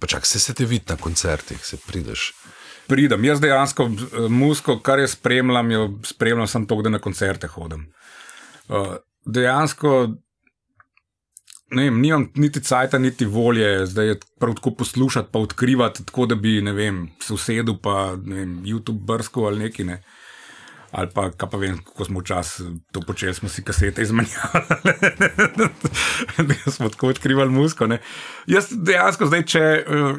Pa 0.01 0.09
čak 0.09 0.27
se 0.27 0.41
se 0.41 0.55
te 0.57 0.65
vidi 0.65 0.89
na 0.89 0.97
koncertih, 0.97 1.61
se 1.65 1.77
prideš. 1.77 2.33
Pridem, 2.91 3.25
jaz 3.25 3.41
dejansko 3.41 3.87
eh, 3.87 4.25
muziko, 4.29 4.81
kar 4.83 4.99
jaz 4.99 5.15
spremljam, 5.15 5.71
jo 5.71 5.85
spremljam 6.05 6.51
samo 6.51 6.67
to, 6.67 6.83
da 6.83 6.91
na 6.91 6.99
koncerte 6.99 7.47
hodim. 7.47 7.87
Uh, 8.69 8.97
dejansko 9.27 10.09
ne 11.71 11.83
vem, 11.87 12.01
nimam 12.01 12.27
niti 12.35 12.61
cajta, 12.61 12.99
niti 12.99 13.25
volje, 13.25 13.87
zdaj 13.87 14.07
je 14.07 14.17
prav 14.39 14.55
tako 14.55 14.71
poslušati, 14.75 15.29
pa 15.33 15.39
odkrivati, 15.39 16.05
tako 16.07 16.27
da 16.27 16.35
bi 16.35 16.61
ne 16.63 16.73
vem, 16.73 17.09
se 17.23 17.35
usedel, 17.35 17.77
pa 17.83 18.17
ne 18.25 18.37
vem, 18.37 18.63
YouTube 18.65 19.05
brsko 19.07 19.45
ali 19.47 19.59
neki. 19.59 19.85
Ne. 19.85 20.03
Ali 20.91 21.09
pa, 21.15 21.29
kaj 21.31 21.51
pa 21.51 21.59
vem, 21.59 21.79
kako 21.87 22.05
smo 22.05 22.21
včasih 22.21 22.67
to 22.93 23.01
počeli, 23.07 23.35
smo 23.35 23.49
si 23.49 23.63
kasete 23.65 24.03
izmenjavali, 24.03 24.65
da 26.49 26.71
smo 26.71 26.89
tako 26.89 27.09
odkrivali 27.09 27.51
muziko. 27.51 27.87
ne. 27.87 28.01
Jaz 28.47 28.73
dejansko 28.73 29.27
zdaj, 29.27 29.45
če, 29.47 29.61
eh, 29.61 30.19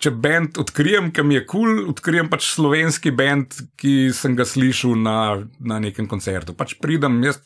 če 0.00 0.12
bend 0.16 0.58
odkrijem, 0.60 1.10
ki 1.12 1.24
mi 1.26 1.36
je 1.36 1.44
kul, 1.44 1.66
cool, 1.66 1.90
odkrijem 1.92 2.30
pač 2.32 2.46
slovenski 2.54 3.12
bend, 3.12 3.58
ki 3.80 4.12
sem 4.16 4.36
ga 4.38 4.46
slišal 4.48 4.96
na, 4.96 5.16
na 5.60 5.80
nekem 5.82 6.08
koncertu. 6.08 6.56
Pač 6.56 6.74
pridem, 6.80 7.18
jaz, 7.26 7.40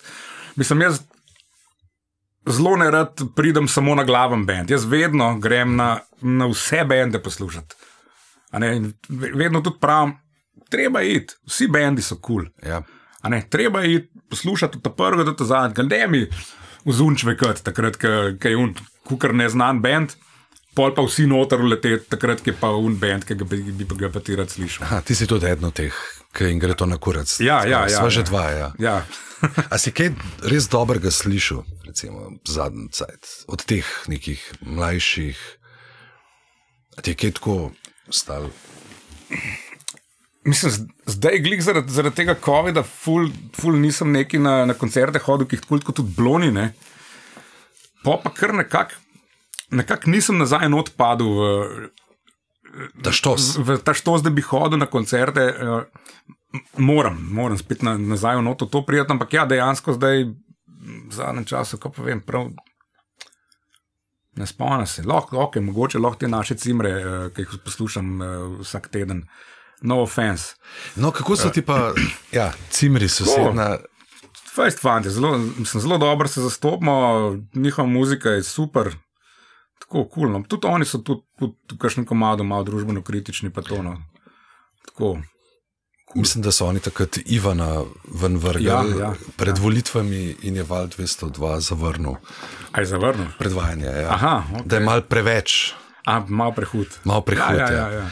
mislim, 0.61 0.87
jaz 0.87 1.03
zelo 2.47 2.77
ne 2.77 2.91
rad 2.91 3.23
pridem 3.35 3.69
samo 3.69 3.95
na 3.95 4.05
glaven 4.05 4.47
bend. 4.47 4.71
Jaz 4.71 4.87
vedno 4.87 5.35
grem 5.43 5.77
na, 5.77 5.99
na 6.21 6.47
vse 6.53 6.85
bende 6.89 7.23
poslušati. 7.23 7.75
Vedno 9.11 9.61
tudi 9.61 9.81
pravim, 9.81 10.15
treba 10.71 11.03
je 11.03 11.15
iti, 11.15 11.35
vsi 11.51 11.69
bendi 11.69 12.03
so 12.03 12.21
kul. 12.21 12.45
Cool. 12.45 12.71
Ja. 12.71 12.83
Ne, 13.29 13.43
treba 13.51 13.83
je 13.83 14.07
poslušati 14.31 14.79
od 14.79 14.85
ta 14.85 14.91
prvega 14.91 15.25
do 15.25 15.33
ta 15.33 15.45
zadnjega, 15.45 15.83
ne 15.83 16.07
mi 16.09 16.27
vzunčve 16.85 17.37
kot 17.41 17.63
takrat, 17.65 17.97
ko 17.97 18.49
je 18.49 18.57
un, 18.57 18.75
kukar 19.09 19.35
neznan 19.35 19.81
bend, 19.83 20.15
pol 20.75 20.95
pa 20.95 21.05
vsi 21.07 21.27
noter 21.31 21.63
leteti, 21.65 22.09
takrat, 22.11 22.43
je 22.47 22.55
pa 22.59 22.73
un 22.75 22.97
bend, 22.99 23.25
ki 23.27 23.37
ga 23.39 23.47
bi, 23.49 23.61
bi 23.79 23.87
pa 23.89 23.99
ga 23.99 24.11
pa 24.13 24.23
ti 24.25 24.37
rad 24.39 24.51
slišal. 24.51 24.87
Aha, 24.87 25.01
ti 25.07 25.17
si 25.17 25.29
tudi 25.31 25.49
eden 25.51 25.69
od 25.71 25.77
teh, 25.79 25.95
ki 26.35 26.51
jim 26.51 26.63
gre 26.63 26.77
to 26.79 26.89
na 26.91 26.99
kurac. 26.99 27.31
Ja, 27.43 27.63
ja, 27.69 27.85
ja, 27.87 28.01
Sva 28.01 28.11
že 28.11 28.25
ja. 28.25 28.29
dva, 28.31 28.45
ja. 28.51 28.69
Ja. 28.83 28.97
A 29.73 29.79
si 29.79 29.95
kaj 29.95 30.15
res 30.51 30.67
dobrega 30.73 31.13
slišal, 31.15 31.63
recimo 31.87 32.35
zadnji 32.49 32.91
cajt, 32.97 33.31
od 33.51 33.63
teh 33.69 33.87
nekih 34.11 34.43
mlajših? 34.67 35.39
A 36.99 37.03
ti 37.03 37.15
je 37.15 37.21
kaj 37.23 37.39
tako 37.39 37.59
stalo? 38.11 38.51
Mislim, 40.45 40.91
zdaj, 41.09 41.39
glih 41.41 41.63
zaradi, 41.65 41.93
zaradi 41.93 42.19
tega 42.21 42.35
COVID-a, 42.37 42.83
ful, 42.85 43.31
ful 43.57 43.79
nisem 43.81 44.13
neki 44.13 44.39
na, 44.43 44.65
na 44.69 44.77
koncerte 44.77 45.23
hodil, 45.25 45.49
ki 45.49 45.57
jih 45.57 45.65
tako 45.65 45.81
kot 45.87 46.03
tudi 46.03 46.13
bloni. 46.19 46.51
Ne. 46.53 46.67
Pa 48.05 48.19
pa 48.21 48.29
kar 48.35 48.53
nekako 48.53 49.01
nekak 49.75 50.07
nisem 50.07 50.39
nazaj 50.39 50.69
not 50.69 50.95
padel 50.97 51.29
v, 51.29 51.43
Da 53.03 53.13
štos. 53.15 53.55
v 53.59 53.77
ta 53.79 53.95
štos, 53.95 54.23
da 54.23 54.31
bi 54.31 54.43
hodil 54.43 54.79
na 54.79 54.87
koncerte. 54.87 55.41
eh, 55.43 55.85
Moram, 56.79 57.19
moram 57.31 57.59
spet 57.59 57.83
na, 57.83 57.97
nazaj 57.99 58.37
v 58.37 58.43
noto 58.43 58.67
to 58.67 58.83
prijeti, 58.83 59.11
ampak 59.11 59.33
ja, 59.33 59.43
dejansko 59.45 59.93
zdaj, 59.93 60.25
v 61.09 61.11
zadnjem 61.11 61.45
času, 61.45 61.79
ko 61.79 61.91
pa 61.91 62.03
vem, 62.03 62.21
prav. 62.23 62.51
Ne 64.35 64.47
spomnim 64.47 64.87
se, 64.87 65.03
lahko, 65.03 65.39
okay, 65.39 65.63
mogoče 65.63 65.99
lahko 65.99 66.19
te 66.19 66.29
naše 66.29 66.55
cimre, 66.55 66.91
eh, 66.91 67.31
ki 67.31 67.43
jih 67.43 67.59
poslušam 67.65 68.23
eh, 68.23 68.27
vsak 68.61 68.89
teden. 68.89 69.25
No 69.83 70.01
offense. 70.01 70.55
No, 70.97 71.11
kako 71.11 71.37
so 71.37 71.51
ti 71.51 71.63
pa, 71.63 71.93
ja, 72.33 72.53
cimri 72.71 73.09
sosedna. 73.09 73.79
Fajst 74.55 74.79
fanti, 74.81 75.11
zelo, 75.11 75.35
mislim, 75.39 75.81
zelo 75.81 75.99
dobro 75.99 76.29
se 76.29 76.41
zastopamo, 76.41 76.95
njihova 77.55 77.89
muzika 77.89 78.31
je 78.31 78.43
super, 78.43 78.95
tako 79.81 80.05
kul. 80.05 80.11
Cool, 80.15 80.33
no. 80.33 80.43
Tudi 80.49 80.67
oni 80.67 80.85
so 80.85 80.99
tudi, 80.99 81.23
tudi 81.39 81.55
v 81.73 81.79
kakšnem 81.79 82.07
komadu 82.07 82.45
malo 82.45 82.65
družbeno 82.65 83.03
kritični, 83.03 83.51
pa 83.51 83.63
to. 83.63 83.83
No. 83.83 83.97
Tako. 84.87 85.19
Mislim, 86.15 86.43
da 86.43 86.53
so 86.53 86.67
oni 86.67 86.81
takrat 86.81 87.17
Ivana 87.27 87.83
ven 88.21 88.37
vrgli 88.39 88.69
Ja, 88.69 88.85
ja, 89.01 89.15
pred 89.37 89.59
volitvami 89.59 90.37
in 90.43 90.57
je 90.57 90.63
Val 90.63 90.87
202 90.87 91.59
zavrnil 91.61 92.15
Aj 92.73 92.85
zavrnil. 92.85 93.27
predvajanje. 93.39 93.87
Ja. 93.87 94.11
Aha, 94.11 94.43
ok. 94.55 94.67
Da 94.67 94.77
je 94.77 94.85
mal 94.85 95.03
preveč, 95.03 95.73
A, 96.07 96.21
malo 96.29 96.53
prehud. 96.53 96.87
malo 97.05 97.21
prehod. 97.21 97.57
Ja, 97.59 97.71
ja, 97.73 97.89
ja, 97.89 97.89
ja. 97.91 98.09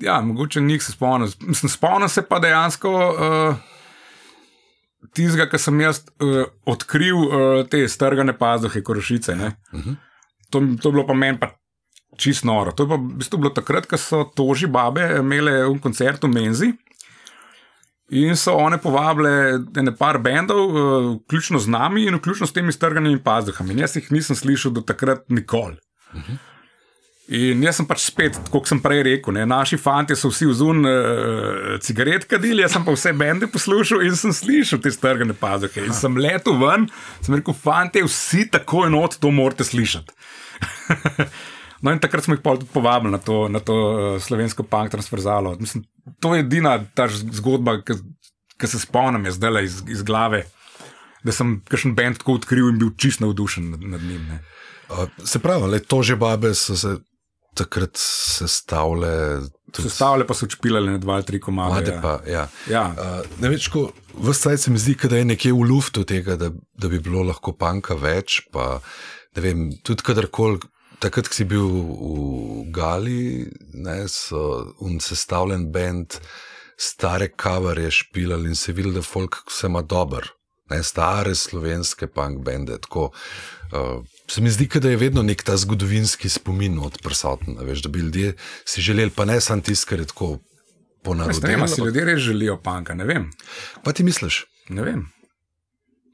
ja, 0.00 0.20
mogoče 0.20 0.60
njih 0.60 0.82
se 0.82 0.92
spomnim. 0.92 1.30
Spomnim 1.68 2.08
se 2.08 2.22
pa 2.22 2.38
dejansko 2.38 2.90
uh, 2.90 3.56
tistega, 5.14 5.48
kar 5.50 5.60
sem 5.62 5.80
jaz 5.80 6.02
uh, 6.22 6.44
odkril, 6.68 7.22
uh, 7.22 7.62
te 7.70 7.84
strgane 7.88 8.34
pazduhe, 8.38 8.82
korošice. 8.82 9.34
Uh 9.34 9.80
-huh. 9.80 9.96
to, 10.50 10.60
to 10.82 10.88
je 10.88 10.92
bilo 10.92 11.06
pa 11.06 11.14
meni 11.14 11.38
pa 11.38 11.54
čist 12.16 12.44
noro. 12.44 12.72
To 12.72 12.82
je 12.82 12.88
pa 12.88 12.94
v 12.94 13.18
bistvu 13.22 13.38
bilo 13.38 13.50
takrat, 13.50 13.86
ko 13.86 13.96
so 13.96 14.24
toži 14.36 14.66
babe 14.66 15.18
imele 15.18 15.66
un 15.66 15.78
koncert 15.78 16.24
v 16.24 16.28
Menzi. 16.28 16.72
In 18.10 18.36
so 18.36 18.56
one 18.56 18.78
povabile 18.78 19.60
ene 19.76 19.92
par 19.96 20.18
bendov, 20.18 20.70
uh, 20.70 21.16
vključno 21.24 21.58
z 21.58 21.68
nami 21.68 22.04
in 22.04 22.14
vključno 22.14 22.46
s 22.46 22.52
temi 22.52 22.72
strganimi 22.72 23.22
pazduhami. 23.22 23.72
In 23.72 23.78
jaz 23.78 23.96
jih 23.96 24.12
nisem 24.12 24.36
slišal 24.36 24.72
do 24.72 24.80
takrat 24.80 25.28
nikoli. 25.28 25.76
In 27.28 27.60
jaz 27.60 27.76
sem 27.76 27.84
pač 27.84 28.06
spet, 28.06 28.36
kot 28.48 28.70
sem 28.70 28.78
prej 28.80 29.02
rekel, 29.04 29.34
ne, 29.36 29.42
naši 29.44 29.76
fanti 29.76 30.14
so 30.16 30.30
vsi 30.32 30.46
vzun 30.48 30.80
uh, 30.88 31.74
cigaret 31.84 32.24
kadili, 32.24 32.62
jaz 32.64 32.72
sem 32.72 32.84
pa 32.86 32.94
vse 32.94 33.10
bende 33.20 33.44
poslušal 33.52 34.00
in 34.06 34.14
sem 34.16 34.32
slišal 34.32 34.80
te 34.80 34.88
strgane 34.94 35.34
pazuhe. 35.36 35.84
In 35.84 35.92
sem 35.92 36.16
letel 36.16 36.56
ven, 36.56 36.86
sem 37.20 37.36
rekel, 37.36 37.52
fanti, 37.52 38.00
vsi 38.06 38.46
tako 38.48 38.86
enot 38.86 39.18
to 39.20 39.28
morate 39.34 39.66
slišati. 39.68 40.16
no, 41.84 41.92
in 41.92 42.00
takrat 42.00 42.24
smo 42.24 42.38
jih 42.38 42.40
tudi 42.46 42.68
povabili 42.72 43.12
na 43.12 43.20
to, 43.20 43.42
na 43.52 43.60
to 43.60 43.76
uh, 43.76 44.06
slovensko 44.24 44.64
punk 44.64 44.94
transverzalo. 44.96 45.52
Mislim, 45.60 45.84
to 46.24 46.32
je 46.32 46.46
edina 46.46 46.78
ta 46.96 47.10
zgodba, 47.12 47.76
ki 47.84 48.72
se 48.72 48.80
spomnim 48.80 49.28
je 49.28 49.34
zdaj 49.36 49.68
iz, 49.68 49.82
iz 49.84 50.00
glave, 50.00 50.46
da 51.28 51.36
sem 51.36 51.58
kakšen 51.68 51.92
bend 51.92 52.22
tako 52.22 52.38
odkril 52.40 52.72
in 52.72 52.80
bil 52.80 52.94
čist 52.96 53.20
navdušen 53.20 53.68
nad, 53.74 53.84
nad 53.98 54.08
njim. 54.08 54.24
Ne. 54.32 54.40
Uh, 54.88 55.04
se 55.28 55.44
pravi, 55.44 55.68
le 55.76 55.84
to 55.84 56.00
že 56.00 56.16
babe 56.16 56.54
so 56.56 56.72
se 56.72 56.96
takrat 57.54 57.96
sestavile. 57.96 59.40
tudi- 59.72 59.88
Sestavljale 59.88 60.26
pa 60.26 60.34
so 60.34 60.46
čpilale 60.46 60.92
na 60.92 60.98
dva 60.98 61.14
ali 61.14 61.24
tri 61.24 61.40
komade. 61.40 61.74
Mlade 61.74 61.92
ja. 61.92 62.00
pa, 62.00 62.20
ja. 62.26 62.48
Ja. 62.70 62.84
Uh, 63.20 63.40
ne 63.40 63.48
več, 63.48 63.68
ko 63.68 63.90
vse 64.14 64.56
se 64.58 64.70
mi 64.70 64.78
zdi, 64.78 64.96
da 65.08 65.16
je 65.16 65.24
nekje 65.24 65.52
v 65.52 65.68
luftu 65.68 66.04
tega, 66.04 66.36
da, 66.36 66.50
da 66.50 66.88
bi 66.88 66.98
bilo 66.98 67.22
lahko 67.22 67.52
panka 67.52 67.94
več. 67.94 68.42
Pa, 68.52 68.80
vem, 69.36 69.68
tudi 69.84 70.02
kadarkoli, 70.02 70.60
takrat, 70.98 71.28
ko 71.28 71.34
si 71.34 71.44
bil 71.44 71.66
v 71.68 72.70
Gali, 72.74 73.46
ne, 73.74 74.08
so 74.08 74.74
un 74.80 74.98
sestavljen 75.00 75.68
bend, 75.72 76.18
stare 76.78 77.28
kavare 77.34 77.90
špilali 77.90 78.48
in 78.48 78.56
se 78.58 78.72
videl, 78.72 78.92
da 78.94 79.02
folk 79.02 79.42
vse 79.50 79.66
ima 79.66 79.82
dober. 79.82 80.30
Ne, 80.70 80.82
stare 80.84 81.34
slovenske 81.34 82.06
punk 82.12 82.42
bende. 82.44 82.76
Tako, 82.84 83.10
uh, 83.72 84.17
se 84.30 84.40
mi 84.40 84.50
zdi, 84.50 84.68
da 84.74 84.90
je 84.90 84.96
vedno 84.96 85.22
nek 85.22 85.42
ta 85.42 85.56
zgodovinski 85.56 86.28
spomin 86.28 86.78
odprsoten. 86.78 87.58
a 87.58 87.62
Veš, 87.62 87.78
da 87.78 87.88
bi 87.88 87.98
ljudje 87.98 88.34
si 88.64 88.80
želeli, 88.80 89.10
pa 89.10 89.24
ne 89.24 89.40
samo 89.40 89.60
tisto, 89.60 89.88
kar 89.88 89.98
je 89.98 90.06
tako 90.06 90.38
Ne 91.42 91.56
vem, 91.56 91.68
si 91.68 91.80
ljudje 91.80 92.04
res 92.04 92.20
želijo 92.20 92.56
panka, 92.56 92.94
ne 92.94 93.04
vem. 93.04 93.30
Pa 93.84 93.92
ti 93.92 94.02
misliš? 94.02 94.44
Ne 94.68 94.82
vem. 94.82 95.06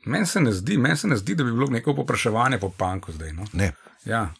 Meni 0.07 0.27
se 0.27 0.41
ne 0.41 0.53
zdi, 0.53 0.77
meni 0.79 0.97
se 0.97 1.09
ne 1.09 1.17
zdi, 1.17 1.35
da 1.35 1.45
bi 1.45 1.53
bilo 1.53 1.67
neko 1.67 1.95
popraševanje 1.95 2.59
po 2.59 2.71
panku 2.71 3.13
zdaj. 3.13 3.33
No? 3.33 3.45
Ne. 3.53 3.73
Ja. 4.05 4.35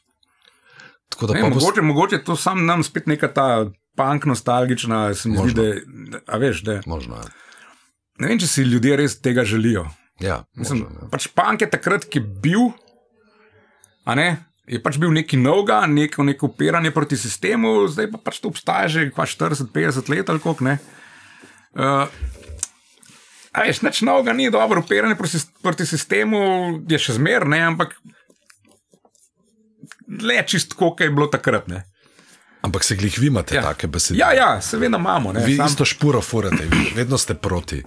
Tako 1.09 1.27
da 1.27 1.35
Ne, 1.35 1.49
mogoče, 1.49 1.81
mogoče 1.81 2.17
je 2.17 2.25
to 2.25 2.37
sam 2.37 2.67
nam 2.67 2.83
spet 2.83 3.07
neka 3.07 3.29
ta 3.29 3.71
pank 3.97 4.25
nostalgična, 4.25 5.15
se 5.15 5.29
mi 5.29 5.37
zdi, 5.37 5.43
Možno. 5.43 5.63
da, 5.63 5.69
je- 5.69 5.83
da, 5.87 6.19
a 6.27 6.37
veš, 6.37 6.63
da 6.63 6.81
možno. 6.87 7.17
ja. 7.17 7.23
ne 8.19 8.29
vem, 8.29 8.39
če 8.39 8.47
si 8.47 8.63
ljudje 8.63 8.97
res 8.97 9.21
tega 9.21 9.45
želijo. 9.45 9.89
Ja, 10.21 10.45
Mislim, 10.55 10.79
možno, 10.79 10.99
ja. 11.03 11.09
pač 11.09 11.27
punk 11.29 11.61
je 11.61 11.71
takrat, 11.71 12.05
ki 12.05 12.19
je 12.19 12.23
bil. 12.23 12.61
Je 14.67 14.81
pač 14.81 14.97
bil 14.97 15.11
neki 15.11 15.37
novega, 15.37 15.87
neko, 15.87 16.23
neko 16.23 16.47
upiranje 16.47 16.91
proti 16.91 17.17
sistemu, 17.17 17.85
zdaj 17.87 18.11
pa 18.11 18.19
pač 18.19 18.41
to 18.41 18.49
obstaja 18.49 18.89
že 18.89 19.11
kva 19.11 19.25
40-50 19.25 20.09
let 20.09 20.29
ali 20.29 20.41
koliko 20.41 20.65
ne. 20.65 20.79
Uh, 21.75 22.09
a 23.53 23.63
veš, 23.63 23.83
nič 23.83 24.01
novega 24.01 24.33
ni 24.33 24.49
dobro, 24.49 24.81
upiranje 24.81 25.15
proti, 25.15 25.37
proti 25.61 25.85
sistemu 25.85 26.41
je 26.83 26.99
še 26.99 27.13
zmer, 27.15 27.45
ne, 27.45 27.61
ampak 27.63 27.93
le 30.21 30.43
čist, 30.45 30.73
koliko 30.73 31.03
je 31.03 31.11
bilo 31.11 31.27
takrat. 31.29 31.69
Ne. 31.69 31.85
Ampak 32.63 32.85
se 32.85 32.97
glih 32.97 33.19
vi 33.19 33.27
imate 33.27 33.55
Ja. 33.55 33.63
take 33.63 33.87
besede. 33.87 34.19
Ja, 34.19 34.33
ja, 34.33 34.61
seveda 34.61 34.97
imamo. 34.97 35.33
Ne, 35.33 35.45
Vi 35.45 35.57
sam- 35.57 35.67
isto 35.67 35.85
špuro 35.85 36.21
furate, 36.21 36.65
vedno 36.95 37.19
ste 37.19 37.35
proti 37.35 37.83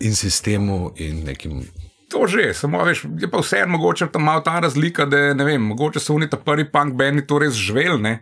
in 0.00 0.14
sistemu 0.14 0.92
in 0.96 1.24
nekim. 1.24 1.62
To 2.08 2.24
že, 2.26 2.54
samo 2.56 2.80
veš, 2.84 3.04
je 3.20 3.28
pa 3.30 3.42
vseeno 3.42 3.74
mogoče 3.76 4.06
tam 4.12 4.24
malo 4.24 4.40
ta 4.40 4.60
razlika, 4.60 5.04
da 5.04 5.34
ne 5.34 5.44
vem, 5.44 5.62
mogoče 5.62 6.00
so 6.00 6.14
oni 6.16 6.28
ta 6.30 6.36
prvi 6.40 6.64
punk 6.72 6.94
bendi 6.96 7.26
to 7.26 7.38
res 7.38 7.52
živeli, 7.54 8.00
ne. 8.00 8.14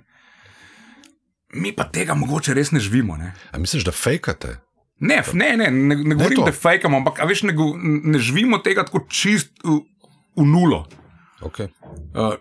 Mi 1.55 1.71
pa 1.73 1.85
tega 1.87 2.15
mogoče 2.19 2.55
res 2.55 2.73
ne 2.75 2.81
živimo. 2.83 3.17
Ne, 3.17 3.33
A 3.53 3.59
misliš, 3.59 3.85
da 3.87 3.93
fejkate? 3.93 4.57
ne, 5.01 5.23
ne, 5.33 5.57
ne, 5.57 5.71
ne, 5.71 5.97
ne 5.97 6.15
govorim, 6.15 6.41
to. 6.41 6.45
da 6.49 6.53
fejkamo, 6.53 6.97
ampak 6.97 7.21
veš, 7.29 7.43
ne, 7.43 7.55
ne 8.03 8.19
živimo 8.19 8.59
tega 8.59 8.85
tako 8.85 9.05
čist 9.09 9.53
v, 9.65 9.81
v 10.37 10.47
nulo. 10.49 10.87
Okay. 11.45 11.69
Uh, 12.17 12.35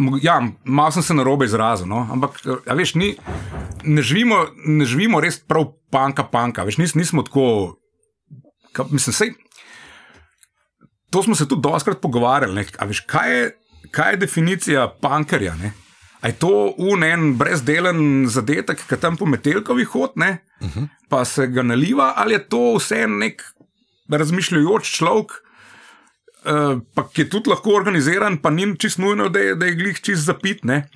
mo- 0.00 0.18
ja, 0.22 0.40
malo 0.64 0.90
sem 0.90 1.02
se 1.02 1.14
na 1.14 1.22
robe 1.22 1.44
izrazil, 1.44 1.86
no? 1.86 2.06
ampak 2.12 2.40
uh, 2.46 2.56
a 2.66 2.74
veš, 2.74 2.94
ni, 2.94 3.14
ne, 3.84 4.02
živimo, 4.02 4.46
ne 4.66 4.88
živimo 4.88 5.20
res 5.20 5.38
prav 5.38 5.68
panka, 5.92 6.24
panka. 6.24 6.64
Veš, 6.64 6.80
nis, 6.80 6.94
nismo 6.96 7.22
tako. 7.22 7.76
Ka, 8.72 8.84
mislim, 8.90 9.12
sej, 9.12 9.34
to 11.10 11.22
smo 11.22 11.34
se 11.34 11.48
tudi 11.48 11.62
doskrat 11.62 12.00
pogovarjali. 12.00 12.54
Ne? 12.54 12.64
A 12.78 12.84
veš, 12.84 13.00
kaj 13.06 13.36
je, 13.36 13.44
kaj 13.90 14.12
je 14.12 14.22
definicija 14.24 14.88
pankerja? 15.00 15.54
Ne? 15.56 15.72
A 16.20 16.28
je 16.28 16.38
to 16.42 16.74
unen 16.78 17.36
brezdelen 17.38 18.26
zadetek, 18.28 18.80
ki 18.88 18.98
tam 19.00 19.16
po 19.16 19.26
metelkovi 19.26 19.84
hod, 19.84 20.16
ne? 20.16 20.38
uh 20.60 20.68
-huh. 20.68 20.88
pa 21.08 21.24
se 21.24 21.46
ga 21.46 21.62
naliva, 21.62 22.12
ali 22.16 22.34
je 22.34 22.48
to 22.48 22.74
vse 22.76 23.06
nek 23.06 23.42
razmišljajoč 24.10 24.90
človek, 24.96 25.32
uh, 26.44 26.80
pa 26.94 27.08
ki 27.12 27.22
je 27.22 27.30
tudi 27.30 27.50
lahko 27.50 27.70
organiziran, 27.70 28.38
pa 28.38 28.50
ni 28.50 28.76
čist 28.78 28.98
nujno, 28.98 29.28
da 29.28 29.38
je, 29.38 29.54
da 29.54 29.66
je 29.66 29.74
glih 29.74 30.00
čist 30.00 30.24
zapit. 30.24 30.64
Ne? 30.64 30.88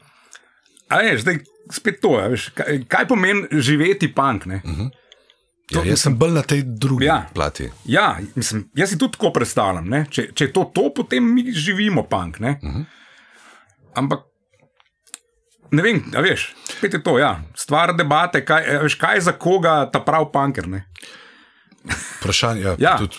A 0.88 0.96
veš, 0.96 1.20
zdaj 1.20 1.38
spet 1.70 2.00
to, 2.00 2.16
veš, 2.30 2.48
kaj, 2.48 2.84
kaj 2.88 3.08
pomeni 3.08 3.46
živeti 3.52 4.14
punk. 4.14 4.46
Ne? 4.46 4.60
Uh 4.64 4.70
-huh. 4.70 4.90
Ja, 5.70 5.84
jaz 5.84 6.00
sem 6.00 6.18
bolj 6.18 6.32
na 6.32 6.42
tej 6.42 6.62
drugi 6.66 7.04
Ja. 7.04 7.14
ja. 7.14 7.30
plati. 7.34 7.70
Ja, 7.84 8.18
mislim, 8.34 8.70
jaz 8.74 8.90
si 8.90 8.98
tudi 8.98 9.12
tako 9.12 9.32
predstavljam. 9.32 9.88
ne. 9.88 10.06
Če, 10.10 10.32
če 10.34 10.44
je 10.44 10.52
to 10.52 10.64
to, 10.64 10.92
potem 10.94 11.24
mi 11.24 11.52
živimo 11.52 12.02
punk. 12.02 12.36
Uh 12.36 12.46
-huh. 12.46 12.84
Ampak. 13.94 14.20
Ne 15.70 15.82
vem, 15.82 16.02
a 16.14 16.20
veš, 16.20 16.54
spet 16.68 16.94
je 16.94 17.02
to, 17.02 17.18
ja. 17.18 17.42
stvar 17.54 17.96
debate, 17.96 18.44
kaj, 18.44 18.78
veš, 18.82 18.94
kaj 18.94 19.14
je 19.14 19.20
za 19.20 19.32
koga 19.32 19.90
ta 19.90 20.00
prav 20.00 20.32
punker. 20.32 20.68
Ne? 20.68 20.84
Vprašanje 22.20 22.60
je, 22.60 22.66
Ja. 22.66 22.76
ja. 22.80 22.98
tudi, 22.98 23.16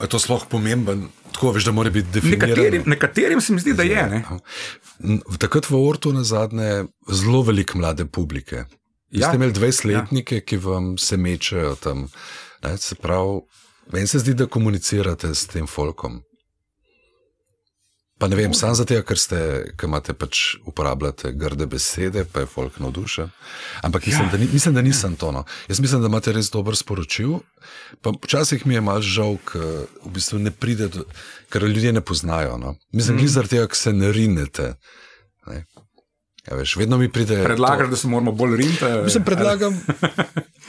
je 0.00 0.06
to 0.06 0.18
sploh 0.18 0.46
pomemben. 0.46 1.08
Tako 1.32 1.50
veš, 1.52 1.64
da 1.64 1.72
mora 1.72 1.90
biti 1.90 2.08
definiran. 2.12 2.48
Nekaterim, 2.48 2.82
nekaterim 2.86 3.40
se 3.40 3.52
mi 3.52 3.60
zdi, 3.60 3.72
da 3.74 3.82
je. 3.82 4.06
Ne? 4.06 4.24
N- 5.00 5.20
Takrat 5.38 5.70
v 5.70 5.74
Ortu 5.78 6.12
na 6.12 6.22
zadnje 6.24 6.84
zelo 7.08 7.42
veliko 7.42 7.78
mlade 7.78 8.04
publike. 8.06 8.64
Ja. 9.10 9.20
Ja. 9.20 9.28
Ste 9.28 9.36
imeli 9.36 9.52
20-letnike, 9.52 10.34
ja. 10.34 10.40
ki 10.40 10.56
vam 10.56 10.98
se 10.98 11.16
mečejo 11.16 11.74
tam. 11.80 12.08
Ne, 12.62 12.76
se 12.76 12.94
pravi, 12.94 13.40
meni 13.92 14.06
se 14.06 14.18
zdi, 14.18 14.34
da 14.34 14.46
komunicirate 14.46 15.34
s 15.34 15.46
tem 15.46 15.66
folkom. 15.66 16.22
Pa 18.18 18.26
ne 18.28 18.36
vem, 18.36 18.54
samo 18.54 18.74
zato, 18.74 18.96
ker, 19.06 19.18
ste, 19.18 19.38
ker 19.78 19.86
imate 19.86 20.12
pač 20.18 20.56
uporabljate 20.66 21.30
grde 21.38 21.68
besede, 21.70 22.24
pa 22.26 22.42
je 22.42 22.50
folk 22.50 22.80
navdušen. 22.82 23.30
Ampak 23.86 24.06
mislim, 24.06 24.26
Ja. 24.26 24.26
ja. 24.26 24.32
da, 24.32 24.38
ni, 24.38 24.48
mislim, 24.52 24.74
da 24.74 24.82
nisem 24.82 25.16
to. 25.16 25.30
No. 25.32 25.44
Jaz 25.68 25.80
mislim, 25.80 26.02
da 26.02 26.10
imate 26.10 26.32
res 26.34 26.50
dober 26.50 26.76
sporočil. 26.76 27.38
Pa 28.02 28.10
včasih 28.10 28.66
mi 28.66 28.74
je 28.74 28.80
malo 28.80 29.02
žal, 29.02 29.38
ker 29.46 29.86
v 30.04 30.10
bistvu 30.10 30.42
ne 30.42 30.50
pride, 30.50 30.88
do, 30.88 31.04
ker 31.48 31.62
ljudje 31.62 31.92
ne 31.92 32.02
poznajo. 32.02 32.58
No. 32.58 32.74
Mislim, 32.92 33.22
mm. 33.22 33.28
zaradi 33.28 33.54
tega, 33.54 33.70
ker 33.70 33.78
se 33.78 33.92
ne 33.92 34.10
rinete. 34.12 34.74
Ne. 35.46 35.62
Ja, 36.50 36.56
veš, 36.56 36.76
vedno 36.76 36.98
mi 36.98 37.12
pride. 37.12 37.42
Predlagaš, 37.44 37.86
to, 37.86 37.90
da 37.90 37.96
se 37.96 38.08
moramo 38.08 38.32
bolj 38.32 38.56
riniti. 38.56 38.84
Mislim, 39.04 39.24
predlagam. 39.24 39.80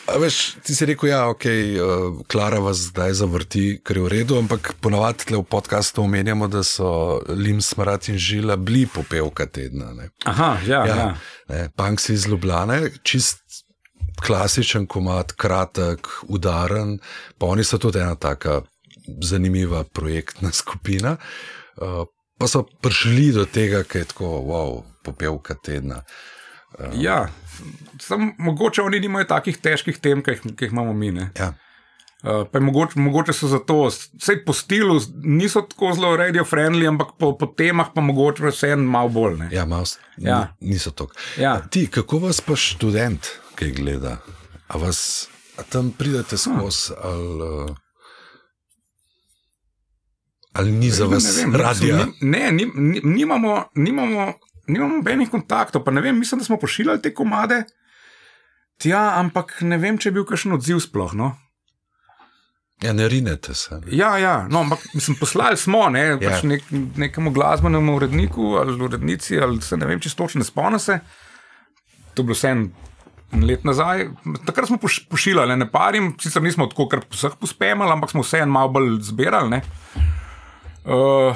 A 0.07 0.17
veš, 0.17 0.55
ti 0.63 0.75
si 0.75 0.85
rekel, 0.85 1.09
ja, 1.09 1.27
ok, 1.29 1.45
uh, 1.45 2.21
Klara 2.27 2.59
vas 2.59 2.77
zdaj 2.77 3.13
zavrti, 3.13 3.79
kar 3.83 3.97
je 3.97 4.03
v 4.03 4.09
redu, 4.11 4.37
ampak 4.39 4.73
ponavadi 4.81 5.29
tle 5.29 5.37
v 5.37 5.45
podkastu 5.47 6.03
omenjamo, 6.03 6.47
da 6.47 6.63
so 6.63 7.21
Lim, 7.29 7.61
Smrat 7.61 8.09
in 8.09 8.17
Žila 8.17 8.57
bili 8.57 8.87
popevka 8.87 9.45
tedna. 9.45 9.93
Ne. 9.93 10.09
Aha, 10.25 10.57
ja, 10.67 10.85
ja. 10.87 10.95
ja. 10.95 11.07
Ne, 11.49 11.69
Punk 11.75 12.01
si 12.01 12.13
iz 12.13 12.27
Ljubljane, 12.27 12.81
čist 13.03 13.63
klasičen 14.19 14.87
komat, 14.87 15.31
kratek, 15.31 16.07
udaren, 16.27 16.97
pa 17.37 17.53
oni 17.53 17.63
so 17.63 17.77
tudi 17.77 18.01
ena 18.03 18.15
taka 18.15 18.61
zanimiva 19.23 19.83
projektna 19.83 20.51
skupina. 20.51 21.15
Uh, 21.77 22.03
pa 22.39 22.47
so 22.47 22.63
prišli 22.81 23.31
do 23.35 23.45
tega, 23.45 23.83
da 23.83 23.99
je 23.99 24.05
tako, 24.05 24.39
wow, 24.47 24.81
popevka 25.03 25.55
tedna. 25.55 26.03
ja. 26.93 27.27
Sam, 27.99 28.33
mogoče 28.37 28.81
oni 28.81 28.99
nimajo 28.99 29.25
takih 29.25 29.57
težkih 29.57 29.97
tem, 29.97 30.21
ki 30.23 30.31
jih, 30.31 30.41
ki 30.51 30.65
jih 30.65 30.71
imamo 30.71 30.93
mi. 30.93 31.11
Ne? 31.11 31.31
Ja. 31.35 31.53
Uh, 32.19 32.43
pa 32.45 32.57
je 32.57 32.61
mogoče, 32.61 32.99
mogoče 32.99 33.33
so 33.33 33.47
zato, 33.47 33.77
vse 33.87 34.35
po 34.45 34.53
stilu 34.53 34.99
niso 35.23 35.61
tako 35.61 35.93
zelo 35.93 36.17
radio-friendly, 36.17 36.87
ampak 36.87 37.07
po, 37.17 37.31
po 37.33 37.45
temah 37.47 37.87
pa 37.95 38.01
mogoče 38.01 38.43
vseeno 38.45 38.83
malo 38.85 39.09
bolj. 39.09 39.37
Ne? 39.37 39.49
Ja, 39.51 39.65
malo, 39.65 39.85
Ja. 40.17 40.29
ja. 40.29 40.55
niso 40.61 40.91
to. 40.91 41.07
Ja. 41.37 41.59
Ti, 41.61 41.87
kako 41.87 42.19
vas 42.19 42.41
pa 42.41 42.55
študent, 42.55 43.27
ki 43.55 43.71
gleda? 43.71 44.17
A, 44.67 44.77
vas, 44.77 45.27
a 45.57 45.63
tam 45.63 45.91
pridete 45.91 46.37
skozi, 46.37 46.93
ali, 46.97 47.41
uh, 47.41 47.75
ali 50.53 50.71
ni 50.73 50.91
za 50.91 51.05
vas 51.05 51.23
Ne 51.27 51.41
vem, 51.41 51.55
radio? 51.55 51.95
mislim, 51.95 52.13
ni- 52.21 52.29
Ne, 52.29 52.51
ni, 52.51 52.65
ni, 52.75 53.01
nimamo, 53.05 53.65
nimamo, 53.75 54.33
nimamo 54.69 55.01
nobenih 55.01 55.29
kontaktov. 55.29 55.83
Pa 55.83 55.91
ne 55.91 56.01
vem, 56.01 56.19
mislim, 56.19 56.39
da 56.39 56.45
smo 56.45 56.57
pošiljali 56.61 57.01
te 57.01 57.13
komade. 57.13 57.63
Tja, 58.79 59.19
ampak 59.19 59.57
ne 59.61 59.77
vem, 59.77 59.97
če 59.99 60.09
je 60.09 60.15
bil 60.15 60.25
kakšen 60.25 60.55
odziv 60.55 60.79
sploh. 60.79 61.13
No? 61.19 61.33
Ja, 62.79 62.93
ne 62.95 63.09
rinete 63.11 63.53
se. 63.53 63.75
Ja, 63.91 64.13
ja, 64.17 64.47
no, 64.47 64.61
ampak 64.63 64.85
mislim, 64.95 65.17
poslali 65.19 65.57
smo 65.59 65.89
ne, 65.91 66.05
Ja. 66.13 66.19
pač 66.21 66.45
nek, 66.47 66.63
nekemu 66.95 67.33
glasbenemu 67.35 67.95
uredniku 67.95 68.53
ali 68.61 68.77
urednici, 68.81 69.35
ali 69.39 69.59
se 69.61 69.77
ne 69.77 69.85
vem, 69.85 69.99
če 69.99 70.13
točno 70.15 70.39
ne 70.39 70.47
spomnim 70.47 70.79
se. 70.79 70.99
To 72.13 72.21
je 72.21 72.25
bilo 72.29 72.37
vse 72.37 72.53
en 72.55 72.69
let 73.45 73.63
nazaj. 73.67 74.07
Takrat 74.47 74.71
smo 74.71 74.77
poš, 74.79 75.01
pošiljali, 75.11 75.57
ne 75.59 75.67
parim, 75.71 76.13
sicer 76.23 76.41
nismo 76.41 76.69
tako 76.71 76.87
kar 76.87 77.03
vseh 77.11 77.35
pospemali, 77.39 77.91
ampak 77.91 78.15
smo 78.15 78.23
vseeno 78.23 78.51
malo 78.51 78.71
bolj 78.71 78.95
zbirali. 79.11 79.49
Ne. 79.49 79.61
Uh, 80.87 81.35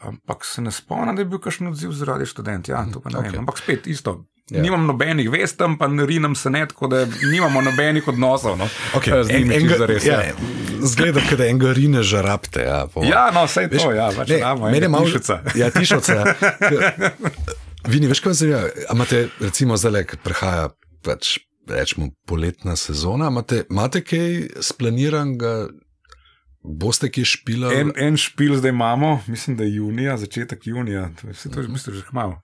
ampak 0.00 0.44
se 0.44 0.62
ne 0.62 0.70
spomnim, 0.70 1.16
da 1.16 1.20
je 1.20 1.26
bil 1.26 1.38
kakšen 1.38 1.66
odziv 1.66 1.92
zaradi 1.92 2.26
študenta. 2.26 2.72
Ja, 2.72 2.86
to 2.86 3.00
pa 3.00 3.10
ne 3.10 3.16
okay. 3.16 3.26
Ok. 3.26 3.32
vem. 3.32 3.40
Ampak 3.40 3.58
spet 3.58 3.86
isto. 3.86 4.24
Ja. 4.46 4.56
Yeah. 4.56 4.62
Nimam 4.62 4.86
nobenih 4.86 5.28
vest 5.30 5.56
tam, 5.56 5.76
pa 5.76 5.88
ne 5.88 6.06
rinem 6.06 6.34
se 6.34 6.50
ne, 6.50 6.66
tako 6.66 6.86
da 6.86 7.02
nimamo 7.24 7.60
nobenih 7.60 8.08
odnosov. 8.08 8.56
No, 8.56 8.68
Okay. 8.94 9.22
z 9.22 9.28
njimi 9.30 9.54
čisto 9.54 9.78
zares. 9.78 10.04
ja, 10.04 10.20
ja. 10.22 10.34
Zgleda, 10.82 11.20
da 11.36 11.46
enega 11.46 11.72
rine 11.72 12.02
žarapte. 12.02 12.60
Ja, 12.62 12.86
po- 12.86 13.04
Ja, 13.04 13.30
no, 13.30 13.44
vse 13.44 13.68
to, 13.68 13.92
ja, 13.92 14.08
pač 14.16 14.28
ne, 14.28 14.38
ramo, 14.38 14.70
mene 14.70 14.88
malo- 14.88 15.04
tišica. 15.04 15.40
Ja, 15.54 15.70
tišoca. 15.70 16.24
Vini, 17.84 18.06
veš, 18.06 18.20
kaj 18.20 18.30
me 18.30 18.34
zanima? 18.34 18.62
Imate, 18.92 19.28
recimo, 19.40 19.76
zdaj, 19.76 20.04
ki 20.04 20.16
prihaja, 20.18 20.68
pač, 21.02 21.38
rečemo, 21.68 22.08
poletna 22.26 22.76
sezona, 22.76 23.28
imate, 23.28 23.64
imate 23.70 24.00
kaj 24.00 24.32
splaniranega, 24.62 25.68
boste 26.62 27.10
kaj 27.10 27.24
špila? 27.24 27.72
En, 27.74 27.92
en 27.96 28.16
špil 28.16 28.56
zdaj 28.58 28.74
imamo, 28.74 29.20
mislim, 29.26 29.56
da 29.56 29.64
je 29.64 29.74
junija, 29.74 30.16
začetek 30.16 30.66
junija, 30.66 31.10
je 31.22 31.32
vse 31.32 31.50
to 31.50 31.62
že, 31.62 31.68
mislim, 31.68 31.96
že 31.96 32.02
malo. 32.12 32.42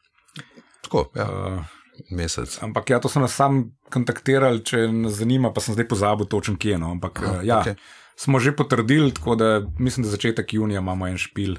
Tako, 0.82 1.10
ja, 1.16 1.28
Uh, 1.30 1.64
mesec. 2.10 2.58
ampak 2.62 2.90
ja, 2.90 3.00
to 3.00 3.08
so 3.08 3.20
nas 3.20 3.34
sam 3.34 3.70
kontaktirali, 3.90 4.64
če 4.64 4.88
nas 4.92 5.18
zanima, 5.20 5.52
pa 5.54 5.62
sem 5.62 5.74
zdaj 5.76 5.88
pozabil 5.88 6.26
točen 6.26 6.58
kje. 6.58 6.78
No. 6.78 6.90
Ampak 6.90 7.22
Aha, 7.22 7.32
uh, 7.38 7.44
ja, 7.46 7.60
okay. 7.62 7.78
smo 8.16 8.40
že 8.40 8.52
potrdili, 8.56 9.12
tako 9.14 9.36
da 9.38 9.62
mislim, 9.78 10.04
da 10.04 10.10
začetek 10.10 10.54
junija 10.54 10.82
imamo 10.82 11.06
en 11.08 11.18
špil. 11.18 11.56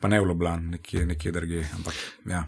Pa 0.00 0.08
ne 0.08 0.20
v 0.20 0.30
Ljubljani, 0.30 0.76
nekje, 0.76 1.04
nekje 1.06 1.32
drugje. 1.32 1.68
Ampak, 1.76 1.94
ja. 2.26 2.46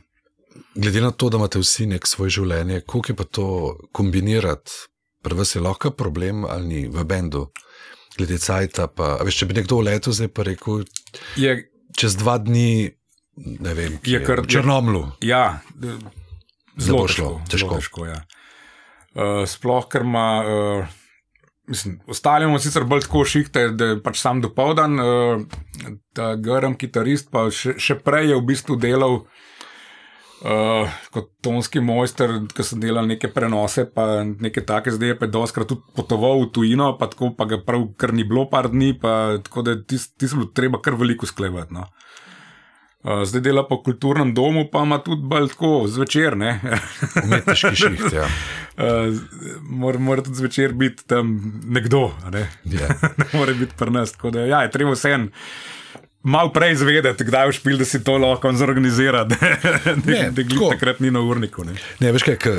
Glede 0.75 1.01
na 1.01 1.11
to, 1.11 1.29
da 1.29 1.37
imate 1.37 1.61
vsi 1.61 1.87
nek 1.87 2.07
svoj 2.09 2.33
življenje, 2.33 2.81
kako 2.81 3.13
je 3.13 3.17
pa 3.17 3.25
to 3.25 3.47
kombinirati? 3.93 4.73
Pri 5.23 5.37
vas 5.39 5.55
je 5.55 5.61
lahko 5.63 5.93
problem 5.95 6.45
ali 6.45 6.67
ni 6.67 6.81
v 6.89 7.05
bendu? 7.05 7.47
Glede 8.23 8.39
cajta, 8.39 8.87
pa 8.87 9.17
veš, 9.19 9.43
če 9.43 9.47
bi 9.51 9.57
nekdo 9.59 9.81
letel 9.83 10.15
zdaj 10.15 10.29
pa 10.31 10.47
rekel, 10.47 10.85
Je, 11.35 11.57
čez 11.99 12.15
dva 12.15 12.39
dni, 12.39 12.87
ne 13.59 13.73
vem, 13.75 13.99
Je 14.07 14.21
kar- 14.23 14.45
v 14.45 14.47
Črnomlu. 14.47 15.03
ja, 15.21 15.59
zelo 16.79 17.09
šlo, 17.11 17.41
težko. 17.51 17.75
težko 17.83 18.07
ja. 18.07 18.23
uh, 19.19 19.43
sploh, 19.43 19.89
ker 19.91 20.07
ima. 20.07 20.27
Uh, 20.41 20.87
mislim, 21.67 21.99
ostali 22.07 22.47
imamo 22.47 22.63
sicer 22.63 22.87
bolj 22.87 23.09
tako 23.09 23.25
šihte, 23.27 23.69
da 23.75 23.85
je 23.85 24.03
pač 24.03 24.23
sam 24.23 24.39
dopoldan, 24.41 24.95
uh, 25.01 25.43
ta 26.15 26.37
grm 26.39 26.79
kitarist 26.79 27.31
pa 27.31 27.51
še, 27.51 27.75
še 27.75 27.99
prej 27.99 28.31
je 28.31 28.39
v 28.39 28.47
bistvu 28.47 28.79
delal. 28.79 29.25
Uh, 29.27 29.51
kot 30.43 31.29
tonski 31.45 31.81
mojster, 31.81 32.33
ki 32.51 32.65
sem 32.67 32.81
delal 32.83 33.07
neke 33.07 33.31
prenose, 33.31 33.85
pa 33.87 34.25
neke 34.27 34.65
take 34.67 34.91
zdaj, 34.91 35.15
pa 35.21 35.29
je 35.29 35.35
doskrat 35.37 35.69
tudi 35.71 35.95
potoval 35.95 36.43
v 36.43 36.49
tujino, 36.57 36.89
pa 36.99 37.07
tako 37.13 37.31
pa 37.39 37.47
ga 37.47 37.61
prav, 37.63 37.93
ker 37.99 38.15
ni 38.17 38.27
bilo 38.27 38.49
par 38.51 38.73
dni, 38.73 38.93
pa 38.99 39.39
tako 39.45 39.63
da 39.69 39.77
ti 39.79 40.01
ti 40.01 40.29
se 40.29 40.35
bilo 40.35 40.51
treba 40.51 40.83
kar 40.83 40.99
veliko 40.99 41.29
sklevati. 41.31 41.75
No. 41.75 41.87
Uh, 43.03 43.25
zdaj 43.27 43.41
dela 43.43 43.65
po 43.67 43.81
kulturnem 43.83 44.35
domu, 44.35 44.69
pa 44.73 44.83
ima 44.83 44.99
tudi 45.03 45.23
bolj 45.27 45.49
tako 45.55 45.71
zvečer. 45.91 46.37
Umetniški 47.25 47.77
šiht, 47.77 48.05
ja. 48.15 48.29
Uh, 48.79 49.19
mora, 49.83 49.99
mora 49.99 50.23
tudi 50.23 50.39
zvečer 50.39 50.73
biti 50.73 51.07
tam 51.07 51.35
nekdo, 51.67 52.13
a 52.25 52.31
ne. 52.31 52.49
Ja. 52.65 52.91
ne 53.19 53.27
more 53.33 53.55
biti 53.55 53.75
pri 53.79 53.91
nas. 53.91 54.13
Tako 54.13 54.31
da 54.31 54.47
ja, 54.47 54.63
je 54.63 54.71
treba 54.71 54.95
vse 54.95 55.15
en. 55.19 55.31
Mal 56.23 56.53
prej 56.53 56.73
izvedeti, 56.73 57.25
kdaj 57.25 57.49
je 57.49 57.53
špil, 57.53 57.79
da 57.79 57.85
si 57.85 57.99
to 58.05 58.15
lahko 58.19 58.53
zorganizira, 58.55 59.25
da 59.25 59.37
Ne, 60.07 60.31
ne 60.31 60.45
tako. 60.49 60.69
takrat 60.71 61.01
ni 61.01 61.11
na 61.11 61.21
urniku. 61.21 61.65
Ne. 61.65 61.75
Ne, 62.01 62.13
veš 62.15 62.23
kaj, 62.23 62.37
ke, 62.39 62.53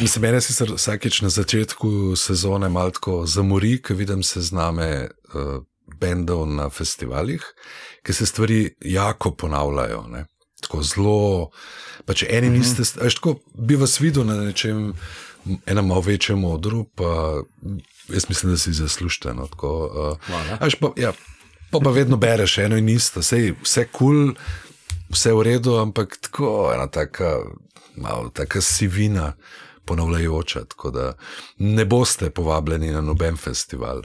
mislim, 0.00 0.22
mene 0.22 0.40
sicer 0.40 0.70
vsakeč 0.76 1.20
na 1.26 1.28
začetku 1.28 2.14
sezone 2.16 2.68
malo 2.68 2.94
tako 2.94 3.24
zamori, 3.26 3.80
ko 3.82 3.94
vidim 3.98 4.22
sezname 4.22 5.08
uh, 5.34 5.58
bendov 6.00 6.46
na 6.46 6.70
festivalih, 6.70 7.42
ki 8.06 8.12
se 8.12 8.26
stvari 8.26 8.60
jako 8.80 9.34
ponavljajo. 9.34 10.04
Ne. 10.12 10.24
Tako 10.62 10.82
zelo, 10.82 11.50
pa 12.06 12.14
če 12.14 12.30
eni 12.30 12.54
niste, 12.54 12.86
veš, 13.02 13.18
tako 13.18 13.40
bi 13.54 13.76
vas 13.76 13.98
videl 14.00 14.24
na 14.30 14.38
nečem, 14.46 14.92
enem 15.66 15.86
malo 15.86 16.00
večjem 16.06 16.44
odru, 16.44 16.84
pa 16.94 17.42
jaz 18.14 18.28
mislim, 18.28 18.52
da 18.54 18.58
si 18.58 18.72
zaslužite. 18.72 19.34
No, 19.34 19.46
tako, 19.50 19.72
uh, 19.86 20.28
Hvala. 20.30 20.58
a 20.60 20.64
veš, 20.64 20.78
pa, 20.80 20.94
ja, 20.96 21.12
pa, 21.70 21.80
pa 21.80 21.90
vedno 21.90 22.16
bereš 22.16 22.58
eno 22.58 22.76
in 22.76 22.88
isto, 22.88 23.22
Sej, 23.22 23.54
vse 23.62 23.86
kul. 23.86 24.32
Cool, 24.32 24.34
vse 25.08 25.32
v 25.32 25.42
redu, 25.42 25.76
ampak 25.78 26.16
tako 26.20 26.72
ena 26.74 26.86
taka, 26.86 27.36
malo 27.96 28.28
taka 28.30 28.60
sivina, 28.60 29.32
ponavljajoča. 29.84 30.64
Tako 30.64 30.90
da 30.90 31.12
ne 31.58 31.84
boste 31.84 32.30
povabljeni 32.30 32.90
na 32.90 33.00
noben 33.00 33.36
festival. 33.36 34.02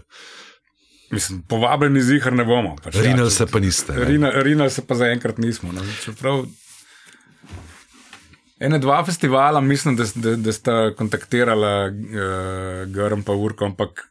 Mislim, 1.11 1.41
povabljeni 1.43 2.01
zihar 2.01 2.33
ne 2.33 2.45
bomo. 2.45 2.75
Pač, 2.83 2.95
Rinal 2.95 3.27
če- 3.27 3.35
se 3.35 3.45
pa 3.47 3.59
niste. 3.59 3.93
Rina- 3.97 4.31
Rinal 4.35 4.69
se 4.69 4.85
pa 4.87 4.95
zaenkrat 4.95 5.37
nismo. 5.37 5.71
No. 5.71 5.81
Čeprav 6.05 6.45
ene 8.59 8.79
dva 8.79 9.05
festivala, 9.05 9.61
mislim, 9.61 9.95
da, 9.95 10.05
da, 10.15 10.35
da 10.35 10.53
sta 10.53 10.93
kontaktirala 10.95 11.87
uh, 11.87 11.95
Grm 12.87 13.21
pa 13.21 13.33
Urko, 13.33 13.65
ampak 13.65 14.05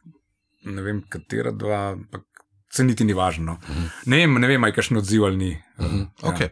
ne 0.63 0.81
vem, 0.81 1.01
katera 1.09 1.51
dva. 1.51 1.91
Ampak 1.91 2.27
Se 2.71 2.83
niti 2.87 3.03
ni 3.03 3.13
važno. 3.13 3.43
No. 3.43 3.59
Mhm. 3.67 3.87
Ne 4.05 4.17
vem, 4.21 4.35
ne 4.41 4.47
vem, 4.47 4.63
je 4.69 4.75
kakšen 4.77 4.97
odziv 5.01 5.25
ali 5.27 5.37
ni. 5.37 5.51
Uh, 5.77 6.01
Okay. 6.31 6.49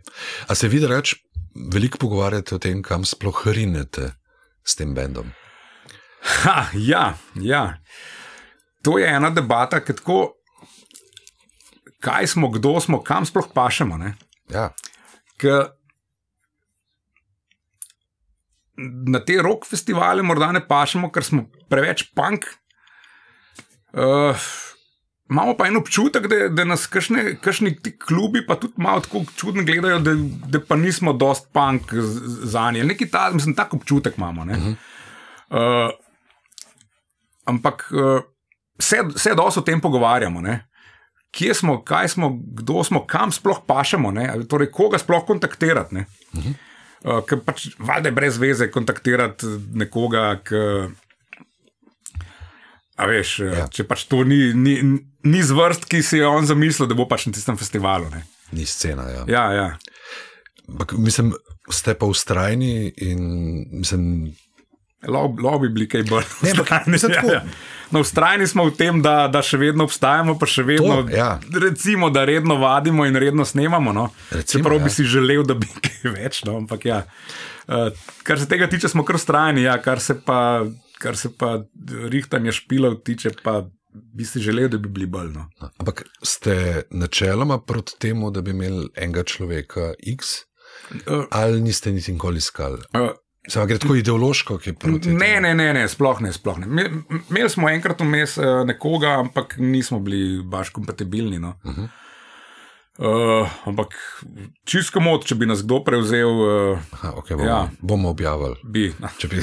A 0.47 0.55
se 0.55 0.67
vidi 0.67 0.87
reč, 0.87 1.15
veliko 1.73 1.97
pogovarjate 1.97 2.55
o 2.55 2.59
tem, 2.59 2.81
kam 2.83 3.05
sploh 3.05 3.43
rinete 3.47 4.11
s 4.63 4.75
tem 4.75 4.93
bendom? 4.93 5.31
Ha, 6.43 6.69
ja, 6.75 7.13
ja. 7.39 7.79
To 8.83 8.97
je 8.99 9.07
ena 9.07 9.29
debata, 9.29 9.79
ki 9.79 9.95
tako, 9.95 10.19
kaj 12.03 12.27
smo, 12.27 12.49
kdo 12.51 12.75
smo, 12.83 13.01
kam 13.03 13.25
sploh 13.27 13.47
pašemo. 13.55 13.97
Ne? 13.97 14.15
Ja. 14.51 14.69
Ker 15.39 15.71
na 18.79 19.19
te 19.19 19.39
rock 19.43 19.67
festivale 19.67 20.23
morda 20.23 20.51
ne 20.55 20.61
pašemo, 20.63 21.11
ker 21.11 21.23
smo 21.23 21.47
preveč 21.71 22.05
punk. 22.15 22.47
Uh, 23.91 24.35
imamo 25.29 25.53
pa 25.57 25.67
en 25.67 25.77
občutek, 25.77 26.27
da, 26.27 26.47
da 26.49 26.65
nas 26.65 26.87
kakšne, 26.87 27.35
kakšni 27.41 27.75
ti 27.83 27.93
klubi 27.97 28.41
pa 28.45 28.55
tudi 28.55 28.73
malo 28.77 29.01
tako 29.05 29.23
čudno 29.37 29.63
gledajo, 29.63 29.99
da, 29.99 30.15
da 30.47 30.61
pa 30.67 30.75
nismo 30.75 31.13
dost 31.13 31.47
punk 31.53 31.93
za 32.43 32.71
nje. 32.71 32.83
Neki 32.83 33.09
ta, 33.11 33.29
mislim, 33.33 33.55
tak 33.55 33.73
občutek 33.73 34.17
imamo. 34.17 34.41
Uh 34.41 34.47
-huh. 34.47 34.75
uh, 35.49 35.91
ampak 37.45 37.91
uh, 37.91 38.21
se, 38.79 38.97
se 39.15 39.35
dosto 39.35 39.59
o 39.59 39.63
tem 39.63 39.81
pogovarjamo. 39.81 40.41
Ne? 40.41 40.65
Kje 41.31 41.53
smo, 41.53 41.83
kaj 41.83 42.07
smo, 42.07 42.39
kdo 42.53 42.83
smo, 42.83 43.05
kam 43.05 43.31
sploh 43.31 43.59
pašemo, 43.67 44.11
ne? 44.11 44.33
Torej 44.49 44.71
koga 44.71 44.97
sploh 44.97 45.25
kontaktirati. 45.25 45.95
Ne? 45.95 46.05
Uh 46.33 46.43
-huh. 46.43 46.53
uh, 47.03 47.25
ker 47.25 47.39
pač 47.45 47.67
valjda 47.79 48.09
je 48.09 48.15
brez 48.15 48.37
veze 48.37 48.71
kontaktirati 48.71 49.45
nekoga, 49.73 50.39
ki. 50.43 50.55
A 52.99 53.05
veš, 53.05 53.39
ja. 53.39 53.67
če 53.71 53.83
pač 53.87 54.03
to 54.03 54.23
ni, 54.23 54.53
ni, 54.53 54.81
ni 55.23 55.43
z 55.43 55.51
vrst, 55.51 55.85
ki 55.85 56.03
si 56.03 56.17
je 56.17 56.27
on 56.27 56.45
zamislil, 56.45 56.87
da 56.87 56.95
bo 56.95 57.07
pač 57.09 57.25
na 57.27 57.33
tistem 57.35 57.57
festivalu. 57.57 58.09
Ne? 58.13 58.23
Ni 58.51 58.65
scena. 58.65 59.07
Ja. 59.09 59.23
Ja, 59.27 59.45
ja. 59.53 59.69
Ampak, 60.69 60.93
mislim, 60.97 61.33
ste 61.69 61.93
pa 61.93 62.05
ustrajni 62.05 62.93
in 62.97 63.19
mislim, 63.71 64.35
Lahko 65.07 65.59
bi 65.59 65.69
bili 65.69 65.87
kaj 65.87 66.03
bolj 66.03 66.25
Ne, 66.43 66.53
mislim, 66.85 67.11
tako- 67.13 67.27
ja, 67.27 67.33
ja. 67.33 67.43
No, 67.91 67.99
ustrajni 67.99 68.47
smo 68.47 68.65
v 68.65 68.75
tem, 68.77 69.01
da, 69.01 69.27
da 69.31 69.41
še 69.41 69.57
vedno 69.57 69.83
obstajamo, 69.87 70.35
pa 70.39 70.45
še 70.45 70.63
vedno, 70.63 70.99
To, 71.07 71.15
ja. 71.15 71.39
recimo, 71.61 72.09
da 72.13 72.25
redno 72.27 72.59
vadimo 72.59 73.05
in 73.07 73.15
redno 73.15 73.45
snemamo. 73.45 73.93
No. 73.93 74.09
Recimo, 74.29 74.59
Čeprav 74.59 74.77
ja. 74.77 74.83
bi 74.83 74.89
si 74.89 75.03
želel, 75.03 75.43
da 75.47 75.55
bi 75.55 75.65
kaj 75.87 76.11
več. 76.11 76.43
No, 76.45 76.57
ampak, 76.59 76.85
ja. 76.85 76.99
uh, 77.67 77.89
kar 78.23 78.39
se 78.39 78.45
tega 78.51 78.67
tiče, 78.69 78.91
smo 78.91 79.05
kar 79.07 79.17
ustrajni, 79.17 79.63
ja, 79.63 79.79
kar 79.81 80.03
se 80.03 80.19
pa, 80.21 80.67
kar 80.99 81.17
se 81.17 81.31
pa 81.33 81.63
rihtanja 82.11 82.51
špilov 82.51 82.99
tiče, 83.07 83.31
pa 83.41 83.63
bi 83.93 84.25
si 84.25 84.39
želel, 84.39 84.69
da 84.69 84.77
bi 84.77 84.89
bili 84.89 85.05
bolj. 85.05 85.31
No. 85.33 85.49
ampak 85.77 86.03
ste 86.23 86.83
načeloma 86.91 87.59
proti 87.61 87.99
temu, 87.99 88.31
da 88.31 88.41
bi 88.41 88.51
imeli 88.51 88.89
enega 88.95 89.23
človeka 89.23 89.93
X, 90.07 90.49
Uh, 90.89 91.25
ali 91.31 91.61
niste 91.61 91.91
niti 91.91 92.13
nikoli 92.13 92.37
iskali? 92.37 92.77
uh, 92.77 93.09
Samo 93.47 93.65
gre 93.65 93.77
tako 93.77 93.95
ideološko, 93.95 94.57
ki 94.57 94.69
je 94.69 94.73
proti. 94.73 95.09
Ne, 95.09 95.39
ne, 95.41 95.55
ne, 95.55 95.73
ne, 95.73 95.87
sploh 95.87 96.21
ne. 96.21 96.33
Sploh 96.33 96.59
ne. 96.59 96.89
Imeli 97.29 97.49
smo 97.49 97.69
enkrat 97.69 98.01
vmes 98.01 98.37
uh, 98.37 98.45
nekoga, 98.65 99.15
ampak 99.19 99.55
nismo 99.57 99.99
bili 99.99 100.43
baš 100.43 100.69
kompatibilni. 100.69 101.39
No. 101.39 101.55
Uh 101.63 101.71
-huh. 101.75 101.87
uh, 103.41 103.49
ampak 103.65 103.95
čisto 104.65 104.99
mod, 104.99 105.25
če 105.25 105.35
bi 105.35 105.45
nas 105.45 105.63
kdo 105.63 105.83
prevzel, 105.83 106.29
uh, 106.29 106.79
Aha, 106.91 107.13
okay, 107.15 107.37
bomo, 107.37 107.49
ja. 107.49 107.69
Bomo 107.81 108.09
objavili. 108.09 108.55
bi. 108.63 108.93
No. 108.99 109.07
Bi... 109.29 109.41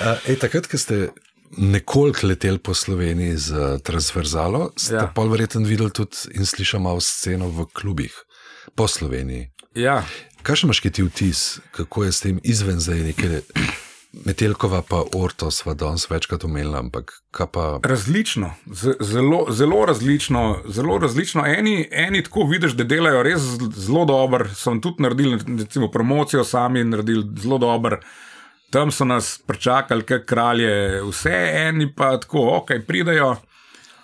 A, 0.00 0.16
Ej, 0.28 0.38
takrat, 0.38 0.66
ko 0.66 0.78
ste 0.78 1.08
nekoliko 1.50 2.26
leteli 2.26 2.58
po 2.58 2.74
Sloveniji 2.74 3.36
z 3.36 3.50
transverzalo, 3.80 4.70
ste 4.76 4.94
ja. 4.94 5.06
Pol 5.06 5.28
verjetno 5.28 5.60
videli 5.60 5.90
tudi 5.90 6.16
in 6.34 6.46
slišali 6.46 6.82
malo 6.82 7.00
sceno 7.00 7.48
v 7.48 7.66
klubih 7.66 8.14
po 8.74 8.88
Sloveniji. 8.88 9.50
Ja. 9.74 10.04
Kaj 10.42 10.64
imaš 10.64 10.80
kaj 10.80 10.90
ti 10.90 11.02
vtis, 11.02 11.60
kako 11.70 12.04
je 12.04 12.12
s 12.12 12.20
tem 12.20 12.40
izven 12.42 12.80
zdaj 12.80 13.00
neke 13.02 13.40
Metelkova, 14.26 14.82
pa 14.82 15.04
Orto, 15.14 15.50
sva 15.50 15.74
danes 15.74 16.10
večkrat 16.10 16.44
omenila, 16.44 16.78
ampak 16.78 17.12
kaj 17.30 17.46
pa. 17.46 17.78
Različno, 17.82 18.54
z- 18.66 18.96
zelo, 19.00 19.46
zelo 19.50 19.84
različno. 19.86 20.62
Zelo 20.66 20.98
različno. 20.98 21.44
Eni, 21.46 21.88
eni 21.92 22.22
tako 22.22 22.42
vidiš, 22.42 22.72
da 22.72 22.84
delajo 22.84 23.22
res 23.22 23.40
zelo 23.76 24.04
dobro. 24.04 24.48
So 24.48 24.74
tudi 24.74 25.02
naredili 25.02 25.38
recimo, 25.58 25.90
promocijo, 25.90 26.44
sami 26.44 26.84
naredili 26.84 27.26
zelo 27.36 27.58
dobro. 27.58 28.00
Tam 28.70 28.90
so 28.90 29.04
nas 29.04 29.38
pričakali, 29.46 30.06
kot 30.06 30.26
kralje, 30.26 31.02
vse 31.02 31.50
eni 31.66 31.88
pa 31.94 32.12
tako, 32.20 32.44
ok, 32.60 32.70
pridajo, 32.86 33.36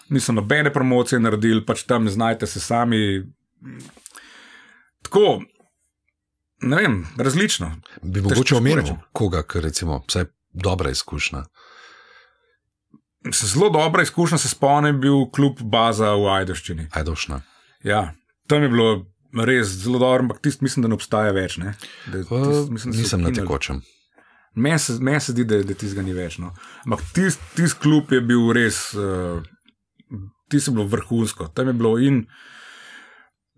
niso 0.09 0.33
nobene 0.33 0.73
promocije 0.73 1.21
naredili, 1.21 1.65
pač 1.67 1.83
tam 1.83 2.09
znajte 2.09 2.47
se 2.47 2.61
sami. 2.61 3.23
Tako, 5.03 5.41
ne 6.63 6.77
vem, 6.77 7.07
različno. 7.19 7.77
Bi 8.03 8.21
mogoče 8.21 8.57
omenil 8.57 8.97
koga, 9.13 9.43
ker 9.43 9.63
recimo, 9.63 10.03
vsaj 10.09 10.25
dobra 10.53 10.91
izkušnja. 10.91 11.45
Zelo 13.33 13.71
dobra 13.71 14.03
izkušnja 14.03 14.39
se 14.39 14.49
spomnim, 14.49 14.95
je 14.95 15.01
bil 15.01 15.31
klub 15.35 15.63
Baza 15.63 16.13
v 16.15 16.27
Ajdoščini. 16.31 16.89
Ajdošna. 16.93 17.41
Ja, 17.83 18.13
tam 18.47 18.63
je 18.63 18.69
bilo 18.69 19.07
res 19.45 19.67
zelo 19.67 19.99
dobro, 19.99 20.23
ampak 20.23 20.39
tisti 20.43 20.65
mislim, 20.65 20.83
da 20.83 20.89
ne 20.89 20.95
obstaja 20.95 21.33
več. 21.33 21.57
Ne? 21.57 21.75
Da, 22.07 22.19
Uh, 22.19 22.47
tist, 22.47 22.71
mislim, 22.71 22.93
da 22.93 22.97
so 22.97 23.03
nisem 23.03 23.21
na 23.23 23.29
ukinili. 23.29 23.47
tekočem. 23.47 23.83
Meni 24.57 24.79
se, 24.79 24.97
meni 25.01 25.21
se 25.21 25.33
zdi, 25.33 25.45
da, 25.45 25.61
da 25.63 25.75
tistega 25.77 26.03
ni 26.03 26.15
več. 26.17 26.39
No. 26.41 26.55
Ampak 26.87 27.05
tisti 27.17 27.57
tist 27.59 27.79
klub 27.83 28.13
je 28.13 28.23
bil 28.25 28.49
res, 28.57 28.79
uh, 28.97 29.43
tisti 30.53 30.71
je 30.71 30.77
bilo 30.79 30.87
vrhunsko. 30.93 31.51
Tam 31.57 31.69
je 31.69 31.77
bilo 31.77 31.97
in. 32.01 32.25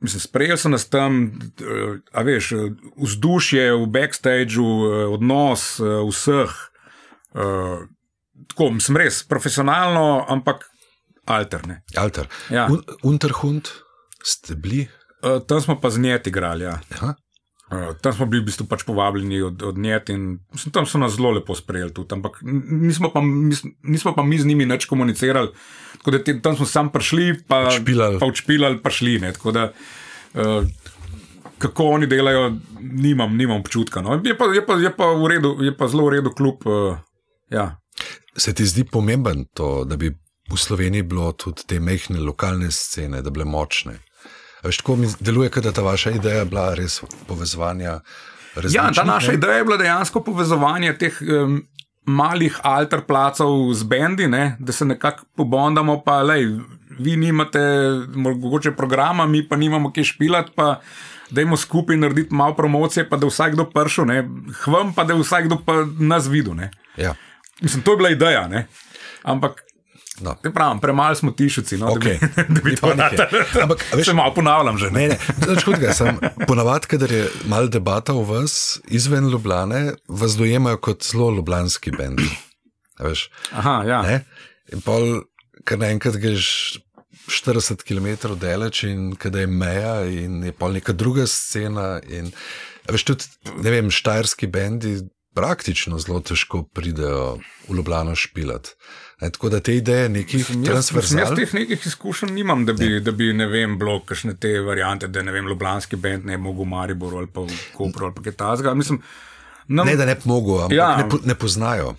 Mislim, 0.03 0.23
sprejeli 0.23 0.59
so 0.59 0.71
nas 0.71 0.87
tam, 0.91 1.21
uh, 1.63 1.95
a 2.15 2.23
veš, 2.23 2.53
eh, 2.55 2.67
vzdušje 3.03 3.63
v 3.81 3.87
backstageu, 3.95 4.67
uh, 4.67 4.99
odnos 5.15 5.65
vseh. 5.83 6.59
Uh, 7.35 7.87
tako, 8.51 8.71
mislim, 8.77 9.01
res 9.03 9.25
profesionalno, 9.27 10.25
ampak 10.31 10.67
alterne. 11.27 11.83
Alter. 11.99 12.31
Ja. 12.51 12.69
Un, 12.71 12.83
Unterhund 13.03 13.71
ste 14.23 14.55
bili? 14.55 14.87
Uh, 15.23 15.39
tam 15.47 15.63
smo 15.63 15.81
pa 15.81 15.91
z 15.91 16.03
njeti 16.03 16.31
igrali. 16.31 16.65
Ja. 16.65 16.79
Aha. 16.99 17.15
Uh, 17.69 17.93
tam 18.01 18.15
smo 18.17 18.27
bili 18.27 18.41
v 18.41 18.49
bistvu 18.49 18.65
pač 18.65 18.81
povabljeni 18.89 19.43
od, 19.45 19.63
od 19.63 19.79
njet 19.79 20.09
in 20.09 20.39
mislim, 20.55 20.73
tam 20.73 20.87
so 20.89 20.97
nas 20.99 21.19
zelo 21.19 21.35
lepo 21.37 21.53
sprejeli 21.53 21.93
tudi, 21.93 22.15
ampak 22.17 22.39
nismo 22.43 23.11
pa, 23.13 23.21
mis, 23.21 23.61
nismo 23.85 24.15
pa 24.17 24.25
mi 24.25 24.39
z 24.41 24.49
njimi 24.49 24.65
več 24.65 24.87
komunicirali. 24.89 25.53
Tako 25.99 26.15
da 26.15 26.23
te, 26.25 26.39
tam 26.41 26.57
smo 26.57 26.65
sam 26.67 26.89
prišli, 26.95 27.43
pa 27.45 27.67
Odšpilali. 27.69 28.23
pa 28.23 28.31
odšpilali, 28.31 28.81
pa 28.81 28.91
šli. 28.91 29.19
Ne, 29.21 29.35
tako 29.37 29.53
da, 29.53 29.67
uh, 29.69 30.65
kako 31.59 31.91
oni 31.99 32.09
delajo, 32.09 32.55
nimam, 32.81 33.37
nimam 33.37 33.61
občutka. 33.61 34.01
No. 34.01 34.17
Je, 34.25 34.33
pa, 34.39 34.49
je, 34.55 34.65
pa, 34.65 34.79
je, 34.81 34.95
pa 34.97 35.13
redu, 35.29 35.59
je 35.61 35.77
pa 35.77 35.91
zelo 35.93 36.09
v 36.09 36.17
redu 36.17 36.33
kljub. 36.33 36.65
Uh, 36.65 36.97
ja. 37.53 37.75
Se 38.37 38.55
ti 38.55 38.65
zdi 38.65 38.87
pomemben 38.89 39.45
to, 39.53 39.85
da 39.85 40.01
bi 40.01 40.09
v 40.49 40.57
Sloveniji 40.57 41.05
bilo 41.05 41.33
tudi 41.37 41.69
te 41.69 41.81
mehke 41.85 42.17
lokalne 42.17 42.71
scene, 42.73 43.21
da 43.21 43.29
bi 43.29 43.43
bile 43.43 43.51
močne? 43.51 43.99
Veš, 44.63 44.77
tako 44.77 44.97
mi 44.97 45.09
deluje, 45.21 45.51
da 45.63 45.73
ta 45.73 45.83
vaša 45.83 46.11
ideja 46.11 46.45
bila 46.45 46.75
res 46.75 47.01
povezovanja. 47.27 48.01
Ja, 48.71 48.91
ta 48.95 49.05
naša 49.05 49.33
ne? 49.33 49.35
ideja 49.35 49.61
je 49.61 49.65
bila 49.65 49.77
dejansko 49.77 50.21
povezovanje 50.25 50.97
teh 50.99 51.21
um, 51.23 51.61
malih 52.05 52.57
alterplacov 52.63 53.73
z 53.75 53.85
bendi, 53.85 54.27
ne, 54.29 54.57
da 54.59 54.73
se 54.73 54.85
nekako 54.85 55.25
pobondamo. 55.37 56.01
Pa, 56.03 56.23
lej, 56.23 56.49
vi 56.99 57.17
nimate 57.17 57.61
mogoče 58.15 58.73
programa, 58.77 59.27
mi 59.27 59.49
pa 59.49 59.57
nimamo 59.57 59.93
kje 59.93 60.05
špilati. 60.05 60.53
Pa, 60.57 60.81
Dajmo 61.31 61.57
skupaj 61.61 61.97
narediti 62.01 62.35
malo 62.35 62.55
promocije, 62.57 63.03
pa 63.09 63.17
da 63.21 63.29
vsakdo 63.29 63.67
prišel, 63.69 64.07
hvam 64.63 64.95
pa 64.97 65.05
da 65.05 65.15
vsakdo 65.15 65.59
pa 65.67 65.75
nas 66.01 66.27
videl. 66.27 66.55
Ne. 66.57 66.71
Ja, 66.97 67.13
Mislim, 67.61 67.83
to 67.83 67.91
je 67.91 67.97
bila 67.97 68.11
ideja, 68.11 68.49
ne. 68.49 68.67
ampak 69.23 69.65
no. 70.21 70.35
te 70.43 70.51
pravim, 70.53 70.81
premalo 70.81 71.15
smo 71.15 71.31
tišuci, 71.33 71.79
no, 71.79 71.93
Okej. 71.93 72.19
da 72.21 72.43
bi, 72.43 72.53
da 72.55 72.61
bi 72.65 72.77
to 72.77 72.95
naredili. 72.95 73.45
Ampak, 73.63 73.85
veš- 73.93 74.05
Se 74.05 74.13
malo 74.13 74.35
ponavljam 74.35 74.79
že. 74.79 74.91
Ne? 74.91 75.09
Ne, 75.09 75.19
nič 75.49 75.65
hudega. 75.65 75.95
Ponavadi, 76.47 76.87
kadar 76.87 77.13
je 77.13 77.29
mal 77.47 77.69
debata 77.69 78.13
v 78.13 78.25
vas, 78.29 78.81
izven 78.89 79.31
Ljubljane, 79.31 79.95
vas 80.09 80.37
dojemajo 80.37 80.81
kot 80.81 81.05
zelo 81.05 81.31
ljubljanski 81.37 81.91
bend. 81.91 82.21
Aha, 83.53 83.83
ja. 83.87 84.03
ne? 84.03 84.25
In 84.73 84.83
pol, 84.85 85.23
kar 85.65 85.79
naenkrat 85.79 86.17
greš 86.19 86.79
40 87.29 87.85
km 87.85 88.35
daleč 88.41 88.83
in 88.89 89.13
kadaj 89.17 89.45
je 89.45 89.51
meja 89.53 89.95
in 90.09 90.43
je 90.45 90.53
pol 90.53 90.73
neka 90.75 90.93
druga 90.93 91.27
scena. 91.29 92.01
In, 92.09 92.33
veš, 92.89 93.05
tudi, 93.05 93.29
ne 93.63 93.71
vem, 93.71 93.91
štajerski 93.93 94.49
bendi 94.51 94.99
praktično 95.37 95.99
zelo 96.03 96.21
težko 96.25 96.65
pridejo 96.75 97.39
v 97.69 97.77
Ljubljano 97.79 98.17
špilat. 98.19 98.73
Ne, 99.21 99.31
tako 99.31 99.49
da 99.49 99.61
te 99.61 99.77
ideje 99.77 100.09
nekih 100.09 100.41
Jaz, 100.41 100.49
mislim, 100.49 100.65
jaz 100.65 100.69
transverzalnih. 100.69 101.39
teh 101.39 101.55
nekih 101.55 101.87
izkušenj 101.87 102.31
nimam, 102.31 102.67
da 102.67 102.73
bi, 102.73 103.01
da 103.01 103.11
bi 103.13 103.33
ne 103.33 103.47
vem, 103.47 103.79
bilo 103.79 104.01
kakšne 104.01 104.37
te 104.37 104.61
variante, 104.61 105.09
da 105.09 105.23
ne 105.23 105.33
vem, 105.33 105.47
Ljubljanski 105.47 105.97
bend 105.97 106.25
ne 106.25 106.37
mogel 106.39 106.65
v 106.65 106.69
Mariboru 106.69 107.19
ali 107.19 107.27
pa 107.29 107.41
v 107.41 107.51
Kopru 107.75 108.07
ali 108.07 108.15
pa 108.15 108.23
kaj 108.23 108.33
takega. 108.35 108.75
Mislim, 108.75 109.01
nam, 109.69 109.87
Ne, 109.87 109.97
da 109.97 110.07
ne 110.07 110.15
bi 110.15 110.21
mogel, 110.25 110.61
ampak 110.61 110.73
Ja. 110.73 110.91
ja. 110.91 110.97
ne, 110.97 111.09
po, 111.09 111.19
ne 111.25 111.35
poznajo. 111.35 111.97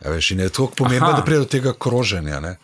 Ja, 0.00 0.10
veš, 0.10 0.30
in 0.30 0.40
je 0.40 0.48
to 0.50 0.66
pomembno, 0.68 1.08
Aha. 1.08 1.16
da 1.16 1.24
pride 1.24 1.38
do 1.38 1.44
tega 1.46 1.72
kroženja. 1.74 2.40
Ne? 2.40 2.56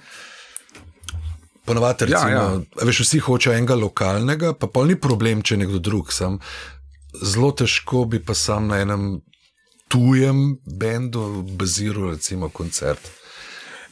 Ponovadi, 1.64 2.04
Ja, 2.04 2.06
recimo, 2.08 2.30
ja. 2.30 2.42
ja, 2.42 2.60
Veš, 2.82 3.00
vsi 3.00 3.18
hočejo 3.18 3.54
enega 3.54 3.74
lokalnega, 3.74 4.52
pa 4.52 4.66
pol 4.66 4.86
ni 4.86 4.96
problem, 4.96 5.42
če 5.42 5.54
je 5.54 5.58
nekdo 5.58 5.78
drug. 5.80 6.10
Sam, 6.10 6.38
zelo 7.14 7.52
težko 7.52 8.04
bi 8.04 8.18
pa 8.18 8.34
sam 8.34 8.66
na 8.66 8.80
enem 8.80 9.20
tujem 9.88 10.42
bendu 10.66 11.22
baziral, 11.52 12.10
recimo, 12.10 12.48
koncert. 12.48 13.00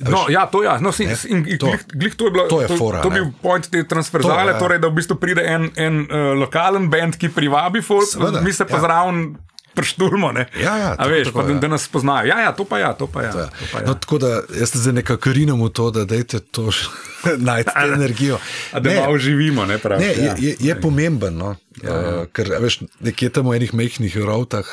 No, 0.08 0.24
ja, 0.32 0.46
to 0.46 0.62
ja. 0.64 0.78
No, 0.80 0.92
sin, 0.92 1.08
Ne, 1.08 1.16
in, 1.28 1.58
to. 1.58 1.66
glih, 1.66 1.84
glih 1.94 2.14
to 2.16 2.24
je 2.24 2.30
bilo. 2.30 2.46
To 2.48 2.62
je 2.62 2.68
fora, 2.72 3.02
To, 3.02 3.08
to 3.08 3.14
je 3.16 3.20
bil 3.20 3.32
point 3.42 3.70
te 3.70 3.84
transverzale, 3.84 4.52
To, 4.52 4.56
ja. 4.56 4.58
torej, 4.58 4.78
da 4.80 4.88
v 4.88 4.96
bistvu 4.96 5.16
pride 5.20 5.44
en, 5.44 5.70
en 5.76 6.00
uh, 6.06 6.32
lokalen 6.40 6.88
bend, 6.90 7.18
ki 7.20 7.28
privabi 7.28 7.82
folk, 7.82 8.08
Seveda, 8.08 8.40
mi 8.40 8.52
se 8.52 8.64
pa 8.64 8.76
ja. 8.76 8.86
zraven. 8.88 9.36
Prštulmo, 9.70 10.32
ne? 10.34 10.48
Ja, 10.58 10.72
ja, 10.76 10.88
A 10.92 10.96
tako, 10.98 11.08
veš, 11.14 11.28
tako, 11.28 11.38
pa, 11.38 11.44
da, 11.46 11.52
ja. 11.52 11.58
da 11.62 11.68
nas 11.70 11.84
spoznajo. 11.86 12.26
Ja, 12.26 12.40
ja, 12.42 12.50
to 12.52 12.64
pa 12.66 12.78
ja, 12.82 12.90
to 12.92 13.06
pa 13.06 13.22
ja. 13.22 13.28
Ja. 13.30 13.46
To 13.46 13.64
pa 13.72 13.78
ja. 13.78 13.86
No, 13.86 13.94
tako 13.94 14.18
da 14.18 14.42
jaz 14.50 14.72
zdaj 14.74 14.92
nekako 14.98 15.30
rinem 15.32 15.62
v 15.62 15.68
to, 15.70 15.90
da 15.94 16.02
dajte 16.04 16.40
to 16.50 16.74
najti 17.50 17.70
energijo. 17.94 18.40
A 18.74 18.80
da 18.82 18.90
Ne, 18.90 18.96
malo 19.00 19.14
živimo, 19.18 19.62
ne 19.66 19.78
pravi. 19.78 20.02
Ne, 20.02 20.10
je, 20.10 20.24
ja. 20.26 20.34
je, 20.38 20.56
je 20.58 20.74
pomemben, 20.80 21.38
no? 21.38 21.54
ja, 21.84 21.94
ja. 21.94 22.18
Uh, 22.18 22.26
ker 22.34 22.50
a 22.50 22.58
veš, 22.58 22.80
nekje 22.98 23.30
tam 23.30 23.46
v 23.46 23.62
enih 23.62 23.70
mehkih 23.74 24.18
rovtah 24.26 24.66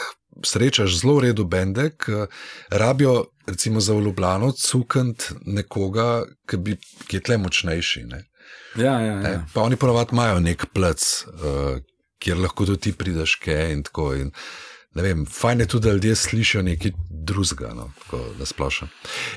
srečaš 0.44 1.00
zelo 1.02 1.18
v 1.18 1.30
redu 1.30 1.46
bende, 1.46 1.90
ki 1.98 2.28
rabijo 2.70 3.26
recimo 3.48 3.80
za 3.80 3.94
Ljubljano 3.94 4.52
cukant 4.52 5.32
nekoga, 5.46 6.26
ki, 6.46 6.58
bi, 6.58 6.78
ki 7.08 7.18
je 7.18 7.24
tle 7.24 7.38
močnejši. 7.38 8.04
Ne? 8.04 8.24
Ja, 8.76 9.00
ja, 9.02 9.22
ja. 9.22 9.46
Pa 9.54 9.62
oni 9.62 9.76
ponavadi 9.76 10.16
imajo 10.16 10.40
nek 10.40 10.66
plec, 10.74 11.04
uh, 11.28 11.80
kjer 12.20 12.38
lahko 12.38 12.66
tudi 12.66 12.90
ti 12.90 12.94
prideš 12.94 13.38
kaj 13.44 13.72
in 13.74 13.84
tako. 13.88 14.12
In, 14.16 14.32
vem, 14.98 15.26
fajn 15.26 15.60
je 15.64 15.68
tudi, 15.68 15.88
da 15.88 15.94
ljudje 15.94 16.16
slišijo 16.16 16.64
nekaj 16.66 16.92
drugega, 17.10 17.74
no, 17.78 17.92
tako 18.04 18.22
da 18.40 18.46
splošno. 18.46 18.88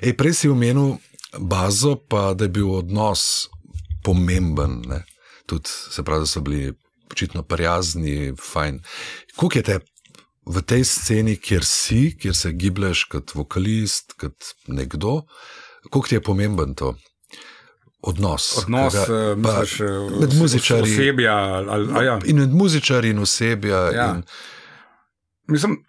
Ej, 0.03 0.17
prej 0.17 0.35
si 0.35 0.49
omenil 0.49 0.97
bazo, 1.39 1.97
pa 2.09 2.35
da 2.35 2.45
je 2.45 2.55
bil 2.59 2.71
odnos 2.75 3.49
pomemben. 4.05 4.81
Ne? 4.89 5.05
Tudi, 5.47 5.69
se 5.69 6.03
pravi, 6.03 6.25
da 6.25 6.27
so 6.27 6.41
bili 6.41 6.73
očitno 7.11 7.43
prijazni, 7.43 8.35
fajn. 8.53 8.81
Kako 9.37 9.59
je 9.59 9.63
te 9.63 9.79
v 10.47 10.63
tej 10.63 10.85
sceni, 10.85 11.37
kjer 11.37 11.65
si, 11.65 12.17
kjer 12.19 12.35
se 12.35 12.53
giblješ 12.53 13.05
kot 13.05 13.35
vokalist, 13.35 14.13
kot 14.21 14.35
nekdo, 14.67 15.23
kako 15.91 16.07
ti 16.09 16.15
je 16.15 16.23
pomemben 16.23 16.75
to? 16.75 16.95
Odnos. 18.03 18.59
Odnos, 18.59 18.95
Kaga- 18.95 19.33
eh, 19.33 19.43
pa 19.43 19.61
misliš, 19.61 19.81
eh, 19.81 20.21
med 20.21 20.35
muzičarji. 20.35 20.93
osebja. 20.95 21.35
Ali, 21.69 21.93
a 21.93 22.03
ja. 22.03 22.19
In 22.25 22.37
med 22.37 22.51
muzičarji 22.51 23.11
in 23.11 23.19
osebja. 23.19 23.91
Ja. 23.93 24.15
In, 24.15 24.23
Mislim, 25.49 25.85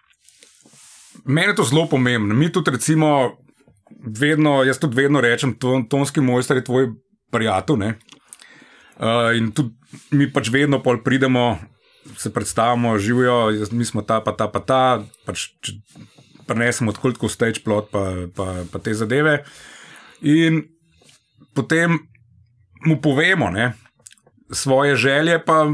meni 1.24 1.48
je 1.48 1.56
to 1.56 1.64
zelo 1.64 1.88
pomembno. 1.88 2.34
Mi 2.34 2.52
tudi, 2.52 2.70
recimo, 2.70 3.30
vedno, 4.18 4.62
jaz 4.64 4.78
tudi 4.78 4.96
vedno 4.96 5.20
rečem, 5.20 5.54
ton, 5.54 5.88
tonski 5.88 6.20
mojster 6.20 6.56
je 6.56 6.64
tvoj 6.64 6.88
prijatelj. 7.30 7.76
ne. 7.76 7.98
Uh, 8.96 9.36
in 9.36 9.52
tudi 9.52 9.70
mi 10.10 10.32
pač 10.32 10.50
vedno 10.50 10.82
pridemo, 11.04 11.58
se 12.18 12.32
predstavimo, 12.32 12.98
živijo, 12.98 13.50
jaz, 13.50 13.72
mi 13.72 13.84
smo 13.84 14.02
ta, 14.02 14.20
pa 14.20 14.32
ta, 14.32 14.48
pa 14.48 14.60
ta, 14.60 14.82
pač 15.26 15.48
prenesemo 16.46 16.92
tako 16.92 17.12
kot 17.18 17.30
stage 17.30 17.62
plot, 17.64 17.90
pa, 17.90 18.04
pa, 18.36 18.64
pa 18.72 18.78
te 18.78 18.94
zadeve. 18.94 19.42
In 20.22 20.62
potem 21.54 21.98
mu 22.86 22.98
povemo 23.00 23.50
ne, 23.50 23.72
svoje 24.50 24.96
želje, 24.96 25.38
pa 25.44 25.66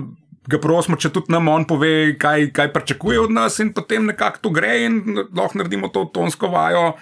ga 0.48 0.60
prosimo, 0.60 0.96
če 0.96 1.10
tudi 1.12 1.32
nam 1.32 1.48
on 1.52 1.66
pove, 1.68 2.16
kaj, 2.20 2.50
kaj 2.56 2.72
pričakuje 2.72 3.20
od 3.20 3.32
nas, 3.32 3.58
in 3.60 3.72
potem 3.76 4.06
nekako 4.08 4.46
to 4.46 4.52
gre 4.54 4.84
in 4.86 5.02
lahko 5.16 5.60
naredimo 5.60 5.92
to 5.92 6.06
tonsko 6.14 6.48
vajo. 6.52 6.92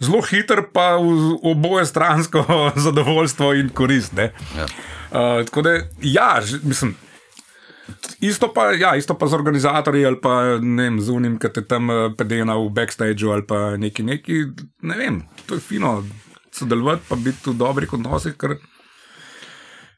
Zelo 0.00 0.20
hiter, 0.20 0.60
pa 0.72 0.96
v 1.00 1.38
oboje 1.52 1.86
stransko 1.88 2.44
zadovoljstvo 2.86 3.54
in 3.56 3.72
korist. 3.72 4.12
ne. 4.16 4.32
ja. 4.56 4.68
Uh, 5.06 5.44
tako 5.48 5.62
da, 5.62 5.78
ja, 6.02 6.40
mislim. 6.62 6.96
Isto 8.20 8.48
pa, 8.54 8.72
ja, 8.72 8.96
isto 8.96 9.14
pa 9.18 9.26
z 9.26 9.36
organizatorji 9.36 10.06
ali 10.06 10.20
pa 10.20 10.58
ne 10.58 10.88
vem, 10.88 11.00
z 11.00 11.12
unim, 11.12 11.36
ki 11.38 11.52
te 11.52 11.62
tam 11.62 11.90
eh, 11.90 12.06
pedena 12.16 12.56
v 12.58 12.70
backstageu 12.74 13.34
ali 13.34 13.44
pa 13.46 13.76
neki, 13.76 14.02
neki, 14.02 14.38
ne 14.82 14.96
vem, 14.98 15.20
to 15.46 15.58
je 15.58 15.60
fino 15.60 16.00
sodelovati, 16.56 17.04
pa 17.08 17.16
biti 17.20 17.50
v 17.50 17.58
dobrih 17.60 17.92
odnosih, 17.92 18.34
ker 18.40 18.56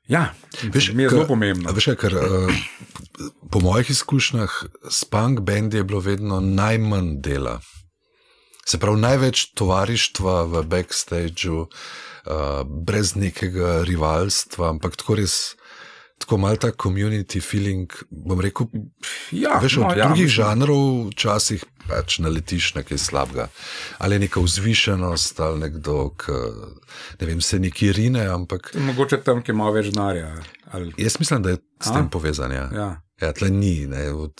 ja, 0.08 0.32
veš, 0.72 0.92
mi 0.96 1.04
je 1.04 1.12
zelo 1.12 1.26
pomembno. 1.28 1.72
Veš, 1.76 1.92
ker, 2.00 2.16
uh, 2.16 2.60
po 3.52 3.60
mojih 3.60 3.90
izkušnjah 3.92 4.50
s 4.90 5.04
punk 5.04 5.40
bendi 5.46 5.76
je 5.76 5.84
bilo 5.84 6.00
vedno 6.00 6.40
najmanj 6.40 7.20
dela. 7.22 7.58
Se 8.68 8.80
pravi, 8.80 9.00
največ 9.00 9.52
tovarištva 9.56 10.42
v 10.48 10.64
backstageu, 10.68 11.68
uh, 11.68 12.64
brez 12.64 13.14
nekega 13.16 13.82
rivalstva, 13.88 14.72
ampak 14.74 14.96
tako 14.96 15.20
res. 15.20 15.56
Tako 16.18 16.36
mal 16.36 16.56
ta 16.56 16.68
community 16.74 17.40
feeling, 17.40 17.92
bom 18.10 18.40
rekel, 18.40 18.66
Ja, 19.30 19.58
veš, 19.62 19.76
od 19.76 19.82
no, 19.82 19.88
no, 19.88 19.94
ja, 19.96 20.04
drugih 20.04 20.24
mislim, 20.24 20.34
žanrov 20.36 20.80
včasih 21.08 21.64
pač 21.88 22.18
naletiš 22.18 22.74
na 22.74 22.82
kaj 22.82 22.98
slabega. 22.98 23.46
Ali 23.98 24.18
neka 24.18 24.40
vzvišenost, 24.40 25.40
ali 25.40 25.60
nekdo, 25.60 26.10
ki 26.16 26.32
ne 27.20 27.26
vem, 27.26 27.40
se 27.40 27.58
neki 27.58 27.92
rine, 27.92 28.26
ampak 28.26 28.72
Mogoče 28.74 29.22
tam, 29.22 29.42
ki 29.42 29.52
ima 29.52 29.70
več 29.70 29.86
denarja. 29.86 30.34
ali- 30.70 30.92
jaz 30.98 31.16
mislim, 31.18 31.42
da 31.42 31.50
je 31.50 31.56
s 31.80 31.86
A? 31.86 31.94
tem 31.94 32.10
povezan. 32.10 32.52
Ja, 32.52 32.68
ja. 32.74 32.88
Ja. 33.20 33.32
tle 33.32 33.50
ni. 33.50 33.86
Ne, 33.86 34.10
od, 34.12 34.34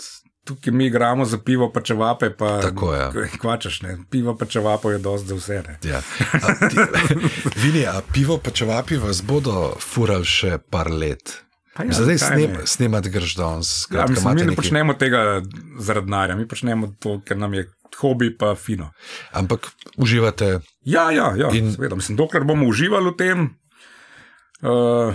Tukaj 0.45 0.73
mi 0.73 0.87
igramo 0.87 1.25
za 1.25 1.39
pivo, 1.39 1.73
pa 1.73 1.81
če 1.81 1.95
vape, 1.95 2.31
pa 2.31 2.61
Tako, 2.61 2.95
ja. 2.95 3.13
kvačaš, 3.43 3.83
ne. 3.83 3.99
Pivo 4.11 4.37
pa 4.37 4.47
če 4.47 4.61
vapo 4.61 4.91
je 4.91 4.99
dosti 4.99 5.29
za 5.29 5.35
vse. 5.35 5.63
Ne. 5.69 5.79
ja. 5.85 6.03
A 6.33 6.69
ti, 6.69 6.77
Vini, 7.63 7.87
a 7.87 8.01
pivo 8.13 8.39
pa 8.39 8.51
če 8.51 8.65
vapi 8.65 8.97
vas 8.97 9.23
bodo 9.23 9.77
furali 9.79 10.25
še 10.25 10.59
par 10.71 10.91
let. 10.91 11.45
Pa 11.79 11.85
Ja, 11.87 11.93
Zdaj 11.95 12.19
snem, 12.19 12.53
ne? 12.53 12.67
snemati 12.67 13.11
greš 13.11 13.35
danes. 13.39 13.87
Ja, 13.95 14.07
mislim, 14.11 14.35
mi 14.35 14.43
ne 14.43 14.55
počnemo 14.57 14.95
tega 14.99 15.43
zaradi 15.79 16.07
denarja, 16.07 16.35
mi 16.37 16.49
počnemo 16.49 16.89
to, 16.99 17.21
ker 17.23 17.39
nam 17.39 17.55
je 17.55 17.69
hobi 18.01 18.33
pa 18.39 18.55
fino. 18.59 18.91
Ampak 19.31 19.69
uživate. 19.97 20.59
Ja, 20.83 21.11
ja, 21.11 21.33
ja 21.37 21.51
In- 21.55 21.71
seveda. 21.73 21.95
Mislim, 21.95 22.17
dokler 22.19 22.45
bomo 22.45 22.67
uživali 22.67 23.11
v 23.11 23.17
tem, 23.17 23.45
uh, 24.67 25.15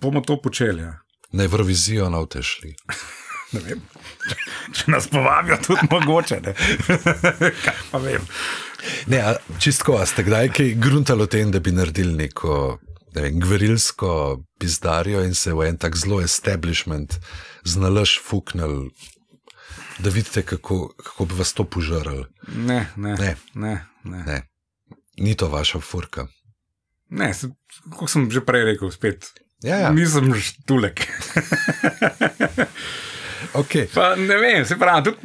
bomo 0.00 0.20
to 0.24 0.40
počeli. 0.40 0.82
Ja. 0.82 0.94
Na 1.32 1.44
Eurovizijo 1.44 2.08
navte 2.10 2.42
šli. 2.42 2.72
Ne 3.52 3.60
vem. 3.60 3.80
Če 4.72 4.86
nas 4.88 5.10
povabijo, 5.12 5.58
tudi 5.60 5.84
mogoče. 5.90 6.38
Ne? 6.40 6.54
Kaj 7.64 7.82
pa 7.90 7.98
vem. 8.00 8.24
Ne, 9.12 9.18
a, 9.20 9.34
čistko, 9.60 9.98
a 10.00 10.06
ste 10.08 10.24
kdaj 10.24 10.48
kaj 10.56 10.70
gruntali 10.80 11.20
o 11.22 11.28
tem, 11.28 11.50
da 11.52 11.60
bi 11.60 11.74
naredili 11.76 12.16
neko 12.16 12.78
ne 12.80 12.91
vem, 13.20 13.40
gverilsko 13.40 14.40
pizdarijo 14.58 15.20
in 15.24 15.34
se 15.34 15.52
v 15.52 15.68
en 15.68 15.76
tak 15.76 15.96
zelo 15.96 16.20
establishment 16.22 17.18
znalaš 17.64 18.20
fuknil, 18.24 18.88
da 19.98 20.10
vidite, 20.10 20.42
kako, 20.42 20.88
kako 20.96 21.24
bi 21.24 21.34
vas 21.34 21.52
to 21.52 21.64
požarali. 21.64 22.24
Ne, 22.48 22.86
ne, 22.96 23.14
Ne. 23.18 23.36
ne. 23.54 23.86
ne. 24.04 24.24
Ne. 24.26 24.42
Ni 25.18 25.34
to 25.34 25.48
vaša 25.48 25.80
furka. 25.80 26.26
ne 27.10 27.34
se, 27.34 27.48
kot 27.92 28.10
sem 28.10 28.30
že 28.30 28.40
prej 28.40 28.64
rekel, 28.64 28.90
spet. 28.90 29.26
Ja, 29.62 29.76
ja. 29.76 29.90
Nisem 29.92 30.32
štulek. 30.34 31.04
Okay. 33.54 33.86
Pa 33.94 34.14
ne 34.16 34.36
vem, 34.38 34.64
se 34.64 34.76
pravi, 34.78 35.04
tudi, 35.04 35.16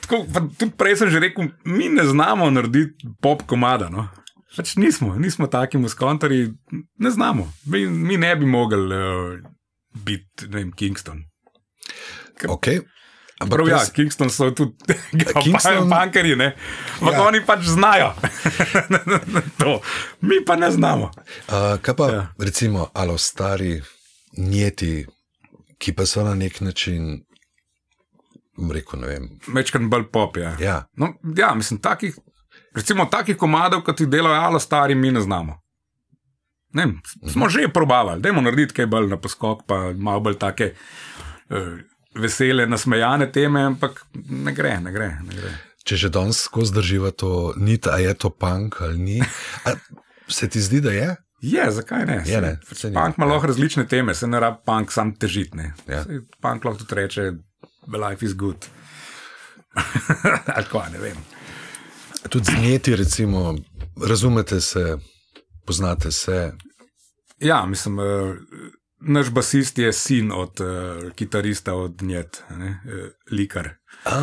tako, 0.00 0.24
pa 0.34 0.40
tudi 0.58 0.72
prej 0.76 0.96
sem 0.96 1.10
že 1.10 1.20
rekel, 1.20 1.50
mi 1.64 1.88
ne 1.88 2.02
znamo 2.06 2.50
narediti 2.50 3.06
pop 3.22 3.42
komada. 3.46 3.88
No? 3.88 4.08
Pač 4.56 4.76
nismo, 4.76 5.14
nismo 5.14 5.46
taki 5.46 5.78
muskontarji, 5.78 6.52
ne 6.96 7.10
znamo. 7.10 7.52
Mi, 7.64 7.86
mi 7.86 8.16
ne 8.16 8.36
bi 8.36 8.46
mogli 8.46 8.78
uh, 8.78 9.38
biti, 9.94 10.46
ne 10.46 10.56
vem, 10.56 10.72
Kingston. 10.72 11.24
Okay. 12.42 12.80
Ampak 13.38 13.56
Prav, 13.58 13.68
ja, 13.68 13.76
res- 13.76 13.90
Kingston 13.92 14.30
so 14.30 14.50
tudi 14.50 14.76
Kingston- 15.44 15.88
ne. 16.36 16.54
Ampak 17.00 17.14
Ja. 17.14 17.22
oni 17.22 17.40
pač 17.42 17.60
znajo. 17.66 18.14
to. 19.60 19.80
Mi 20.20 20.44
pa 20.44 20.56
ne 20.56 20.70
znamo. 20.70 21.10
Uh, 21.44 21.76
kaj 21.78 21.96
pa, 21.96 22.10
ja. 22.10 22.22
Recimo, 22.38 22.88
alo 22.94 23.18
stari 23.18 23.82
njeti, 24.38 25.06
ki 25.78 25.92
pa 25.92 26.06
so 26.06 26.24
na 26.24 26.34
nek 26.34 26.60
način, 26.60 27.20
rekel, 28.72 29.00
ne 29.00 29.06
vem. 29.06 29.28
Mečkar 29.48 29.80
bolj 29.82 30.08
pop. 30.08 30.36
Ja. 30.36 30.56
Ja, 30.60 30.78
No, 30.94 31.12
ja, 31.36 31.54
mislim, 31.54 31.80
takih, 31.80 32.16
recimo 32.76 33.06
takih 33.10 33.36
komadov, 33.36 33.82
kot 33.86 34.00
jih 34.00 34.08
delajo 34.08 34.40
alo 34.42 34.60
stari, 34.62 34.94
mi 34.94 35.10
ne 35.10 35.20
znamo. 35.20 35.56
Ne, 36.76 36.84
vem, 36.84 36.96
smo 37.32 37.48
že 37.48 37.68
probavali, 37.72 38.20
da 38.20 38.28
je 38.28 38.42
narediti 38.42 38.74
kaj 38.74 38.86
bolj 38.86 39.08
na 39.08 39.16
poskok, 39.16 39.64
pa 39.66 39.92
malo 39.96 40.20
bolj 40.20 40.36
take 40.38 40.74
uh, 40.74 41.78
vesele, 42.14 42.66
nasmejane 42.66 43.30
teme, 43.32 43.62
ampak 43.72 44.02
ne 44.28 44.52
gre, 44.52 44.76
ne 44.80 44.92
gre. 44.92 45.08
Ne 45.24 45.36
gre. 45.36 45.52
če 45.86 45.96
že 45.96 46.10
danes 46.10 46.40
skozi 46.48 46.74
drživa 46.74 47.12
to 47.14 47.54
nit, 47.56 47.86
a 47.86 48.00
je 48.02 48.14
to 48.18 48.30
punk 48.30 48.80
ali 48.82 48.98
ni. 48.98 49.20
A, 49.64 49.76
se 50.28 50.48
ti 50.50 50.60
zdi, 50.60 50.80
da 50.82 50.90
je? 50.90 51.14
Je, 51.46 51.66
zakaj 51.70 52.06
ne? 52.08 52.16
Je, 52.26 52.40
ne, 52.42 52.56
ni. 52.58 52.94
Punk 52.96 53.18
ima 53.18 53.28
lahko 53.30 53.52
različne 53.52 53.86
teme, 53.86 54.14
se 54.14 54.26
ne 54.26 54.40
rabi 54.42 54.64
punk 54.66 54.92
sam 54.92 55.14
težiti. 55.14 55.56
ne. 55.56 55.72
Ja. 55.86 56.02
Punk 56.42 56.64
lahko 56.66 56.82
tudi 56.82 57.00
reče, 57.00 57.30
life 57.86 58.26
is 58.26 58.34
good. 58.34 58.66
Ali 60.56 60.66
kaj, 60.72 60.90
ne 60.96 60.98
vem. 61.04 61.35
Tudi 62.28 62.44
z 62.46 62.62
njeti, 62.62 62.96
recimo, 62.96 63.54
razumete 64.02 64.60
se, 64.60 64.96
poznate 65.66 66.10
se. 66.12 66.52
Ja, 67.38 67.66
mislim, 67.66 67.98
uh, 67.98 68.04
naš 69.00 69.30
basist 69.30 69.78
je 69.78 69.92
sin 69.92 70.32
od 70.32 70.60
uh, 70.60 70.66
kitarista 71.12 71.74
od 71.74 72.02
Njet, 72.02 72.42
ne, 72.50 72.66
uh, 72.84 72.92
Likar. 73.30 73.68
A, 74.04 74.18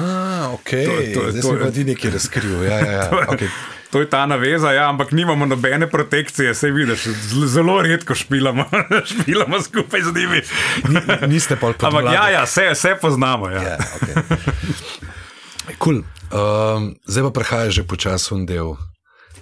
ok, 0.53 0.63
To- 0.63 1.13
to- 1.13 1.29
zdaj 1.29 1.41
to 1.41 1.47
sem 1.47 1.57
je- 1.57 1.61
pa 1.61 1.71
ti 1.71 1.83
nekaj 1.83 2.11
razkril. 2.11 2.63
Ja, 2.63 2.79
ja, 2.79 2.91
ja. 2.91 3.09
Okay. 3.29 3.47
To 3.91 3.99
je 3.99 4.09
ta 4.09 4.25
naveza, 4.25 4.71
ja, 4.71 4.89
ampak 4.89 5.11
nimamo 5.11 5.45
nobene 5.45 5.89
protekcije, 5.89 6.53
se 6.55 6.71
vidiš, 6.71 7.03
zelo, 7.45 7.81
redko 7.81 8.15
špilamo, 8.15 8.65
špilamo 9.11 9.61
skupaj 9.61 10.01
z 10.01 10.13
njimi. 10.15 10.41
Ni, 10.89 10.99
niste 11.27 11.55
pa 11.55 11.67
Ampak 11.79 12.05
ja, 12.05 12.29
ja, 12.29 12.43
vse, 12.43 12.69
vse 12.71 12.95
poznamo. 13.01 13.49
Ja. 13.49 13.61
Ja, 13.61 13.77
okay. 13.77 14.37
cool. 15.79 16.01
Um, 16.33 16.95
zdaj 17.05 17.23
pa 17.29 17.31
prehaja 17.31 17.69
že 17.69 17.85
počasi 17.85 18.33
un 18.33 18.49
del 18.49 18.75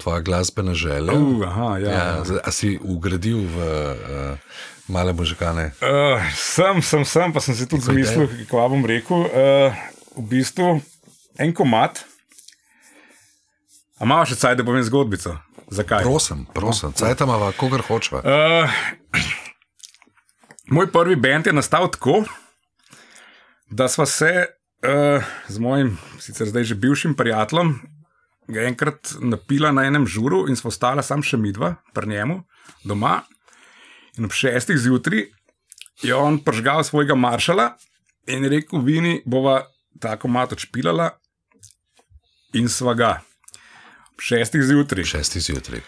tvoja 0.02 0.22
glasbena 0.22 0.74
želja. 0.74 1.14
Uh, 1.14 1.48
aha, 1.48 1.78
ja. 1.78 1.90
Ja, 1.90 2.06
zdaj, 2.26 2.42
a 2.44 2.50
si 2.52 2.76
ugradil 2.82 3.46
v 3.46 3.56
uh, 3.56 4.38
male 4.90 5.14
možgane? 5.14 5.72
Uh, 5.82 6.20
sem, 6.36 6.82
sem, 6.82 7.06
sem, 7.06 7.34
pa 7.34 7.40
sem 7.40 7.56
si 7.56 7.70
tudi 7.70 7.86
zmislil, 7.86 8.28
kako 8.50 8.70
bom 8.74 8.86
rekel. 8.86 9.30
Uh, 9.30 9.72
v 10.18 10.26
bistvu 10.28 10.82
en 11.40 11.54
komat. 11.54 12.04
A 14.02 14.08
imaš 14.08 14.34
še 14.34 14.40
caj, 14.42 14.58
da 14.58 14.66
povem 14.66 14.84
zgodbico? 14.84 15.38
Zakaj? 15.72 16.04
Prosim, 16.04 16.44
prosim, 16.52 16.92
cajt 16.98 17.22
imamo, 17.24 17.52
kogar 17.56 17.86
hočeva. 17.86 18.24
Uh, 18.26 18.80
moj 20.76 20.90
prvi 20.92 21.16
bend 21.16 21.48
je 21.48 21.54
nastal 21.54 21.88
tako, 21.94 22.24
da 23.70 23.88
sva 23.88 24.10
se 24.10 24.50
uh, 24.84 25.24
z 25.48 25.58
mojim, 25.60 25.98
sicer 26.20 26.50
zdaj 26.50 26.64
že 26.64 26.76
bivšim 26.76 27.14
prijateljem, 27.18 27.80
ga 28.52 28.66
enkrat 28.68 29.14
napila 29.20 29.72
na 29.72 29.86
enem 29.88 30.08
žuru 30.08 30.48
in 30.50 30.58
sva 30.60 30.72
ostala 30.74 31.04
sam 31.06 31.24
še 31.24 31.38
midva, 31.38 31.76
pri 31.94 32.10
njemu, 32.12 32.42
doma. 32.84 33.22
In 34.20 34.28
ob 34.28 34.36
šestih 34.36 34.78
zjutraj 34.78 35.30
je 36.04 36.16
on 36.16 36.42
pržgal 36.44 36.84
svojega 36.84 37.16
maršala 37.16 37.78
in 38.28 38.44
je 38.44 38.50
rekel: 38.50 38.82
Vini, 38.82 39.22
bova 39.26 39.62
tako 40.02 40.28
mato 40.28 40.58
špilala 40.60 41.12
in 42.54 42.70
sva 42.70 42.94
ga. 42.94 43.12
Ob 44.12 44.22
šestih 44.22 44.64
zjutraj. 44.64 45.08
Šesti 45.16 45.40
zjutraj. 45.40 45.86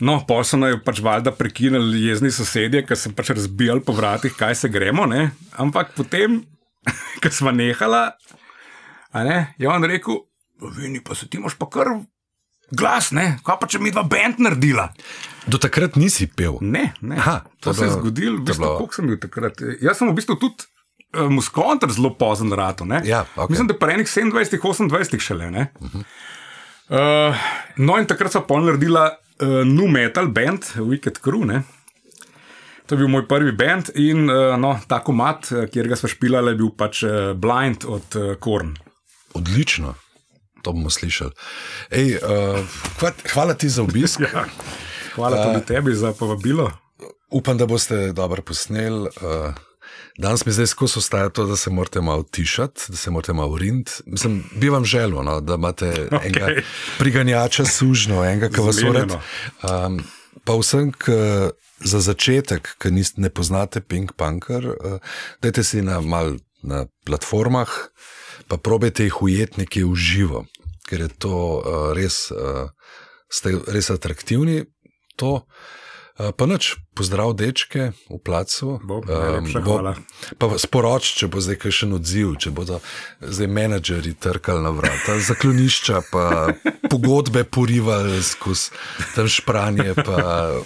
No, 0.00 0.20
so 0.44 0.58
naj 0.60 0.76
pač 0.84 1.00
valjda 1.00 1.32
prekinili 1.32 2.02
jezni 2.04 2.28
sosedje, 2.30 2.82
ker 2.84 2.98
sem 3.00 3.14
pač 3.16 3.30
razbijal 3.32 3.80
po 3.80 3.94
vratih, 3.96 4.34
kaj 4.36 4.54
se 4.54 4.68
gremo. 4.68 5.06
Ne? 5.08 5.30
Ampak 5.56 5.94
potem, 5.96 6.42
ko 7.22 7.30
smo 7.30 7.50
nehala, 7.50 8.10
ne, 9.14 9.54
je 9.58 9.68
on 9.68 9.84
rekel: 9.84 10.22
Vini, 10.76 11.00
pa 11.00 11.14
se 11.14 11.28
ti 11.28 11.38
moš 11.38 11.54
pa 11.54 11.66
kar 11.68 11.90
glas, 12.70 13.10
ne, 13.12 13.38
kaj 13.44 13.58
pa 13.60 13.66
če 13.66 13.78
mi 13.78 13.90
dva 13.90 14.02
bend 14.02 14.38
naredila. 14.38 14.88
Do 15.46 15.58
takrat 15.58 15.94
nisi 15.94 16.26
pel. 16.26 16.56
Ne, 16.60 16.92
ne. 17.00 17.16
Aha, 17.16 17.40
to 17.60 17.70
to, 17.70 17.74
se 17.74 17.84
je 17.84 17.90
zgodilo, 17.92 18.38
v 18.38 18.44
bistvu, 18.44 18.64
bilo- 18.64 18.78
koliko 18.78 18.94
sem 18.94 19.06
bil 19.06 19.18
takrat. 19.18 19.60
Jaz 19.80 19.98
sem 19.98 20.08
v 20.10 20.16
bistvu 20.16 20.36
tudi. 20.36 20.66
Uh, 21.16 21.30
Muskonter 21.30 21.88
zelo 21.88 22.10
pozen 22.18 22.50
rato. 22.52 22.84
ne. 22.84 22.98
Ja, 23.04 23.22
okej. 23.36 23.52
Mislim, 23.54 23.68
da 23.68 23.76
pa 23.78 23.88
enih 23.88 24.06
27, 24.06 24.32
28 24.90 25.20
šele. 25.22 25.50
ne. 25.50 25.68
Uh, 26.90 27.34
no, 27.76 27.96
in 27.98 28.06
takrat 28.06 28.34
so 28.34 28.42
pol 28.46 28.62
naredila 28.66 29.06
uh, 29.40 29.62
nu 29.64 29.86
metal 29.88 30.28
band, 30.28 30.66
Wicked 30.76 31.18
Crew. 31.18 31.44
Ne? 31.44 31.62
To 32.86 32.94
je 32.94 32.98
bil 32.98 33.08
moj 33.08 33.24
prvi 33.28 33.52
band 33.52 33.90
in 33.94 34.30
uh, 34.30 34.54
no, 34.58 34.76
ta 34.86 35.00
komat, 35.02 35.50
eh, 35.50 35.66
kjer 35.66 35.88
ga 35.90 35.96
smo 35.98 36.08
špilali, 36.08 36.52
je 36.54 36.58
bil 36.60 36.70
pač 36.78 37.02
uh, 37.02 37.32
Blind 37.34 37.82
od 37.88 38.16
uh, 38.16 38.34
Korn. 38.38 38.76
Odlično, 39.34 39.94
to 40.62 40.72
bomo 40.72 40.90
slišali. 40.90 41.34
Ej, 41.90 42.18
uh, 42.22 42.62
hva, 43.00 43.10
hvala 43.32 43.58
ti 43.58 43.68
za 43.68 43.82
obisk. 43.82 44.22
Ja. 44.32 44.46
Hvala 45.16 45.38
tudi 45.40 45.64
tebi 45.64 45.94
za 45.96 46.12
povabilo. 46.12 46.70
Upam, 47.32 47.56
da 47.56 47.66
boste 47.66 48.12
dobro 48.12 48.42
posneli. 48.42 49.08
Uh, 49.08 49.54
danes 50.18 50.44
mi 50.46 50.52
zdaj 50.52 50.66
skozi 50.66 50.98
ostaja 50.98 51.28
to, 51.28 51.46
da 51.46 51.56
se 51.56 51.70
morate 51.70 52.00
malo 52.00 52.22
tišati, 52.22 52.84
da 52.88 52.96
se 52.96 53.10
morate 53.10 53.32
malo 53.32 53.56
rint. 53.58 53.90
Mislim, 54.06 54.44
bi 54.54 54.68
vam 54.68 54.84
želel, 54.84 55.24
no, 55.24 55.40
da 55.40 55.54
imate 55.54 55.86
okay. 56.10 56.26
enega 56.26 56.62
priganjača 56.98 57.64
sužno, 57.64 58.24
enega, 58.24 58.52
ki 58.52 58.60
vas 58.60 58.82
ured. 58.82 59.08
Zmenjeno. 59.08 59.20
Um, 59.86 60.04
pa 60.44 60.56
vsem, 60.58 60.92
ki 60.92 61.52
za 61.84 62.00
začetek, 62.00 62.76
ki 62.80 62.92
niste, 62.92 63.20
ne 63.20 63.30
poznate 63.30 63.80
Pink 63.80 64.16
Punker, 64.16 64.64
uh, 64.74 64.98
dajte 65.44 65.64
si 65.64 65.82
na, 65.84 66.00
mal, 66.00 66.38
na 66.64 66.86
platformah, 67.08 67.70
pa 68.48 68.56
probejte 68.56 69.04
jih 69.06 69.22
ujeti 69.22 69.64
nekje 69.64 69.84
v 69.84 69.96
živo, 69.96 70.40
ker 70.88 71.06
je 71.06 71.10
to 71.20 71.36
uh, 71.36 71.92
res, 71.96 72.28
uh, 72.32 72.72
ste 73.28 73.56
res 73.68 73.92
atraktivni. 73.92 74.64
To. 75.16 75.46
Uh, 76.16 76.32
pa 76.32 76.46
noč, 76.46 76.80
pozdrav, 76.92 77.34
dečke 77.34 77.92
v 78.08 78.16
placu. 78.16 78.80
Bo, 78.80 79.02
najlepša 79.02 79.60
hvala. 79.60 79.92
Pa 80.40 80.48
sporoč, 80.56 81.10
če 81.12 81.28
bo 81.28 81.42
zdaj 81.44 81.58
kakšen 81.60 81.92
odziv, 81.92 82.30
če 82.36 82.50
bodo 82.50 82.78
zdaj 83.20 83.44
menedžeri 83.46 84.14
trkali 84.14 84.64
na 84.64 84.72
vrata, 84.72 85.18
zaklonišča, 85.28 86.00
pa 86.08 86.56
pogodbe 86.88 87.44
porivali 87.44 88.16
skozi 88.22 88.72
tam 89.12 89.28
špranje, 89.28 89.92
pa 89.94 90.16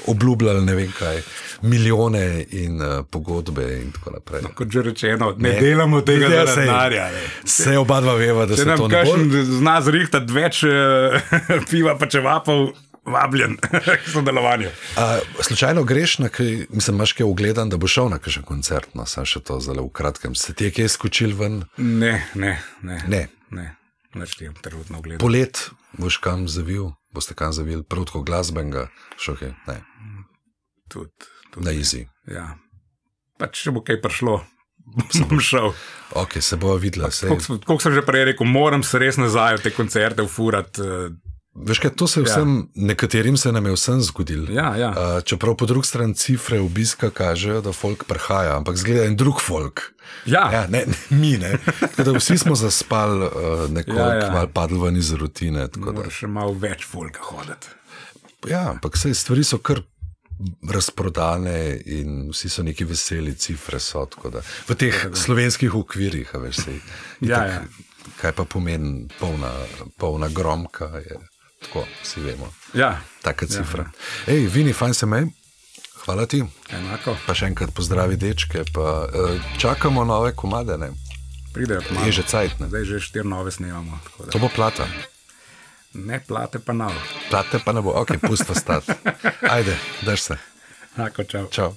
obljubljali 0.07 0.63
ne 0.63 0.75
vem 0.77 0.93
kaj, 0.93 1.19
milijone 1.63 2.23
in 2.53 2.79
uh, 2.79 3.03
pogodbe 3.05 3.67
in 3.81 3.91
tako 3.91 4.11
naprej. 4.13 4.47
Kot 4.55 4.71
že 4.71 4.83
rečeno, 4.85 5.35
ne, 5.37 5.49
ne. 5.49 5.61
delamo 5.61 6.01
tega 6.01 6.31
Ja, 6.31 6.47
za 6.47 6.55
sej. 6.55 6.67
denarja. 6.67 7.09
ne. 7.11 7.25
Vse 7.43 7.75
oba 7.77 7.99
dva 8.01 8.15
veva, 8.15 8.47
da 8.47 8.55
Če 8.55 8.63
se 8.63 8.77
to 8.77 8.87
ne 8.87 9.03
bo. 9.03 9.19
zna 9.59 9.81
zrihtati 9.83 10.31
več 10.33 10.63
uh, 10.63 11.19
piva, 11.71 11.99
pa 11.99 12.07
če 12.07 12.23
vapov, 12.23 12.71
vabljen 13.05 13.57
k 13.83 14.05
sodelovanju. 14.07 14.69
A, 14.97 15.19
slučajno 15.41 15.85
greš 15.85 16.19
na 16.19 16.29
kaj, 16.29 16.67
mislim, 16.71 16.97
imaš 16.97 17.13
kaj 17.13 17.25
ogledan, 17.25 17.69
da 17.69 17.77
bo 17.77 17.87
šel 17.87 18.09
na 18.09 18.19
kakšen 18.19 18.43
koncert, 18.43 18.95
no, 18.95 19.07
sem 19.07 19.25
še 19.25 19.41
to 19.41 19.61
zelo 19.61 19.83
v 19.83 19.91
kratkem. 19.91 20.35
Se 20.35 20.53
ti 20.53 20.65
je 20.65 20.71
kaj 20.73 20.89
skočil 20.91 21.35
ven? 21.35 21.63
Ne, 21.77 22.27
ne, 22.35 22.57
ne. 22.83 23.03
Ne. 23.07 23.23
ne. 23.51 23.67
Neč 24.13 24.35
ti 24.35 24.45
je 24.45 24.53
trenutno 24.59 25.01
gledal. 25.01 25.21
Polet 25.21 25.71
boš 25.93 26.19
kam 26.19 26.49
zavil, 26.49 26.91
boste 27.11 27.35
kam 27.35 27.53
zavil, 27.53 27.83
prav 27.83 28.05
tako 28.05 28.23
glasbenega, 28.23 28.89
šoke, 29.17 29.53
ne, 29.67 29.81
Tud, 30.89 31.11
tud, 31.51 31.63
na 31.63 31.71
izi. 31.71 32.09
ja. 32.27 32.57
Pač, 33.39 33.63
če 33.63 33.71
bo 33.71 33.81
kaj 33.81 34.01
prišlo, 34.03 34.41
bom 35.23 35.39
šel. 35.41 35.71
Ok, 36.15 36.41
se 36.43 36.57
bo 36.57 36.75
videla. 36.77 37.11
sem- 37.11 37.31
kot 37.65 37.79
sem 37.81 37.95
že 37.95 38.03
prej 38.03 38.33
rekel, 38.33 38.47
moram 38.47 38.83
se 38.83 38.99
res 38.99 39.17
nazaj 39.17 39.57
v 39.57 39.63
te 39.63 39.71
koncerte 39.71 40.23
ufurati. 40.23 40.83
eh, 40.83 41.30
Veš 41.67 41.79
kaj, 41.79 41.91
to 41.97 42.07
se 42.07 42.21
je 42.21 42.25
vsem, 42.25 42.57
ja. 42.57 42.87
nekaterim 42.91 43.37
se 43.37 43.53
nam 43.53 43.67
je 43.67 43.73
vsem 43.73 44.01
zgodilo. 44.01 44.47
Ja, 44.53 44.77
ja. 44.77 44.91
Uh, 44.91 45.23
čeprav 45.25 45.57
po 45.57 45.67
drugi 45.67 45.87
strani 45.87 46.15
cifre 46.15 46.61
obiska 46.61 47.11
kažejo, 47.11 47.61
da 47.61 47.73
folk 47.73 48.05
prihaja, 48.05 48.57
ampak 48.57 48.77
zgleda 48.77 49.05
en 49.05 49.17
drug 49.17 49.41
folk. 49.43 49.81
Ja, 50.27 50.49
Ja, 50.53 50.67
ne, 50.67 50.85
ne, 50.87 50.97
mi 51.21 51.37
ne. 51.39 51.59
Tako 51.81 52.03
da 52.03 52.19
vsi 52.19 52.39
smo 52.39 52.55
zaspali, 52.55 53.27
uh, 53.27 53.71
nekoliko 53.71 54.01
Ja, 54.03 54.15
ja, 54.15 54.21
ja. 54.21 54.27
ja. 54.27 54.33
malo 54.33 54.49
padli 54.55 54.79
ven 54.79 54.97
iz 54.97 55.13
rutine. 55.13 55.69
tako 55.69 56.11
še 56.11 56.27
malo 56.27 56.53
več 56.53 56.85
folka 56.87 57.21
hoditi. 57.23 57.67
ja, 58.49 58.71
ampak 58.71 58.97
sej, 58.97 59.15
stvari 59.15 59.45
so 59.45 59.59
kar 59.59 59.83
razprodane 60.71 61.81
in 61.87 62.31
vsi 62.33 62.49
so 62.49 62.63
neki 62.63 62.85
veseli, 62.85 63.35
cifre 63.35 63.81
so. 63.81 64.07
tako 64.07 64.31
Da, 64.31 64.43
v 64.69 64.75
teh 64.75 64.97
slovenskih 65.15 65.75
okvirih, 65.75 66.31
veš, 66.35 66.57
sej, 66.65 66.81
Ja, 67.21 67.45
itak, 67.45 67.51
ja. 67.51 67.63
kaj 68.21 68.33
pa 68.33 68.45
pomeni 68.45 69.09
polna, 69.21 69.53
polna 69.99 70.29
gromka. 70.29 70.89
Je, 71.05 71.19
tako, 71.61 71.87
vsi 72.03 72.21
vemo. 72.21 72.53
Ja, 72.75 73.01
Taka 73.23 73.47
cifra. 73.47 73.83
Ja. 74.27 74.35
Ej, 74.35 74.47
Vini, 74.47 74.73
fajn 74.73 74.95
se 74.95 75.07
mej. 75.07 75.27
Hvala 76.05 76.27
ti. 76.27 76.45
enako. 76.73 77.17
Pa 77.27 77.35
še 77.35 77.47
enkrat 77.47 77.75
pozdravi 77.77 78.17
dečke. 78.17 78.65
Pa, 78.73 79.05
uh, 79.05 79.37
čakamo 79.59 80.05
nove 80.05 80.33
komade. 80.33 80.79
Ne? 80.79 80.91
Pridejo 81.53 81.83
kmalu. 81.83 82.07
Je 82.07 82.13
že 82.13 82.23
cajt. 82.23 82.61
Ne? 82.61 82.69
Zdaj 82.73 82.85
že 82.85 83.01
štiri 83.01 83.29
nove 83.29 83.53
snemamo. 83.53 84.01
To 84.33 84.39
bo 84.39 84.49
plata. 84.49 84.87
Ne 85.93 86.21
plate 86.23 86.59
pa 86.59 86.73
nav. 86.73 86.95
Plate 87.31 87.59
pa 87.65 87.73
ne 87.73 87.83
bo, 87.83 87.91
ok, 87.93 88.17
pusta 88.23 88.55
stati. 88.55 88.93
Ajde, 89.55 89.77
drž 90.07 90.21
se. 90.21 90.37
Enako, 90.97 91.25
čau. 91.25 91.47
Čau. 91.51 91.71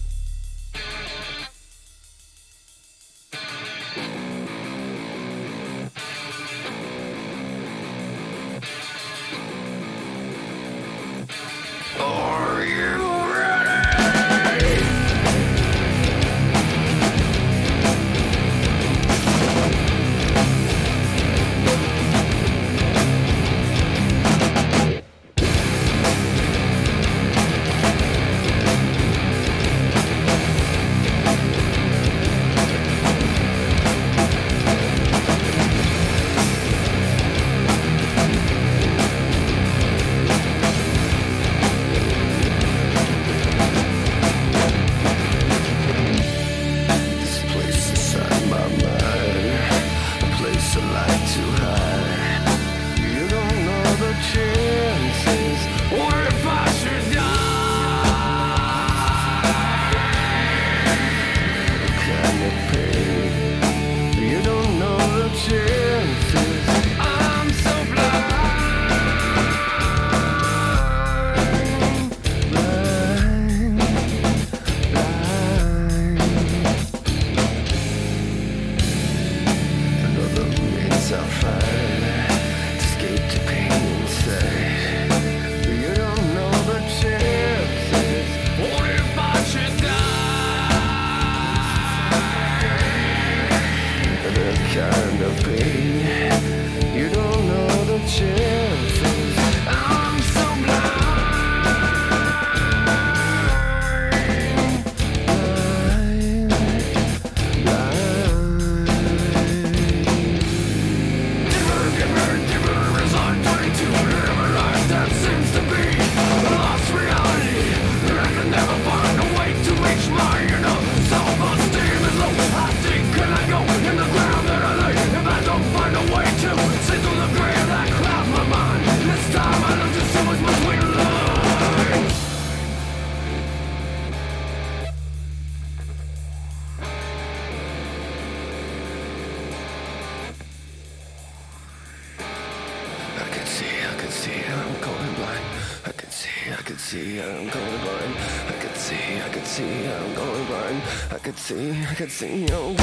I 151.93 151.95
could 151.95 152.11
see 152.11 152.45
you. 152.47 152.82